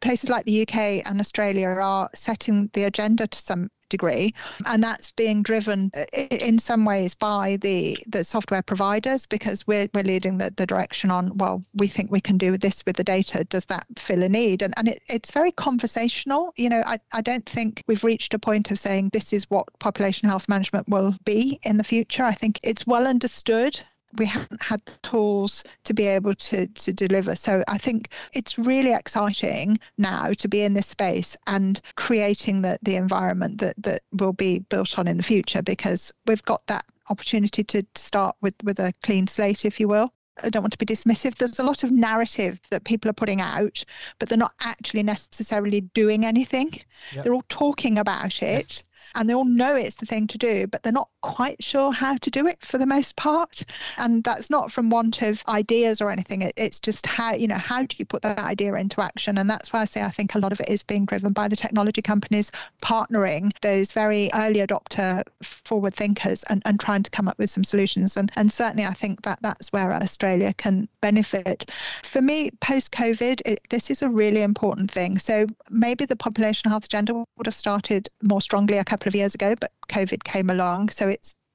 places 0.00 0.30
like 0.30 0.46
the 0.46 0.62
UK 0.62 1.06
and 1.06 1.20
Australia 1.20 1.68
are 1.68 2.08
setting 2.14 2.70
the 2.72 2.84
agenda 2.84 3.26
to 3.26 3.38
some 3.38 3.68
degree. 3.90 4.34
And 4.66 4.82
that's 4.82 5.12
being 5.12 5.42
driven 5.42 5.90
uh, 5.94 6.04
in 6.30 6.58
some 6.58 6.86
ways 6.86 7.14
by 7.14 7.58
the 7.60 7.98
the 8.08 8.24
software 8.24 8.62
providers 8.62 9.26
because 9.26 9.66
we're, 9.66 9.88
we're 9.92 10.02
leading 10.02 10.38
the, 10.38 10.50
the 10.56 10.66
direction 10.66 11.10
on 11.10 11.36
well 11.36 11.62
we 11.74 11.86
think 11.86 12.10
we 12.10 12.20
can 12.20 12.38
do 12.38 12.56
this 12.56 12.82
with 12.86 12.96
the 12.96 13.04
data. 13.04 13.44
Does 13.44 13.66
that 13.66 13.86
fill 13.96 14.22
a 14.22 14.28
need? 14.28 14.62
And, 14.62 14.72
and 14.78 14.88
it, 14.88 15.02
it's 15.08 15.32
very 15.32 15.52
conversational. 15.52 16.54
You 16.56 16.70
know 16.70 16.82
I, 16.86 16.98
I 17.12 17.20
don't 17.20 17.46
think 17.46 17.82
we've 17.86 18.04
reached 18.04 18.32
a 18.32 18.38
point 18.38 18.70
of 18.70 18.78
saying 18.78 19.10
this 19.10 19.32
is 19.32 19.50
what 19.50 19.66
population 19.78 20.28
health 20.28 20.48
management 20.48 20.88
will 20.88 21.14
be 21.24 21.58
in 21.64 21.76
the 21.76 21.84
future. 21.84 22.24
I 22.24 22.32
think 22.32 22.60
it's 22.62 22.86
well 22.86 23.06
understood 23.06 23.80
we 24.18 24.26
haven't 24.26 24.62
had 24.62 24.84
the 24.86 24.96
tools 25.02 25.64
to 25.84 25.94
be 25.94 26.06
able 26.06 26.34
to 26.34 26.66
to 26.66 26.92
deliver. 26.92 27.34
So 27.34 27.62
I 27.68 27.78
think 27.78 28.08
it's 28.32 28.58
really 28.58 28.92
exciting 28.92 29.78
now 29.98 30.32
to 30.32 30.48
be 30.48 30.62
in 30.62 30.74
this 30.74 30.86
space 30.86 31.36
and 31.46 31.80
creating 31.96 32.62
the 32.62 32.78
the 32.82 32.96
environment 32.96 33.58
that 33.60 33.76
that 33.82 34.02
will 34.12 34.32
be 34.32 34.60
built 34.60 34.98
on 34.98 35.06
in 35.06 35.16
the 35.16 35.22
future 35.22 35.62
because 35.62 36.12
we've 36.26 36.44
got 36.44 36.66
that 36.66 36.84
opportunity 37.08 37.64
to 37.64 37.84
start 37.94 38.36
with 38.40 38.54
with 38.64 38.78
a 38.78 38.92
clean 39.02 39.26
slate, 39.26 39.64
if 39.64 39.80
you 39.80 39.88
will. 39.88 40.12
I 40.42 40.48
don't 40.48 40.62
want 40.62 40.72
to 40.72 40.78
be 40.78 40.86
dismissive. 40.86 41.34
There's 41.34 41.58
a 41.58 41.64
lot 41.64 41.84
of 41.84 41.90
narrative 41.90 42.60
that 42.70 42.84
people 42.84 43.10
are 43.10 43.14
putting 43.14 43.42
out, 43.42 43.84
but 44.18 44.28
they're 44.28 44.38
not 44.38 44.54
actually 44.62 45.02
necessarily 45.02 45.82
doing 45.82 46.24
anything. 46.24 46.72
Yep. 47.12 47.24
They're 47.24 47.34
all 47.34 47.44
talking 47.48 47.98
about 47.98 48.42
it. 48.42 48.42
Yes 48.42 48.84
and 49.14 49.28
they 49.28 49.34
all 49.34 49.44
know 49.44 49.76
it's 49.76 49.96
the 49.96 50.06
thing 50.06 50.26
to 50.28 50.38
do, 50.38 50.66
but 50.66 50.82
they're 50.82 50.92
not 50.92 51.08
quite 51.22 51.62
sure 51.62 51.92
how 51.92 52.16
to 52.16 52.30
do 52.30 52.46
it 52.46 52.58
for 52.60 52.78
the 52.78 52.86
most 52.86 53.16
part. 53.16 53.64
And 53.98 54.24
that's 54.24 54.50
not 54.50 54.70
from 54.70 54.90
want 54.90 55.22
of 55.22 55.42
ideas 55.48 56.00
or 56.00 56.10
anything. 56.10 56.42
It, 56.42 56.54
it's 56.56 56.80
just 56.80 57.06
how, 57.06 57.34
you 57.34 57.48
know, 57.48 57.58
how 57.58 57.82
do 57.82 57.96
you 57.98 58.04
put 58.04 58.22
that 58.22 58.38
idea 58.38 58.74
into 58.74 59.00
action? 59.00 59.38
And 59.38 59.48
that's 59.48 59.72
why 59.72 59.80
I 59.80 59.84
say 59.84 60.02
I 60.02 60.08
think 60.08 60.34
a 60.34 60.38
lot 60.38 60.52
of 60.52 60.60
it 60.60 60.68
is 60.68 60.82
being 60.82 61.04
driven 61.04 61.32
by 61.32 61.48
the 61.48 61.56
technology 61.56 62.02
companies 62.02 62.50
partnering 62.82 63.52
those 63.60 63.92
very 63.92 64.30
early 64.34 64.60
adopter 64.60 65.22
forward 65.42 65.94
thinkers 65.94 66.44
and, 66.44 66.62
and 66.64 66.80
trying 66.80 67.02
to 67.02 67.10
come 67.10 67.28
up 67.28 67.38
with 67.38 67.50
some 67.50 67.64
solutions. 67.64 68.16
And, 68.16 68.30
and 68.36 68.50
certainly 68.50 68.84
I 68.84 68.92
think 68.92 69.22
that 69.22 69.40
that's 69.42 69.72
where 69.72 69.92
Australia 69.92 70.52
can 70.54 70.88
benefit. 71.00 71.70
For 72.02 72.20
me, 72.20 72.50
post 72.60 72.92
COVID, 72.92 73.56
this 73.68 73.90
is 73.90 74.02
a 74.02 74.08
really 74.08 74.42
important 74.42 74.90
thing. 74.90 75.18
So 75.18 75.46
maybe 75.68 76.04
the 76.04 76.16
population 76.16 76.70
health 76.70 76.84
agenda 76.84 77.14
would 77.14 77.46
have 77.46 77.54
started 77.54 78.08
more 78.22 78.40
strongly 78.40 78.78
a 78.78 78.84
couple 78.84 79.08
of 79.08 79.14
years 79.14 79.34
ago, 79.34 79.54
but 79.60 79.72
COVID 79.88 80.24
came 80.24 80.50
along. 80.50 80.90
So 80.90 81.09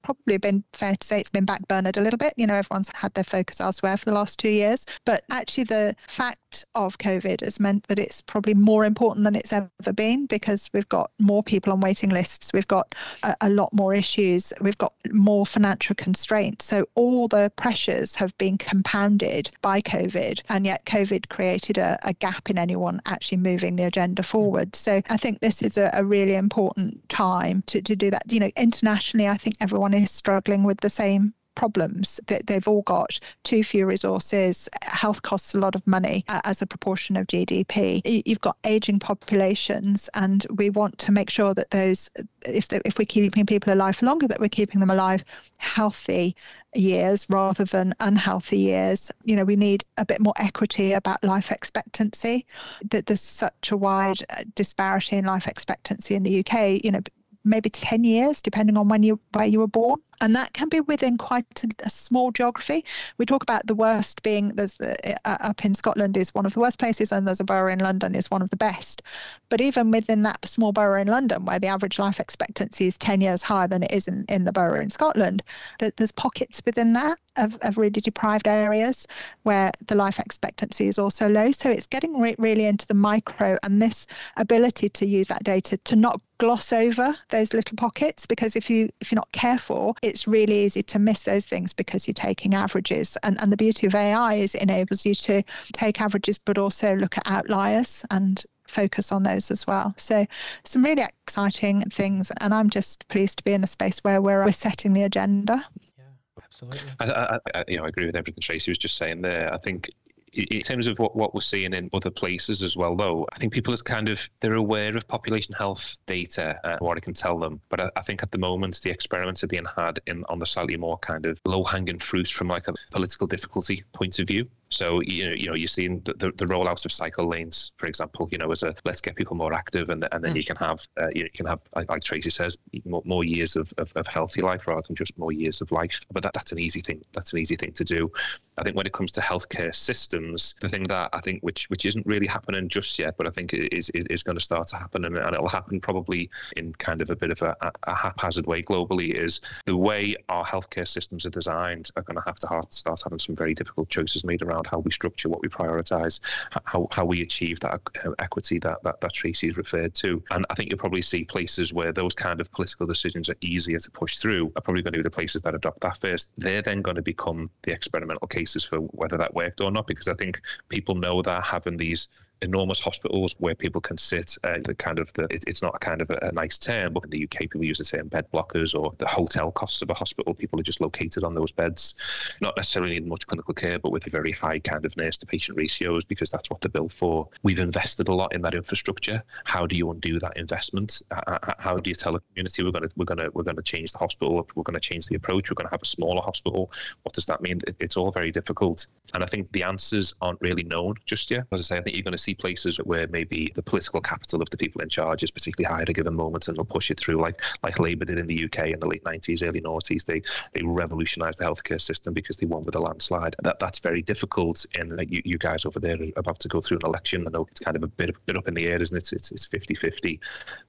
probably 0.06 0.38
been 0.38 0.64
fair 0.74 0.96
to 0.96 1.08
say 1.08 1.20
it's 1.20 1.32
been 1.32 1.46
backburnered 1.46 1.98
a 1.98 2.02
little 2.02 2.18
bit. 2.18 2.34
You 2.38 2.46
know, 2.48 2.54
everyone's 2.54 2.92
had 2.94 3.14
their 3.16 3.24
focus 3.24 3.60
elsewhere 3.60 3.98
for 3.98 4.06
the 4.06 4.14
last 4.14 4.38
two 4.40 4.50
years. 4.50 4.86
But 5.04 5.24
actually, 5.32 5.66
the 5.66 5.96
fact 6.08 6.66
of 6.76 6.98
COVID 7.00 7.42
has 7.42 7.60
meant 7.60 7.88
that 7.88 8.00
it's 8.00 8.22
probably 8.22 8.54
more 8.54 8.86
important 8.86 9.26
than 9.26 9.36
it's 9.36 9.52
ever 9.52 9.94
been 9.94 10.28
because 10.28 10.70
we've 10.74 10.88
got 10.88 11.12
more 11.20 11.44
people 11.44 11.74
on 11.74 11.82
waiting 11.82 12.12
lists. 12.12 12.52
We've 12.54 12.68
got 12.68 12.94
a, 13.24 13.36
a 13.42 13.50
lot 13.50 13.74
more 13.74 13.94
issues. 13.94 14.54
We've 14.62 14.78
got 14.78 14.94
more 15.12 15.46
financial 15.46 15.96
constraints. 15.96 16.66
So 16.66 16.86
all 16.94 17.28
the 17.28 17.52
pressures 17.56 18.16
have 18.16 18.38
been 18.38 18.58
compounded 18.58 19.50
by 19.62 19.82
COVID. 19.82 20.42
And 20.50 20.66
yet, 20.66 20.86
COVID 20.86 21.30
created 21.30 21.80
a, 21.80 21.98
a 22.04 22.14
gap 22.14 22.50
in 22.50 22.60
anyone 22.60 23.02
actually 23.08 23.40
moving 23.40 23.76
the 23.76 23.86
agenda 23.86 24.22
forward. 24.22 24.76
So 24.76 25.02
I 25.10 25.18
think 25.18 25.40
this 25.40 25.64
is 25.64 25.78
a, 25.78 25.90
a 25.94 26.06
really 26.06 26.36
important 26.36 27.10
time 27.10 27.64
to, 27.68 27.82
to 27.82 27.96
do 27.96 28.12
that. 28.12 28.32
You 28.32 28.40
know, 28.40 28.52
internationally, 28.56 29.28
I 29.28 29.36
think 29.36 29.56
everyone 29.62 29.95
is 30.04 30.12
struggling 30.12 30.64
with 30.64 30.80
the 30.82 30.90
same 30.90 31.34
problems 31.56 32.20
that 32.28 32.46
they've 32.48 32.68
all 32.68 32.84
got. 32.84 33.18
Too 33.44 33.64
few 33.64 33.86
resources. 33.86 34.70
Health 34.84 35.22
costs 35.22 35.56
a 35.56 35.60
lot 35.60 35.74
of 35.74 35.88
money 35.88 36.24
uh, 36.28 36.42
as 36.44 36.62
a 36.62 36.68
proportion 36.68 37.16
of 37.16 37.28
gdp 37.28 38.02
you've 38.26 38.42
got 38.42 38.58
aging 38.66 39.00
populations 39.00 40.10
and 40.16 40.46
we 40.56 40.70
want 40.70 40.98
to 40.98 41.12
make 41.12 41.30
sure 41.30 41.54
that 41.54 41.70
those 41.72 42.10
if, 42.46 42.72
if 42.72 42.98
we're 42.98 43.06
keeping 43.06 43.46
people 43.46 43.74
alive 43.74 44.02
longer 44.02 44.28
that 44.28 44.40
we're 44.40 44.50
keeping 44.50 44.80
them 44.80 44.90
alive 44.92 45.24
healthy 45.58 46.36
years 46.76 47.26
rather 47.30 47.64
than 47.64 47.94
unhealthy 48.00 48.58
years. 48.58 49.12
You 49.24 49.36
know 49.36 49.46
we 49.46 49.56
need 49.56 49.84
a 49.98 50.06
bit 50.06 50.20
more 50.20 50.34
equity 50.38 50.94
about 50.94 51.24
life 51.24 51.52
expectancy. 51.52 52.46
That 52.90 53.06
there's 53.06 53.22
such 53.22 53.72
a 53.72 53.78
wide 53.78 54.20
uh, 54.30 54.44
disparity 54.56 55.18
in 55.18 55.26
life 55.26 55.48
expectancy 55.48 56.16
in 56.16 56.24
the 56.24 56.40
UK 56.40 56.84
you 56.84 56.92
know 56.92 57.02
maybe 57.46 57.70
10 57.70 58.04
years, 58.04 58.42
depending 58.42 58.78
on 58.78 58.90
when 58.90 59.04
you 59.04 59.20
where 59.34 59.46
you 59.46 59.60
were 59.60 59.68
born 59.68 60.00
and 60.22 60.36
that 60.36 60.54
can 60.54 60.70
be 60.70 60.82
within 60.82 61.18
quite 61.18 61.46
a, 61.64 61.86
a, 61.86 61.90
small 61.90 62.32
geography. 62.32 62.86
We 63.18 63.26
talk 63.26 63.44
about 63.44 63.68
the 63.68 63.76
worst 63.76 64.24
being 64.24 64.50
there's 64.50 64.78
the, 64.78 65.18
uh, 65.26 65.38
up 65.42 65.66
in 65.66 65.74
Scotland 65.74 66.18
is 66.18 66.34
one 66.34 66.46
of 66.46 66.54
the 66.54 66.60
worst 66.60 66.80
places, 66.80 67.12
and 67.12 67.28
there's 67.28 67.40
a 67.40 67.44
borough 67.46 67.72
in 67.72 67.80
London 67.80 68.16
is 68.16 68.32
one 68.32 68.42
of 68.42 68.50
the 68.50 68.58
best. 68.58 69.02
But 69.50 69.62
even 69.62 69.92
within 69.92 70.24
that 70.24 70.48
small 70.48 70.72
borough 70.72 71.02
in 71.02 71.08
London, 71.08 71.46
where 71.46 71.60
the 71.60 71.68
average 71.68 72.00
life 72.00 72.20
expectancy 72.20 72.88
is 72.88 72.98
10 72.98 73.22
years 73.22 73.42
higher 73.42 73.68
than 73.68 73.84
it 73.84 73.92
is 73.92 74.08
in, 74.08 74.26
in 74.30 74.44
the 74.44 74.52
borough 74.52 74.82
in 74.82 74.90
Scotland, 74.90 75.44
that 75.80 75.98
there's 75.98 76.12
pockets 76.12 76.62
within 76.66 76.94
that 76.94 77.18
of, 77.38 77.58
of 77.62 77.78
really 77.78 78.02
deprived 78.02 78.48
areas 78.48 79.08
where 79.44 79.72
the 79.88 79.96
life 79.96 80.20
expectancy 80.20 80.88
is 80.88 80.98
also 80.98 81.30
low. 81.30 81.52
So 81.52 81.70
it's 81.70 81.88
getting 81.88 82.20
re- 82.20 82.36
really 82.38 82.66
into 82.66 82.88
the 82.88 82.94
micro 82.94 83.58
and 83.64 83.82
this 83.82 84.08
ability 84.38 84.90
to 84.90 85.06
use 85.06 85.28
that 85.28 85.44
data 85.44 85.78
to 85.78 85.96
not 85.96 86.22
gloss 86.38 86.74
over 86.74 87.16
those 87.30 87.54
little 87.54 87.78
pockets 87.78 88.26
because 88.26 88.56
if 88.56 88.70
you 88.70 88.90
if 89.00 89.12
you're 89.12 89.16
not 89.16 89.32
careful 89.32 89.96
it's 90.06 90.28
really 90.28 90.66
easy 90.66 90.84
to 90.84 91.00
miss 91.00 91.24
those 91.24 91.46
things 91.46 91.74
because 91.74 92.08
you're 92.08 92.14
taking 92.14 92.54
averages. 92.54 93.18
And, 93.24 93.42
and 93.42 93.52
the 93.52 93.58
beauty 93.58 93.88
of 93.88 93.96
AI 93.96 94.36
is 94.36 94.54
it 94.54 94.62
enables 94.62 95.06
you 95.06 95.16
to 95.16 95.42
take 95.74 96.00
averages, 96.00 96.38
but 96.38 96.58
also 96.58 96.96
look 96.96 97.18
at 97.18 97.24
outliers 97.26 98.06
and 98.12 98.44
focus 98.68 99.12
on 99.12 99.24
those 99.24 99.50
as 99.50 99.66
well. 99.66 99.96
So 99.98 100.26
some 100.64 100.86
really 100.86 101.04
exciting 101.04 101.82
things. 101.90 102.32
And 102.40 102.54
I'm 102.54 102.70
just 102.70 103.08
pleased 103.08 103.40
to 103.40 103.44
be 103.44 103.54
in 103.54 103.64
a 103.64 103.68
space 103.68 104.00
where 104.00 104.22
we're, 104.22 104.46
we're 104.46 104.52
setting 104.52 104.94
the 104.94 105.04
agenda. 105.04 105.64
Yeah, 105.98 106.04
absolutely. 106.44 106.82
I, 107.00 107.06
I, 107.06 107.40
I, 107.56 107.64
you 107.68 107.78
know, 107.78 107.86
I 107.86 107.88
agree 107.88 108.06
with 108.06 108.16
everything 108.16 108.42
Tracy 108.42 108.70
was 108.70 108.78
just 108.78 108.98
saying 108.98 109.24
there. 109.24 109.52
I 109.52 109.58
think 109.58 109.90
in 110.36 110.62
terms 110.62 110.88
of 110.88 111.00
what, 111.00 111.16
what 111.16 111.34
we're 111.34 111.42
seeing 111.42 111.74
in 111.74 111.90
other 111.94 112.12
places 112.12 112.62
as 112.62 112.76
well, 112.76 112.96
though, 112.96 113.28
I 113.34 113.40
think 113.40 113.54
people 113.54 113.74
is 113.74 113.82
kind 113.82 114.10
of 114.10 114.30
they're 114.42 114.56
aware 114.56 114.96
of 114.96 115.08
population 115.08 115.56
health 115.58 115.98
data, 116.06 116.60
uh, 116.64 116.78
what 116.80 116.98
it 116.98 117.02
can 117.02 117.14
tell 117.14 117.40
them. 117.40 117.62
But 117.70 117.82
I, 117.82 117.90
I, 117.96 118.02
think 118.02 118.22
at 118.22 118.32
the 118.32 118.38
moment 118.38 118.82
the 118.82 118.90
experiments 118.90 119.44
are 119.44 119.48
being 119.48 119.66
had 119.78 120.00
in 120.08 120.24
on 120.30 120.40
the 120.40 120.46
slightly 120.46 120.78
more 120.78 120.98
kind 120.98 121.26
of 121.26 121.40
low 121.46 121.64
hanging 121.64 122.00
fruit 122.00 122.28
from 122.28 122.50
like 122.50 122.68
a 122.68 122.74
political 122.92 123.28
difficulty 123.28 123.84
point 123.94 124.20
of 124.20 124.28
view. 124.28 124.48
So 124.70 125.02
you 125.02 125.30
know, 125.30 125.36
you 125.36 125.48
know, 125.48 125.56
you're 125.56 125.68
seeing 125.68 126.00
the, 126.02 126.14
the, 126.14 126.32
the 126.32 126.46
rollout 126.46 126.86
of 126.86 126.92
cycle 126.92 127.28
lanes, 127.28 127.74
for 127.78 127.88
example. 127.88 128.28
You 128.32 128.38
know, 128.38 128.52
as 128.52 128.64
a 128.64 128.76
let's 128.84 129.02
get 129.02 129.16
people 129.16 129.36
more 129.36 129.54
active, 129.54 129.90
and 129.90 130.08
and 130.12 130.24
then 130.24 130.34
mm. 130.34 130.38
you 130.38 130.44
can 130.44 130.56
have 130.58 130.88
uh, 131.00 131.08
you 131.14 131.30
can 131.34 131.46
have 131.46 131.62
like, 131.76 131.90
like 131.90 132.04
Tracy 132.04 132.30
says, 132.30 132.58
more, 132.86 133.02
more 133.06 133.24
years 133.24 133.56
of, 133.56 133.72
of, 133.78 133.92
of, 133.96 134.08
healthy 134.08 134.42
life 134.42 134.68
rather 134.68 134.82
than 134.88 134.96
just 134.96 135.18
more 135.18 135.32
years 135.32 135.62
of 135.62 135.72
life. 135.72 136.02
But 136.12 136.24
that, 136.24 136.34
that's 136.34 136.52
an 136.52 136.60
easy 136.60 136.82
thing. 136.82 137.04
That's 137.14 137.34
an 137.34 137.40
easy 137.40 137.56
thing 137.56 137.74
to 137.74 137.84
do. 137.84 138.12
I 138.58 138.64
think 138.64 138.76
when 138.76 138.86
it 138.86 138.94
comes 138.94 139.12
to 139.14 139.22
healthcare 139.22 139.74
systems, 139.74 140.56
the 140.62 140.70
thing 140.70 140.84
that 140.84 141.10
I 141.14 141.20
think 141.20 141.42
which 141.42 141.70
which 141.70 141.86
isn't 141.86 142.06
really 142.06 142.28
happening 142.28 142.68
just 142.68 142.98
yet, 142.98 143.16
but 143.18 143.28
I 143.28 143.30
think 143.30 143.54
is 143.54 143.90
is, 143.92 144.06
is 144.06 144.24
going 144.24 144.38
to 144.38 144.44
start 144.44 144.68
to 144.68 144.78
happen, 144.78 145.06
and, 145.06 145.18
and 145.18 145.36
it'll 145.36 145.50
happen 145.50 145.80
probably 145.80 146.30
in 146.58 146.74
kind 146.74 147.02
of 147.02 147.10
a 147.10 147.16
bit 147.16 147.32
of 147.32 147.42
a, 147.42 147.56
a 147.84 147.96
haphazard 147.96 148.48
way 148.48 148.64
globally. 148.64 149.14
Is 149.14 149.42
the 149.66 149.78
way 149.78 150.16
our 150.30 150.46
healthcare 150.46 150.88
systems 150.88 151.26
are 151.26 151.30
designed 151.30 151.92
are 151.96 152.02
going 152.02 152.16
to 152.16 152.24
have 152.26 152.40
to 152.40 152.62
start 152.70 153.02
having 153.04 153.20
some 153.20 153.36
very 153.36 153.54
difficult 153.54 153.90
choices 153.90 154.24
made 154.24 154.42
around 154.42 154.55
how 154.68 154.80
we 154.80 154.92
structure, 154.92 155.30
what 155.30 155.42
we 155.42 155.50
prioritize, 155.50 156.20
how 156.66 156.88
how 156.92 157.06
we 157.06 157.22
achieve 157.22 157.60
that 157.62 157.82
uh, 158.06 158.12
equity 158.20 158.60
that 158.60 158.82
that, 158.84 159.02
that 159.02 159.14
Tracy 159.14 159.48
has 159.48 159.58
referred 159.58 159.94
to. 159.96 160.24
And 160.32 160.46
I 160.50 160.54
think 160.56 160.70
you'll 160.70 160.80
probably 160.80 161.02
see 161.02 161.24
places 161.24 161.74
where 161.74 161.92
those 161.92 162.14
kind 162.14 162.42
of 162.42 162.52
political 162.52 162.86
decisions 162.86 163.30
are 163.30 163.36
easier 163.42 163.80
to 163.80 163.92
push 163.92 164.18
through 164.18 164.52
are 164.56 164.62
probably 164.62 164.82
going 164.82 164.94
to 164.94 165.00
be 165.00 165.04
the 165.04 165.10
places 165.10 165.42
that 165.42 165.56
adopt 165.56 165.82
that 165.82 166.00
first. 166.00 166.30
They're 166.38 166.62
then 166.62 166.82
going 166.82 166.96
to 166.96 167.02
become 167.02 167.50
the 167.64 167.72
experimental 167.72 168.28
cases 168.28 168.64
for 168.64 168.78
whether 168.78 169.18
that 169.18 169.34
worked 169.34 169.62
or 169.62 169.72
not, 169.72 169.88
because 169.88 170.08
I 170.08 170.14
think 170.14 170.40
people 170.70 170.96
know 170.96 171.22
that 171.22 171.44
having 171.46 171.78
these 171.78 172.08
enormous 172.42 172.80
hospitals 172.80 173.36
where 173.40 173.56
people 173.56 173.82
can 173.82 173.98
sit. 173.98 174.38
Uh, 174.44 174.58
the 174.64 174.76
kind 174.76 175.00
of 175.00 175.12
the 175.14 175.24
it, 175.30 175.44
it's 175.48 175.62
not 175.62 175.76
a 175.76 175.80
kind 175.80 176.02
of 176.02 176.10
a, 176.10 176.18
a, 176.22 176.32
nice 176.32 176.58
term, 176.58 176.94
but 176.94 177.04
in 177.04 177.10
the 177.10 177.24
UK 177.24 177.40
people 177.42 177.64
use 177.64 177.78
the 177.78 177.84
term 177.84 178.08
bed 178.08 178.26
blockers 178.34 178.78
or 178.78 178.94
the 178.98 179.08
hotel 179.08 179.52
costs 179.52 179.82
of 179.82 179.90
a 179.90 179.94
hospital. 179.94 180.34
People 180.34 180.60
are 180.60 180.64
just 180.64 180.82
located 180.82 181.24
on 181.24 181.34
those 181.34 181.52
beds, 181.52 181.96
not 182.42 182.56
necessarily 182.58 182.94
need 182.94 183.08
much 183.08 183.26
clinical 183.28 183.54
care, 183.54 183.80
but 183.80 183.92
with 183.92 184.06
very 184.06 184.32
high 184.32 184.60
kind 184.60 184.86
of 184.86 184.96
nurse 184.98 185.18
to 185.18 185.26
patient 185.26 185.58
ratios 185.58 186.06
because 186.06 186.30
that's 186.30 186.50
what 186.50 186.62
they're 186.62 186.70
built 186.70 186.92
for. 186.92 187.28
We've 187.44 187.60
invested 187.60 188.08
a 188.08 188.14
lot 188.14 188.34
in 188.34 188.42
that 188.44 188.54
infrastructure. 188.54 189.24
How 189.44 189.66
do 189.66 189.76
you 189.76 189.92
undo 189.92 190.20
that 190.20 190.38
investment? 190.38 191.02
Uh, 191.12 191.22
uh, 191.28 191.40
uh, 191.44 191.54
how 191.58 191.78
do 191.78 191.90
you 191.90 191.96
tell 191.96 192.16
a 192.16 192.20
community 192.20 192.64
we're 192.64 192.72
going 192.72 192.88
to 192.88 192.96
we're 192.96 193.06
going 193.06 193.20
to 193.20 193.32
we're 193.34 193.44
going 193.44 193.56
to 193.56 193.64
change 193.64 193.92
the 193.92 194.00
hospital? 194.00 194.48
We're 194.56 194.64
going 194.64 194.76
to 194.76 194.80
change 194.80 195.08
the 195.08 195.16
approach. 195.16 195.50
We're 195.50 195.56
going 195.56 195.68
to 195.68 195.74
have 195.74 195.82
a 195.82 195.86
smaller 195.86 196.22
hospital. 196.22 196.72
What 197.04 197.14
does 197.14 197.26
that 197.28 197.42
mean? 197.42 197.60
It's 197.80 197.98
all 197.98 198.12
very 198.12 198.32
difficult, 198.32 198.88
and 199.14 199.24
I 199.24 199.28
think 199.28 199.52
the 199.52 199.64
answers 199.64 200.14
aren't 200.22 200.42
really 200.42 200.64
known 200.64 200.96
just 201.06 201.32
yet. 201.32 201.46
As 201.52 201.60
I 201.62 201.64
say, 201.64 201.78
I 201.78 201.82
think 201.82 201.96
you're 201.96 202.04
going 202.04 202.12
to 202.12 202.18
see 202.26 202.36
places 202.36 202.78
where 202.78 203.08
maybe 203.08 203.52
the 203.56 203.62
political 203.62 204.02
capital 204.02 204.42
of 204.42 204.50
the 204.50 204.58
people 204.58 204.82
in 204.82 204.90
charge 204.90 205.24
is 205.24 205.32
particularly 205.32 205.74
high 205.74 205.82
at 205.82 205.90
a 205.90 205.94
given 205.94 206.16
moment 206.16 206.48
and 206.48 206.58
they'll 206.58 206.66
push 206.66 206.92
it 206.92 207.00
through 207.00 207.22
like 207.22 207.42
like 207.64 207.80
Labour 207.80 208.06
did 208.06 208.20
in 208.20 208.28
the 208.28 208.46
UK 208.46 208.68
in 208.70 208.80
the 208.80 208.88
late 208.88 209.04
90s, 209.04 209.48
early 209.48 209.62
noughties. 209.62 210.06
They 210.06 210.22
they 210.54 210.64
revolutionised 210.64 211.40
the 211.40 211.46
healthcare 211.46 211.80
system 211.80 212.14
because 212.14 212.38
they 212.38 212.46
won 212.46 212.64
with 212.64 212.76
a 212.76 212.80
landslide. 212.80 213.36
That 213.44 213.60
That's 213.60 213.80
very 213.80 214.02
difficult. 214.02 214.66
And 214.78 214.98
like, 214.98 215.12
you, 215.12 215.22
you 215.26 215.38
guys 215.38 215.66
over 215.66 215.80
there 215.80 215.96
are 216.02 216.08
about 216.16 216.40
to 216.40 216.48
go 216.48 216.62
through 216.62 216.78
an 216.78 216.88
election. 216.90 217.28
I 217.28 217.32
know 217.32 217.48
it's 217.52 217.60
kind 217.60 217.78
of 217.78 217.84
a 217.84 217.88
bit, 217.88 218.16
bit 218.26 218.38
up 218.38 218.48
in 218.48 218.54
the 218.54 218.68
air, 218.68 218.82
isn't 218.82 218.96
it? 218.96 219.14
It's, 219.14 219.32
it's 219.32 219.48
50-50. 219.48 220.20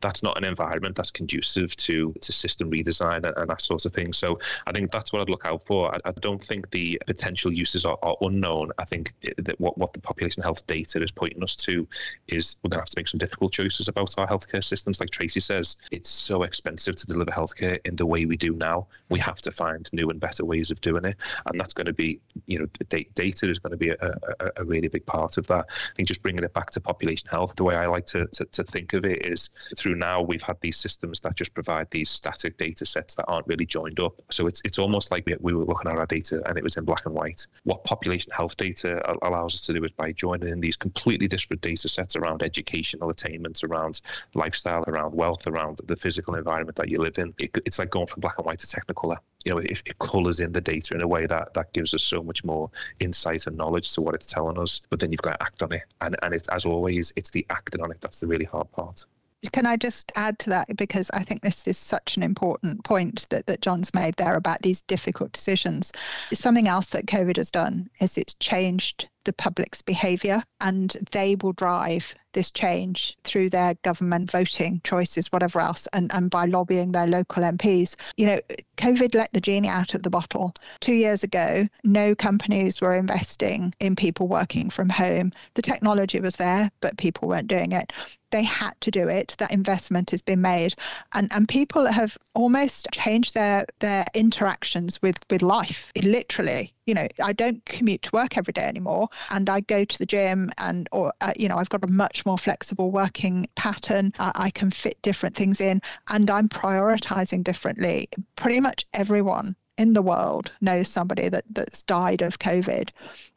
That's 0.00 0.22
not 0.22 0.36
an 0.36 0.44
environment 0.44 0.96
that's 0.96 1.10
conducive 1.10 1.74
to, 1.76 2.12
to 2.20 2.32
system 2.32 2.70
redesign 2.70 3.24
and, 3.24 3.36
and 3.36 3.48
that 3.48 3.62
sort 3.62 3.84
of 3.84 3.92
thing. 3.92 4.12
So 4.12 4.38
I 4.66 4.72
think 4.72 4.90
that's 4.90 5.12
what 5.12 5.22
I'd 5.22 5.30
look 5.30 5.46
out 5.46 5.64
for. 5.66 5.94
I, 5.94 5.98
I 6.10 6.12
don't 6.20 6.42
think 6.42 6.70
the 6.70 7.00
potential 7.06 7.52
uses 7.52 7.84
are, 7.84 7.98
are 8.02 8.16
unknown. 8.20 8.70
I 8.78 8.84
think 8.84 9.12
that 9.38 9.58
what, 9.60 9.78
what 9.78 9.92
the 9.92 10.00
population 10.00 10.42
health 10.42 10.66
data 10.66 11.02
is 11.02 11.10
pointing 11.10 11.42
us 11.46 11.56
to 11.56 11.86
is 12.28 12.56
we're 12.62 12.70
going 12.70 12.78
to 12.78 12.82
have 12.82 12.90
to 12.90 12.98
make 12.98 13.08
some 13.08 13.18
difficult 13.18 13.52
choices 13.52 13.88
about 13.88 14.14
our 14.18 14.26
healthcare 14.26 14.62
systems. 14.62 15.00
Like 15.00 15.10
Tracy 15.10 15.40
says, 15.40 15.78
it's 15.92 16.10
so 16.10 16.42
expensive 16.42 16.96
to 16.96 17.06
deliver 17.06 17.30
healthcare 17.30 17.78
in 17.84 17.94
the 17.96 18.06
way 18.06 18.26
we 18.26 18.36
do 18.36 18.52
now. 18.54 18.86
We 19.08 19.20
have 19.20 19.40
to 19.42 19.50
find 19.50 19.88
new 19.92 20.08
and 20.08 20.18
better 20.20 20.44
ways 20.44 20.70
of 20.70 20.80
doing 20.80 21.04
it, 21.04 21.16
and 21.46 21.60
that's 21.60 21.72
going 21.72 21.86
to 21.86 21.92
be, 21.92 22.20
you 22.46 22.58
know, 22.58 22.66
data 22.88 23.48
is 23.48 23.58
going 23.58 23.70
to 23.70 23.76
be 23.76 23.90
a, 23.90 23.96
a, 24.40 24.50
a 24.56 24.64
really 24.64 24.88
big 24.88 25.06
part 25.06 25.38
of 25.38 25.46
that. 25.46 25.66
I 25.68 25.94
think 25.94 26.08
just 26.08 26.22
bringing 26.22 26.44
it 26.44 26.52
back 26.52 26.70
to 26.70 26.80
population 26.80 27.28
health, 27.30 27.54
the 27.56 27.64
way 27.64 27.76
I 27.76 27.86
like 27.86 28.06
to, 28.06 28.26
to, 28.26 28.44
to 28.44 28.64
think 28.64 28.92
of 28.92 29.04
it 29.04 29.24
is 29.24 29.50
through 29.78 29.94
now 29.94 30.22
we've 30.22 30.42
had 30.42 30.60
these 30.60 30.76
systems 30.76 31.20
that 31.20 31.36
just 31.36 31.54
provide 31.54 31.90
these 31.90 32.10
static 32.10 32.58
data 32.58 32.84
sets 32.84 33.14
that 33.14 33.26
aren't 33.26 33.46
really 33.46 33.66
joined 33.66 34.00
up. 34.00 34.14
So 34.30 34.46
it's 34.46 34.60
it's 34.64 34.78
almost 34.78 35.10
like 35.12 35.28
we 35.40 35.52
were 35.54 35.64
looking 35.64 35.90
at 35.90 35.98
our 35.98 36.06
data 36.06 36.42
and 36.46 36.58
it 36.58 36.64
was 36.64 36.76
in 36.76 36.84
black 36.84 37.06
and 37.06 37.14
white. 37.14 37.46
What 37.64 37.84
population 37.84 38.32
health 38.32 38.56
data 38.56 39.02
allows 39.22 39.54
us 39.54 39.66
to 39.66 39.72
do 39.74 39.84
is 39.84 39.92
by 39.92 40.12
joining 40.12 40.48
in 40.48 40.60
these 40.60 40.76
completely 40.76 41.28
disparate 41.36 41.60
data 41.60 41.88
sets 41.88 42.16
around 42.16 42.42
educational 42.42 43.10
attainment, 43.10 43.62
around 43.62 44.00
lifestyle, 44.34 44.84
around 44.88 45.14
wealth, 45.14 45.46
around 45.46 45.80
the 45.84 45.96
physical 45.96 46.34
environment 46.34 46.76
that 46.76 46.88
you 46.88 46.98
live 46.98 47.18
in. 47.18 47.34
It, 47.38 47.50
it's 47.66 47.78
like 47.78 47.90
going 47.90 48.06
from 48.06 48.20
black 48.20 48.38
and 48.38 48.46
white 48.46 48.58
to 48.60 48.66
technicolor. 48.66 49.18
You 49.44 49.52
know, 49.52 49.58
it, 49.58 49.82
it 49.84 49.98
colors 49.98 50.40
in 50.40 50.52
the 50.52 50.60
data 50.60 50.94
in 50.94 51.02
a 51.02 51.08
way 51.08 51.26
that 51.26 51.54
that 51.54 51.72
gives 51.72 51.94
us 51.94 52.02
so 52.02 52.22
much 52.22 52.42
more 52.44 52.70
insight 53.00 53.46
and 53.46 53.56
knowledge 53.56 53.92
to 53.94 54.00
what 54.00 54.14
it's 54.14 54.26
telling 54.26 54.58
us. 54.58 54.80
But 54.90 54.98
then 55.00 55.12
you've 55.12 55.22
got 55.22 55.38
to 55.38 55.42
act 55.42 55.62
on 55.62 55.72
it, 55.72 55.82
and 56.00 56.16
and 56.22 56.34
it's 56.34 56.48
as 56.48 56.64
always, 56.64 57.12
it's 57.16 57.30
the 57.30 57.46
acting 57.50 57.82
on 57.82 57.90
it 57.90 58.00
that's 58.00 58.20
the 58.20 58.26
really 58.26 58.44
hard 58.44 58.70
part. 58.72 59.04
Can 59.52 59.66
I 59.66 59.76
just 59.76 60.12
add 60.16 60.38
to 60.40 60.50
that 60.50 60.76
because 60.76 61.10
I 61.10 61.22
think 61.22 61.42
this 61.42 61.66
is 61.66 61.76
such 61.76 62.16
an 62.16 62.22
important 62.22 62.84
point 62.84 63.26
that, 63.30 63.46
that 63.46 63.62
John's 63.62 63.94
made 63.94 64.16
there 64.16 64.36
about 64.36 64.62
these 64.62 64.82
difficult 64.82 65.32
decisions. 65.32 65.92
Something 66.32 66.68
else 66.68 66.88
that 66.88 67.06
COVID 67.06 67.36
has 67.36 67.50
done 67.50 67.88
is 68.00 68.18
it's 68.18 68.34
changed 68.34 69.08
the 69.26 69.32
public's 69.32 69.82
behaviour 69.82 70.42
and 70.60 70.96
they 71.10 71.36
will 71.42 71.52
drive 71.52 72.14
this 72.32 72.50
change 72.50 73.16
through 73.24 73.50
their 73.50 73.74
government 73.82 74.30
voting 74.30 74.80
choices, 74.84 75.32
whatever 75.32 75.60
else, 75.60 75.88
and, 75.92 76.14
and 76.14 76.30
by 76.30 76.44
lobbying 76.44 76.92
their 76.92 77.06
local 77.06 77.42
MPs. 77.42 77.96
You 78.16 78.26
know, 78.26 78.40
COVID 78.76 79.14
let 79.14 79.32
the 79.32 79.40
genie 79.40 79.68
out 79.68 79.94
of 79.94 80.02
the 80.02 80.10
bottle. 80.10 80.54
Two 80.80 80.94
years 80.94 81.24
ago, 81.24 81.66
no 81.82 82.14
companies 82.14 82.80
were 82.80 82.94
investing 82.94 83.74
in 83.80 83.96
people 83.96 84.28
working 84.28 84.70
from 84.70 84.88
home. 84.88 85.32
The 85.54 85.62
technology 85.62 86.20
was 86.20 86.36
there, 86.36 86.70
but 86.80 86.96
people 86.96 87.28
weren't 87.28 87.48
doing 87.48 87.72
it 87.72 87.92
they 88.36 88.42
had 88.42 88.78
to 88.82 88.90
do 88.90 89.08
it. 89.08 89.34
That 89.38 89.50
investment 89.50 90.10
has 90.10 90.20
been 90.20 90.42
made, 90.42 90.74
and 91.14 91.32
and 91.32 91.48
people 91.48 91.86
have 91.86 92.18
almost 92.34 92.86
changed 92.92 93.34
their 93.34 93.64
their 93.78 94.04
interactions 94.14 95.00
with 95.00 95.18
with 95.30 95.40
life. 95.40 95.90
Literally, 96.02 96.74
you 96.84 96.94
know, 96.94 97.08
I 97.24 97.32
don't 97.32 97.64
commute 97.64 98.02
to 98.02 98.10
work 98.12 98.36
every 98.36 98.52
day 98.52 98.64
anymore, 98.64 99.08
and 99.30 99.48
I 99.48 99.60
go 99.60 99.84
to 99.84 99.98
the 99.98 100.04
gym, 100.04 100.50
and 100.58 100.86
or 100.92 101.14
uh, 101.22 101.32
you 101.38 101.48
know, 101.48 101.56
I've 101.56 101.70
got 101.70 101.82
a 101.82 101.88
much 101.88 102.26
more 102.26 102.36
flexible 102.36 102.90
working 102.90 103.48
pattern. 103.54 104.12
I, 104.18 104.32
I 104.34 104.50
can 104.50 104.70
fit 104.70 105.00
different 105.00 105.34
things 105.34 105.60
in, 105.60 105.80
and 106.10 106.28
I'm 106.28 106.48
prioritizing 106.48 107.42
differently. 107.42 108.08
Pretty 108.36 108.60
much 108.60 108.84
everyone 108.92 109.56
in 109.78 109.92
the 109.92 110.02
world 110.02 110.50
knows 110.60 110.88
somebody 110.88 111.28
that, 111.28 111.44
that's 111.50 111.82
died 111.82 112.22
of 112.22 112.38
COVID 112.38 112.90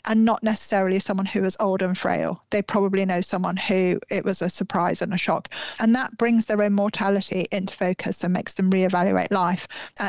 and 0.06 0.24
not 0.24 0.42
necessarily 0.42 1.00
someone 1.00 1.26
who 1.26 1.44
is 1.44 1.58
old 1.60 1.82
and 1.82 1.98
frail. 1.98 2.42
They 2.50 2.62
probably 2.62 3.06
know 3.06 3.22
someone 3.22 3.58
who 3.58 4.00
it 4.10 4.24
was 4.24 4.42
a 4.42 4.50
surprise 4.50 5.02
and 5.02 5.14
a 5.14 5.18
shock. 5.18 5.50
And 5.80 5.94
that 5.96 6.18
brings 6.18 6.46
their 6.46 6.62
own 6.62 6.74
mortality 6.74 7.46
into 7.52 7.76
focus 7.76 8.24
and 8.24 8.34
makes 8.34 8.54
them 8.54 8.72
reevaluate 8.72 9.32
life. 9.32 9.68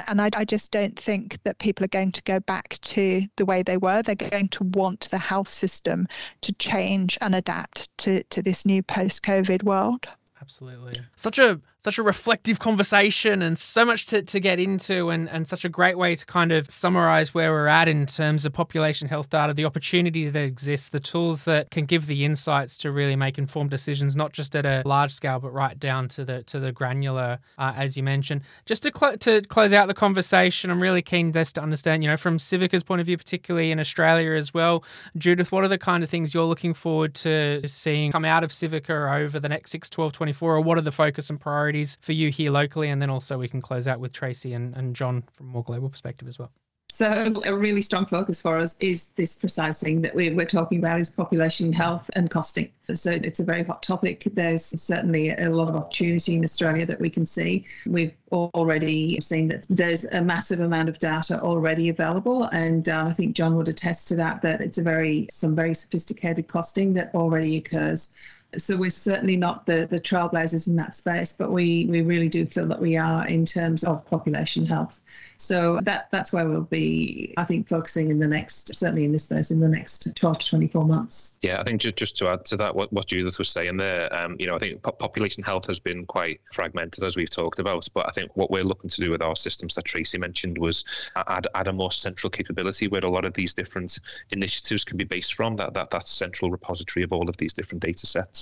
And 0.08 0.20
I, 0.20 0.30
I 0.36 0.44
just 0.44 0.70
don't 0.72 0.98
think 0.98 1.42
that 1.42 1.58
people 1.58 1.84
are 1.84 1.88
going 1.88 2.12
to 2.12 2.22
go 2.22 2.38
back 2.40 2.78
to 2.82 3.22
the 3.36 3.44
way 3.44 3.62
they 3.62 3.76
were. 3.76 4.02
They're 4.02 4.14
going 4.14 4.48
to 4.48 4.64
want 4.64 5.10
the 5.10 5.18
health 5.18 5.48
system 5.48 6.06
to 6.42 6.52
change 6.54 7.18
and 7.20 7.34
adapt 7.34 7.88
to, 7.98 8.22
to 8.24 8.42
this 8.42 8.64
new 8.64 8.82
post 8.82 9.22
COVID 9.22 9.64
world. 9.64 10.06
Absolutely. 10.40 11.00
Such 11.16 11.38
a 11.38 11.60
such 11.82 11.96
a 11.96 12.02
reflective 12.02 12.58
conversation 12.58 13.40
and 13.40 13.58
so 13.58 13.84
much 13.86 14.04
to, 14.06 14.20
to 14.20 14.38
get 14.38 14.60
into 14.60 15.08
and, 15.08 15.30
and 15.30 15.48
such 15.48 15.64
a 15.64 15.68
great 15.68 15.96
way 15.96 16.14
to 16.14 16.26
kind 16.26 16.52
of 16.52 16.70
summarize 16.70 17.32
where 17.32 17.50
we're 17.50 17.66
at 17.66 17.88
in 17.88 18.04
terms 18.04 18.44
of 18.44 18.52
population 18.52 19.08
health 19.08 19.30
data, 19.30 19.54
the 19.54 19.64
opportunity 19.64 20.28
that 20.28 20.42
exists, 20.42 20.90
the 20.90 21.00
tools 21.00 21.44
that 21.44 21.70
can 21.70 21.86
give 21.86 22.06
the 22.06 22.24
insights 22.24 22.76
to 22.76 22.92
really 22.92 23.16
make 23.16 23.38
informed 23.38 23.70
decisions, 23.70 24.14
not 24.14 24.32
just 24.32 24.54
at 24.54 24.66
a 24.66 24.82
large 24.84 25.12
scale, 25.12 25.40
but 25.40 25.52
right 25.52 25.78
down 25.78 26.06
to 26.06 26.24
the 26.24 26.42
to 26.42 26.60
the 26.60 26.70
granular, 26.70 27.38
uh, 27.58 27.72
as 27.76 27.96
you 27.96 28.02
mentioned. 28.02 28.42
Just 28.66 28.82
to, 28.82 28.92
cl- 28.94 29.16
to 29.18 29.40
close 29.42 29.72
out 29.72 29.88
the 29.88 29.94
conversation, 29.94 30.70
I'm 30.70 30.82
really 30.82 31.02
keen 31.02 31.32
just 31.32 31.54
to 31.54 31.62
understand, 31.62 32.02
you 32.02 32.10
know, 32.10 32.16
from 32.16 32.36
Civica's 32.36 32.82
point 32.82 33.00
of 33.00 33.06
view, 33.06 33.16
particularly 33.16 33.70
in 33.70 33.80
Australia 33.80 34.32
as 34.32 34.52
well, 34.52 34.84
Judith, 35.16 35.50
what 35.50 35.64
are 35.64 35.68
the 35.68 35.78
kind 35.78 36.04
of 36.04 36.10
things 36.10 36.34
you're 36.34 36.44
looking 36.44 36.74
forward 36.74 37.14
to 37.14 37.62
seeing 37.66 38.12
come 38.12 38.26
out 38.26 38.44
of 38.44 38.50
Civica 38.50 39.18
over 39.18 39.40
the 39.40 39.48
next 39.48 39.70
6, 39.70 39.88
12, 39.88 40.12
24, 40.12 40.56
or 40.56 40.60
what 40.60 40.76
are 40.76 40.82
the 40.82 40.92
focus 40.92 41.30
and 41.30 41.40
priorities 41.40 41.69
priorities 41.70 41.98
for 42.00 42.12
you 42.12 42.30
here 42.30 42.50
locally, 42.50 42.90
and 42.90 43.00
then 43.00 43.10
also 43.10 43.38
we 43.38 43.48
can 43.48 43.60
close 43.60 43.86
out 43.86 44.00
with 44.00 44.12
Tracy 44.12 44.54
and, 44.54 44.74
and 44.74 44.94
John 44.96 45.22
from 45.32 45.48
a 45.48 45.50
more 45.50 45.62
global 45.62 45.88
perspective 45.88 46.28
as 46.28 46.38
well. 46.38 46.50
So 46.92 47.40
a 47.46 47.54
really 47.54 47.82
strong 47.82 48.04
focus 48.04 48.40
for 48.40 48.56
us 48.56 48.76
is 48.80 49.12
this 49.12 49.36
precise 49.36 49.80
thing 49.80 50.02
that 50.02 50.12
we're, 50.12 50.34
we're 50.34 50.44
talking 50.44 50.78
about 50.78 50.98
is 50.98 51.08
population 51.08 51.72
health 51.72 52.10
and 52.16 52.28
costing. 52.28 52.68
So 52.92 53.12
it's 53.12 53.38
a 53.38 53.44
very 53.44 53.62
hot 53.62 53.80
topic. 53.84 54.24
There's 54.32 54.64
certainly 54.64 55.30
a 55.30 55.50
lot 55.50 55.68
of 55.68 55.76
opportunity 55.76 56.34
in 56.34 56.42
Australia 56.42 56.84
that 56.86 57.00
we 57.00 57.08
can 57.08 57.24
see. 57.24 57.64
We've 57.86 58.12
already 58.32 59.20
seen 59.20 59.46
that 59.48 59.66
there's 59.70 60.04
a 60.06 60.20
massive 60.20 60.58
amount 60.58 60.88
of 60.88 60.98
data 60.98 61.40
already 61.40 61.90
available, 61.90 62.44
and 62.46 62.88
um, 62.88 63.06
I 63.06 63.12
think 63.12 63.36
John 63.36 63.54
would 63.54 63.68
attest 63.68 64.08
to 64.08 64.16
that. 64.16 64.42
That 64.42 64.60
it's 64.60 64.78
a 64.78 64.82
very 64.82 65.28
some 65.30 65.54
very 65.54 65.74
sophisticated 65.74 66.48
costing 66.48 66.92
that 66.94 67.14
already 67.14 67.56
occurs 67.56 68.16
so 68.58 68.76
we're 68.76 68.90
certainly 68.90 69.36
not 69.36 69.66
the, 69.66 69.86
the 69.88 70.00
trailblazers 70.00 70.66
in 70.66 70.76
that 70.76 70.94
space, 70.94 71.32
but 71.32 71.52
we, 71.52 71.86
we 71.86 72.02
really 72.02 72.28
do 72.28 72.46
feel 72.46 72.66
that 72.66 72.80
we 72.80 72.96
are 72.96 73.26
in 73.26 73.46
terms 73.46 73.84
of 73.84 74.04
population 74.06 74.66
health. 74.66 75.00
So 75.36 75.78
that 75.82 76.08
that's 76.10 76.32
where 76.32 76.48
we'll 76.48 76.62
be, 76.62 77.32
I 77.36 77.44
think, 77.44 77.68
focusing 77.68 78.10
in 78.10 78.18
the 78.18 78.26
next, 78.26 78.74
certainly 78.74 79.04
in 79.04 79.12
this 79.12 79.24
space, 79.24 79.50
in 79.50 79.60
the 79.60 79.68
next 79.68 80.14
12 80.16 80.38
to 80.38 80.48
24 80.48 80.84
months. 80.84 81.38
Yeah, 81.42 81.60
I 81.60 81.64
think 81.64 81.80
just, 81.80 81.96
just 81.96 82.16
to 82.16 82.28
add 82.28 82.44
to 82.46 82.56
that, 82.58 82.74
what, 82.74 82.92
what 82.92 83.06
Judith 83.06 83.38
was 83.38 83.48
saying 83.48 83.76
there, 83.76 84.12
um, 84.14 84.36
you 84.38 84.46
know, 84.46 84.56
I 84.56 84.58
think 84.58 84.82
population 84.82 85.42
health 85.42 85.66
has 85.68 85.78
been 85.78 86.04
quite 86.06 86.40
fragmented, 86.52 87.04
as 87.04 87.16
we've 87.16 87.30
talked 87.30 87.58
about. 87.58 87.86
But 87.94 88.06
I 88.08 88.10
think 88.10 88.36
what 88.36 88.50
we're 88.50 88.64
looking 88.64 88.90
to 88.90 89.00
do 89.00 89.10
with 89.10 89.22
our 89.22 89.36
systems 89.36 89.74
that 89.76 89.84
Tracy 89.84 90.18
mentioned 90.18 90.58
was 90.58 90.84
add, 91.28 91.46
add 91.54 91.68
a 91.68 91.72
more 91.72 91.92
central 91.92 92.30
capability 92.30 92.88
where 92.88 93.04
a 93.04 93.10
lot 93.10 93.24
of 93.24 93.34
these 93.34 93.54
different 93.54 93.98
initiatives 94.30 94.84
can 94.84 94.96
be 94.96 95.04
based 95.04 95.34
from, 95.34 95.56
that, 95.56 95.72
that, 95.74 95.90
that 95.90 96.08
central 96.08 96.50
repository 96.50 97.04
of 97.04 97.12
all 97.12 97.28
of 97.28 97.36
these 97.36 97.52
different 97.52 97.82
data 97.82 98.06
sets 98.06 98.39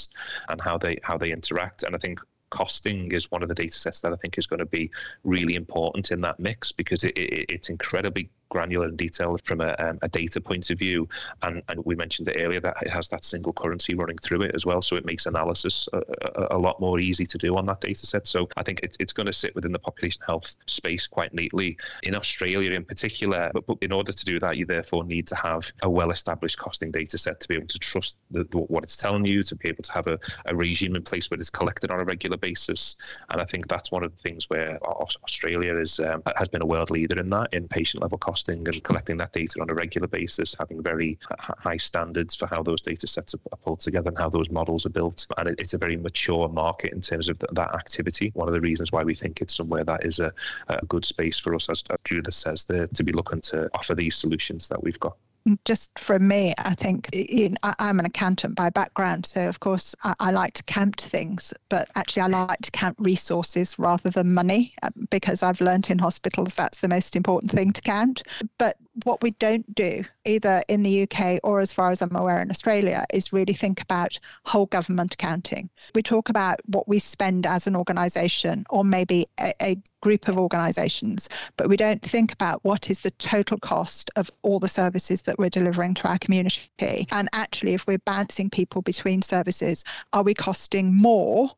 and 0.49 0.61
how 0.61 0.79
they 0.79 0.99
how 1.03 1.17
they 1.19 1.33
interact. 1.33 1.83
And 1.83 1.95
I 1.95 1.99
think 1.99 2.21
costing 2.51 3.13
is 3.13 3.31
one 3.31 3.43
of 3.43 3.49
the 3.49 3.55
data 3.55 3.79
sets 3.79 4.01
that 4.01 4.13
I 4.13 4.17
think 4.17 4.39
is 4.39 4.47
going 4.47 4.61
to 4.61 4.67
be 4.67 4.91
really 5.25 5.55
important 5.55 6.11
in 6.11 6.21
that 6.23 6.39
mix 6.41 6.73
because 6.73 7.05
it, 7.05 7.17
it, 7.19 7.47
it's 7.51 7.69
incredibly 7.69 8.31
granular 8.49 8.87
and 8.87 8.97
detailed 8.97 9.43
from 9.45 9.61
a, 9.61 9.75
um, 9.79 9.99
a 10.03 10.09
data 10.09 10.41
point 10.41 10.71
of 10.71 10.79
view. 10.79 11.09
And, 11.43 11.63
and 11.69 11.85
we 11.85 11.95
mentioned 11.95 12.29
it 12.29 12.37
earlier 12.39 12.61
that 12.61 12.77
it 12.83 12.91
has 12.91 13.09
that 13.09 13.25
single 13.25 13.53
currency 13.53 13.95
running 13.95 14.19
through 14.19 14.43
it 14.43 14.55
as 14.55 14.65
well. 14.67 14.83
So 14.83 14.97
it 14.97 15.05
makes 15.05 15.27
analysis 15.27 15.89
a, 15.93 15.99
a, 15.99 16.57
a 16.57 16.59
lot 16.59 16.81
more 16.81 16.99
easy 16.99 17.27
to 17.27 17.39
do 17.39 17.57
on 17.57 17.67
that 17.67 17.81
data 17.81 18.07
set. 18.07 18.27
So 18.27 18.49
I 18.57 18.63
think 18.63 18.81
it, 18.81 18.97
it's 19.01 19.13
going 19.13 19.27
to 19.27 19.33
sit 19.33 19.55
within 19.55 19.73
the 19.73 19.79
population 19.79 20.23
health 20.27 20.55
space 20.67 21.07
quite 21.07 21.35
neatly. 21.35 21.77
In 22.03 22.17
Australia, 22.17 22.73
in 22.73 22.85
particular, 22.85 23.51
but, 23.53 23.67
but 23.67 23.79
in 23.81 23.93
order 23.93 24.13
to 24.13 24.25
do 24.25 24.41
that, 24.41 24.57
you 24.57 24.67
therefore 24.67 25.05
need 25.05 25.27
to 25.29 25.37
have 25.37 25.71
a 25.83 25.91
well 25.91 26.11
established 26.11 26.59
costing 26.59 26.91
data 26.91 27.19
set 27.19 27.41
to 27.41 27.49
be 27.49 27.55
able 27.55 27.69
to 27.69 27.79
trust 27.79 28.17
the, 28.31 28.45
what 28.53 28.83
it's 28.83 28.97
telling 28.97 29.25
you, 29.25 29.43
to 29.43 29.55
be 29.55 29.69
able 29.69 29.83
to 29.83 29.93
have 29.93 30.07
a, 30.07 30.19
a 30.47 30.55
regime 30.55 30.97
in 30.97 31.03
place 31.03 31.31
where 31.31 31.39
it's 31.39 31.51
collected 31.51 31.91
on 31.91 32.01
a 32.01 32.05
regular 32.05 32.37
basis. 32.37 32.97
And 33.31 33.41
I 33.41 33.45
think 33.45 33.69
that's 33.69 33.91
one 33.91 34.05
of 34.05 34.11
the 34.11 34.23
things 34.23 34.49
where 34.49 34.79
Australia 34.87 35.75
is, 35.79 36.01
um, 36.01 36.23
has 36.37 36.49
been 36.49 36.63
a 36.63 36.67
world 36.67 36.91
leader 36.91 37.21
in 37.21 37.31
that, 37.31 37.53
in 37.53 37.69
patient 37.69 38.03
level 38.03 38.19
cost 38.19 38.38
costing 38.39 38.67
and 38.69 38.85
collecting 38.85 39.17
that 39.17 39.33
data 39.33 39.61
on 39.61 39.69
a 39.71 39.75
regular 39.75 40.07
basis, 40.07 40.55
having 40.59 40.83
very 40.83 41.19
high 41.41 41.77
standards 41.77 42.37
for 42.37 42.47
how 42.47 42.63
those 42.63 42.81
data 42.81 43.07
sets 43.07 43.35
are 43.35 43.57
pulled 43.65 43.81
together 43.81 44.09
and 44.09 44.19
how 44.19 44.29
those 44.29 44.49
models 44.51 44.87
are 44.87 44.91
built. 44.91 45.27
And 45.39 45.49
it's 45.59 45.75
a 45.75 45.79
very 45.79 45.97
mature 45.97 46.49
market 46.49 46.93
in 46.93 47.01
terms 47.01 47.29
of 47.29 47.39
that 47.53 47.75
activity. 47.75 48.31
One 48.35 48.49
of 48.49 48.55
the 48.55 48.61
reasons 48.61 48.93
why 48.93 49.03
we 49.03 49.15
think 49.15 49.41
it's 49.41 49.55
somewhere 49.55 49.85
that 49.85 50.05
is 50.05 50.21
a, 50.21 50.33
a 50.69 50.85
good 50.87 51.05
space 51.05 51.39
for 51.39 51.55
us, 51.55 51.69
as 51.69 51.83
Judith 52.05 52.35
says, 52.35 52.65
there 52.65 52.87
to 52.87 53.03
be 53.03 53.13
looking 53.13 53.41
to 53.43 53.69
offer 53.75 53.95
these 53.95 54.15
solutions 54.15 54.69
that 54.69 54.83
we've 54.83 55.01
got 55.01 55.17
just 55.65 55.97
from 55.99 56.29
me, 56.29 56.53
I 56.59 56.75
think 56.75 57.09
you 57.13 57.51
know, 57.51 57.57
I'm 57.63 57.99
an 57.99 58.07
accountant 58.07 58.55
by 58.55 58.71
background. 58.71 59.27
So, 59.27 59.49
of 59.49 59.61
course, 59.61 59.95
I, 60.05 60.15
I, 60.21 60.31
like 60.31 60.55
to 60.55 60.63
count 60.65 61.01
things, 61.01 61.55
but 61.69 61.89
actually, 61.95 62.23
I 62.23 62.27
like 62.27 62.61
to 62.63 62.71
count 62.71 62.97
resources 62.99 63.79
rather 63.79 64.11
than 64.11 64.35
money 64.35 64.75
uh, 64.83 64.91
because 65.11 65.43
I've 65.43 65.61
learned 65.61 65.91
in 65.91 65.99
hospitals 65.99 66.55
that's 66.55 66.79
the 66.79 66.89
most 66.89 67.17
important 67.17 67.53
thing 67.53 67.73
to 67.73 67.81
count. 67.81 68.23
But 68.59 68.77
what 69.05 69.23
we 69.23 69.31
don't 69.33 69.75
do, 69.75 70.05
either 70.25 70.63
in 70.69 70.83
the 70.83 71.03
UK 71.03 71.41
or 71.45 71.61
as 71.61 71.73
far 71.73 71.91
as 71.91 72.03
I'm 72.03 72.15
aware 72.15 72.41
in 72.41 72.51
Australia, 72.51 73.05
is 73.13 73.33
really 73.33 73.53
think 73.53 73.81
about 73.81 74.19
whole 74.45 74.67
government 74.67 75.15
accounting. 75.15 75.71
We 75.95 76.03
talk 76.03 76.29
about 76.29 76.61
what 76.67 76.89
we 76.89 76.99
spend 76.99 77.47
as 77.47 77.67
an 77.67 77.77
organisation 77.77 78.65
or 78.71 78.85
maybe 78.85 79.27
a, 79.41 79.53
a 79.63 79.77
group 80.01 80.29
of 80.29 80.39
organisations, 80.39 81.29
but 81.57 81.69
we 81.69 81.77
don't 81.77 82.03
think 82.03 82.33
about 82.33 82.65
what 82.65 82.91
is 82.91 83.01
the 83.01 83.11
total 83.13 83.59
cost 83.59 84.11
of 84.17 84.31
all 84.43 84.59
the 84.59 84.69
services 84.69 85.23
that 85.23 85.39
we're 85.39 85.49
delivering 85.49 85.95
to 85.95 86.09
our 86.09 86.19
community. 86.19 87.07
And 87.11 87.29
actually, 87.33 87.75
if 87.75 87.87
we're 87.87 87.99
bouncing 87.99 88.51
people 88.51 88.83
between 88.83 89.23
services, 89.23 89.85
are 90.13 90.23
we 90.23 90.35
costing 90.35 90.95
more 90.95 91.51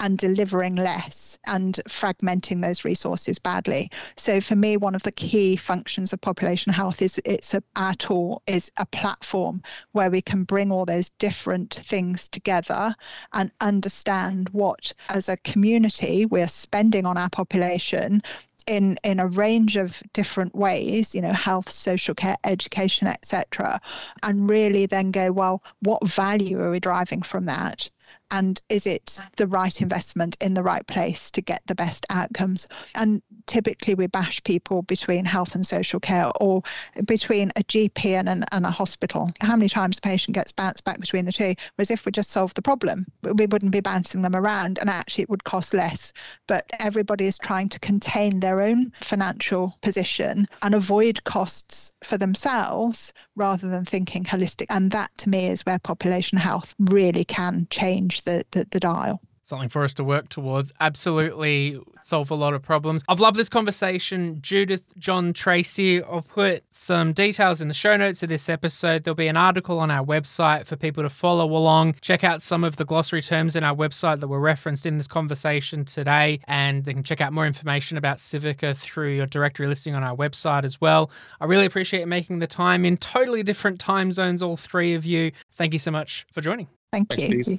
and 0.00 0.18
delivering 0.18 0.76
less 0.76 1.38
and 1.46 1.80
fragmenting 1.88 2.62
those 2.62 2.84
resources 2.84 3.38
badly. 3.38 3.90
So 4.16 4.40
for 4.40 4.56
me, 4.56 4.76
one 4.76 4.94
of 4.94 5.02
the 5.02 5.12
key 5.12 5.56
functions 5.56 6.12
of 6.12 6.20
population 6.20 6.72
health 6.72 7.02
is 7.02 7.20
it's 7.24 7.54
a, 7.54 7.62
our 7.76 7.94
tool 7.94 8.42
is 8.46 8.70
a 8.76 8.86
platform 8.86 9.62
where 9.92 10.10
we 10.10 10.22
can 10.22 10.44
bring 10.44 10.70
all 10.70 10.84
those 10.84 11.08
different 11.18 11.74
things 11.74 12.28
together 12.28 12.94
and 13.32 13.50
understand 13.60 14.48
what 14.50 14.92
as 15.08 15.28
a 15.28 15.36
community 15.38 16.26
we're 16.26 16.48
spending 16.48 17.06
on 17.06 17.18
our 17.18 17.30
population 17.30 18.22
in 18.66 18.98
in 19.02 19.18
a 19.18 19.26
range 19.26 19.76
of 19.76 20.02
different 20.12 20.54
ways 20.54 21.14
you 21.14 21.22
know 21.22 21.32
health 21.32 21.70
social 21.70 22.14
care 22.14 22.36
education 22.44 23.06
etc 23.06 23.80
and 24.22 24.50
really 24.50 24.84
then 24.86 25.10
go 25.10 25.32
well 25.32 25.62
what 25.80 26.06
value 26.06 26.60
are 26.60 26.70
we 26.70 26.78
driving 26.78 27.22
from 27.22 27.46
that 27.46 27.88
and 28.30 28.60
is 28.68 28.86
it 28.86 29.20
the 29.36 29.46
right 29.46 29.80
investment 29.80 30.36
in 30.40 30.54
the 30.54 30.62
right 30.62 30.86
place 30.86 31.30
to 31.32 31.40
get 31.40 31.62
the 31.66 31.74
best 31.74 32.06
outcomes? 32.10 32.68
And 32.94 33.22
typically 33.46 33.94
we 33.94 34.06
bash 34.06 34.42
people 34.44 34.82
between 34.82 35.24
health 35.24 35.54
and 35.54 35.66
social 35.66 36.00
care 36.00 36.30
or 36.40 36.62
between 37.04 37.50
a 37.56 37.62
gp 37.64 38.04
and, 38.04 38.28
an, 38.28 38.44
and 38.52 38.66
a 38.66 38.70
hospital. 38.70 39.30
How 39.40 39.56
many 39.56 39.68
times 39.68 39.98
a 39.98 40.00
patient 40.00 40.34
gets 40.34 40.52
bounced 40.52 40.84
back 40.84 41.00
between 41.00 41.24
the 41.24 41.32
two? 41.32 41.54
Whereas 41.76 41.90
if 41.90 42.04
we 42.04 42.12
just 42.12 42.30
solved 42.30 42.56
the 42.56 42.62
problem 42.62 43.06
we 43.22 43.46
wouldn't 43.46 43.72
be 43.72 43.80
bouncing 43.80 44.22
them 44.22 44.36
around 44.36 44.78
and 44.78 44.88
actually 44.88 45.22
it 45.22 45.30
would 45.30 45.44
cost 45.44 45.74
less. 45.74 46.12
But 46.46 46.66
everybody 46.78 47.26
is 47.26 47.38
trying 47.38 47.68
to 47.70 47.80
contain 47.80 48.40
their 48.40 48.60
own 48.60 48.92
financial 49.02 49.76
position 49.80 50.48
and 50.62 50.74
avoid 50.74 51.24
costs 51.24 51.92
for 52.04 52.16
themselves 52.16 53.12
rather 53.36 53.68
than 53.68 53.84
thinking 53.84 54.24
holistic. 54.24 54.66
And 54.70 54.90
that 54.92 55.10
to 55.18 55.28
me 55.28 55.46
is 55.46 55.66
where 55.66 55.78
population 55.78 56.38
health 56.38 56.74
really 56.78 57.24
can 57.24 57.66
change 57.70 58.17
the, 58.24 58.44
the, 58.52 58.66
the 58.70 58.80
dial 58.80 59.20
something 59.48 59.68
for 59.68 59.82
us 59.82 59.94
to 59.94 60.04
work 60.04 60.28
towards. 60.28 60.72
Absolutely 60.78 61.80
solve 62.02 62.30
a 62.30 62.34
lot 62.34 62.54
of 62.54 62.62
problems. 62.62 63.02
I've 63.08 63.20
loved 63.20 63.36
this 63.36 63.48
conversation. 63.48 64.38
Judith, 64.40 64.82
John, 64.98 65.32
Tracy, 65.32 66.02
I'll 66.02 66.22
put 66.22 66.64
some 66.70 67.12
details 67.12 67.60
in 67.60 67.68
the 67.68 67.74
show 67.74 67.96
notes 67.96 68.22
of 68.22 68.28
this 68.28 68.48
episode. 68.48 69.04
There'll 69.04 69.16
be 69.16 69.28
an 69.28 69.36
article 69.36 69.78
on 69.80 69.90
our 69.90 70.04
website 70.04 70.66
for 70.66 70.76
people 70.76 71.02
to 71.02 71.08
follow 71.08 71.46
along. 71.46 71.96
Check 72.00 72.24
out 72.24 72.42
some 72.42 72.62
of 72.62 72.76
the 72.76 72.84
glossary 72.84 73.22
terms 73.22 73.56
in 73.56 73.64
our 73.64 73.74
website 73.74 74.20
that 74.20 74.28
were 74.28 74.40
referenced 74.40 74.86
in 74.86 74.98
this 74.98 75.08
conversation 75.08 75.84
today, 75.84 76.40
and 76.46 76.84
they 76.84 76.92
can 76.92 77.02
check 77.02 77.20
out 77.20 77.32
more 77.32 77.46
information 77.46 77.96
about 77.96 78.18
Civica 78.18 78.76
through 78.76 79.14
your 79.14 79.26
directory 79.26 79.66
listing 79.66 79.94
on 79.94 80.02
our 80.02 80.16
website 80.16 80.64
as 80.64 80.80
well. 80.80 81.10
I 81.40 81.46
really 81.46 81.66
appreciate 81.66 82.06
making 82.06 82.38
the 82.38 82.46
time 82.46 82.84
in 82.84 82.96
totally 82.98 83.42
different 83.42 83.80
time 83.80 84.12
zones, 84.12 84.42
all 84.42 84.56
three 84.56 84.94
of 84.94 85.04
you. 85.04 85.32
Thank 85.52 85.72
you 85.72 85.78
so 85.78 85.90
much 85.90 86.26
for 86.32 86.40
joining. 86.40 86.68
Thank 86.92 87.18
you. 87.18 87.58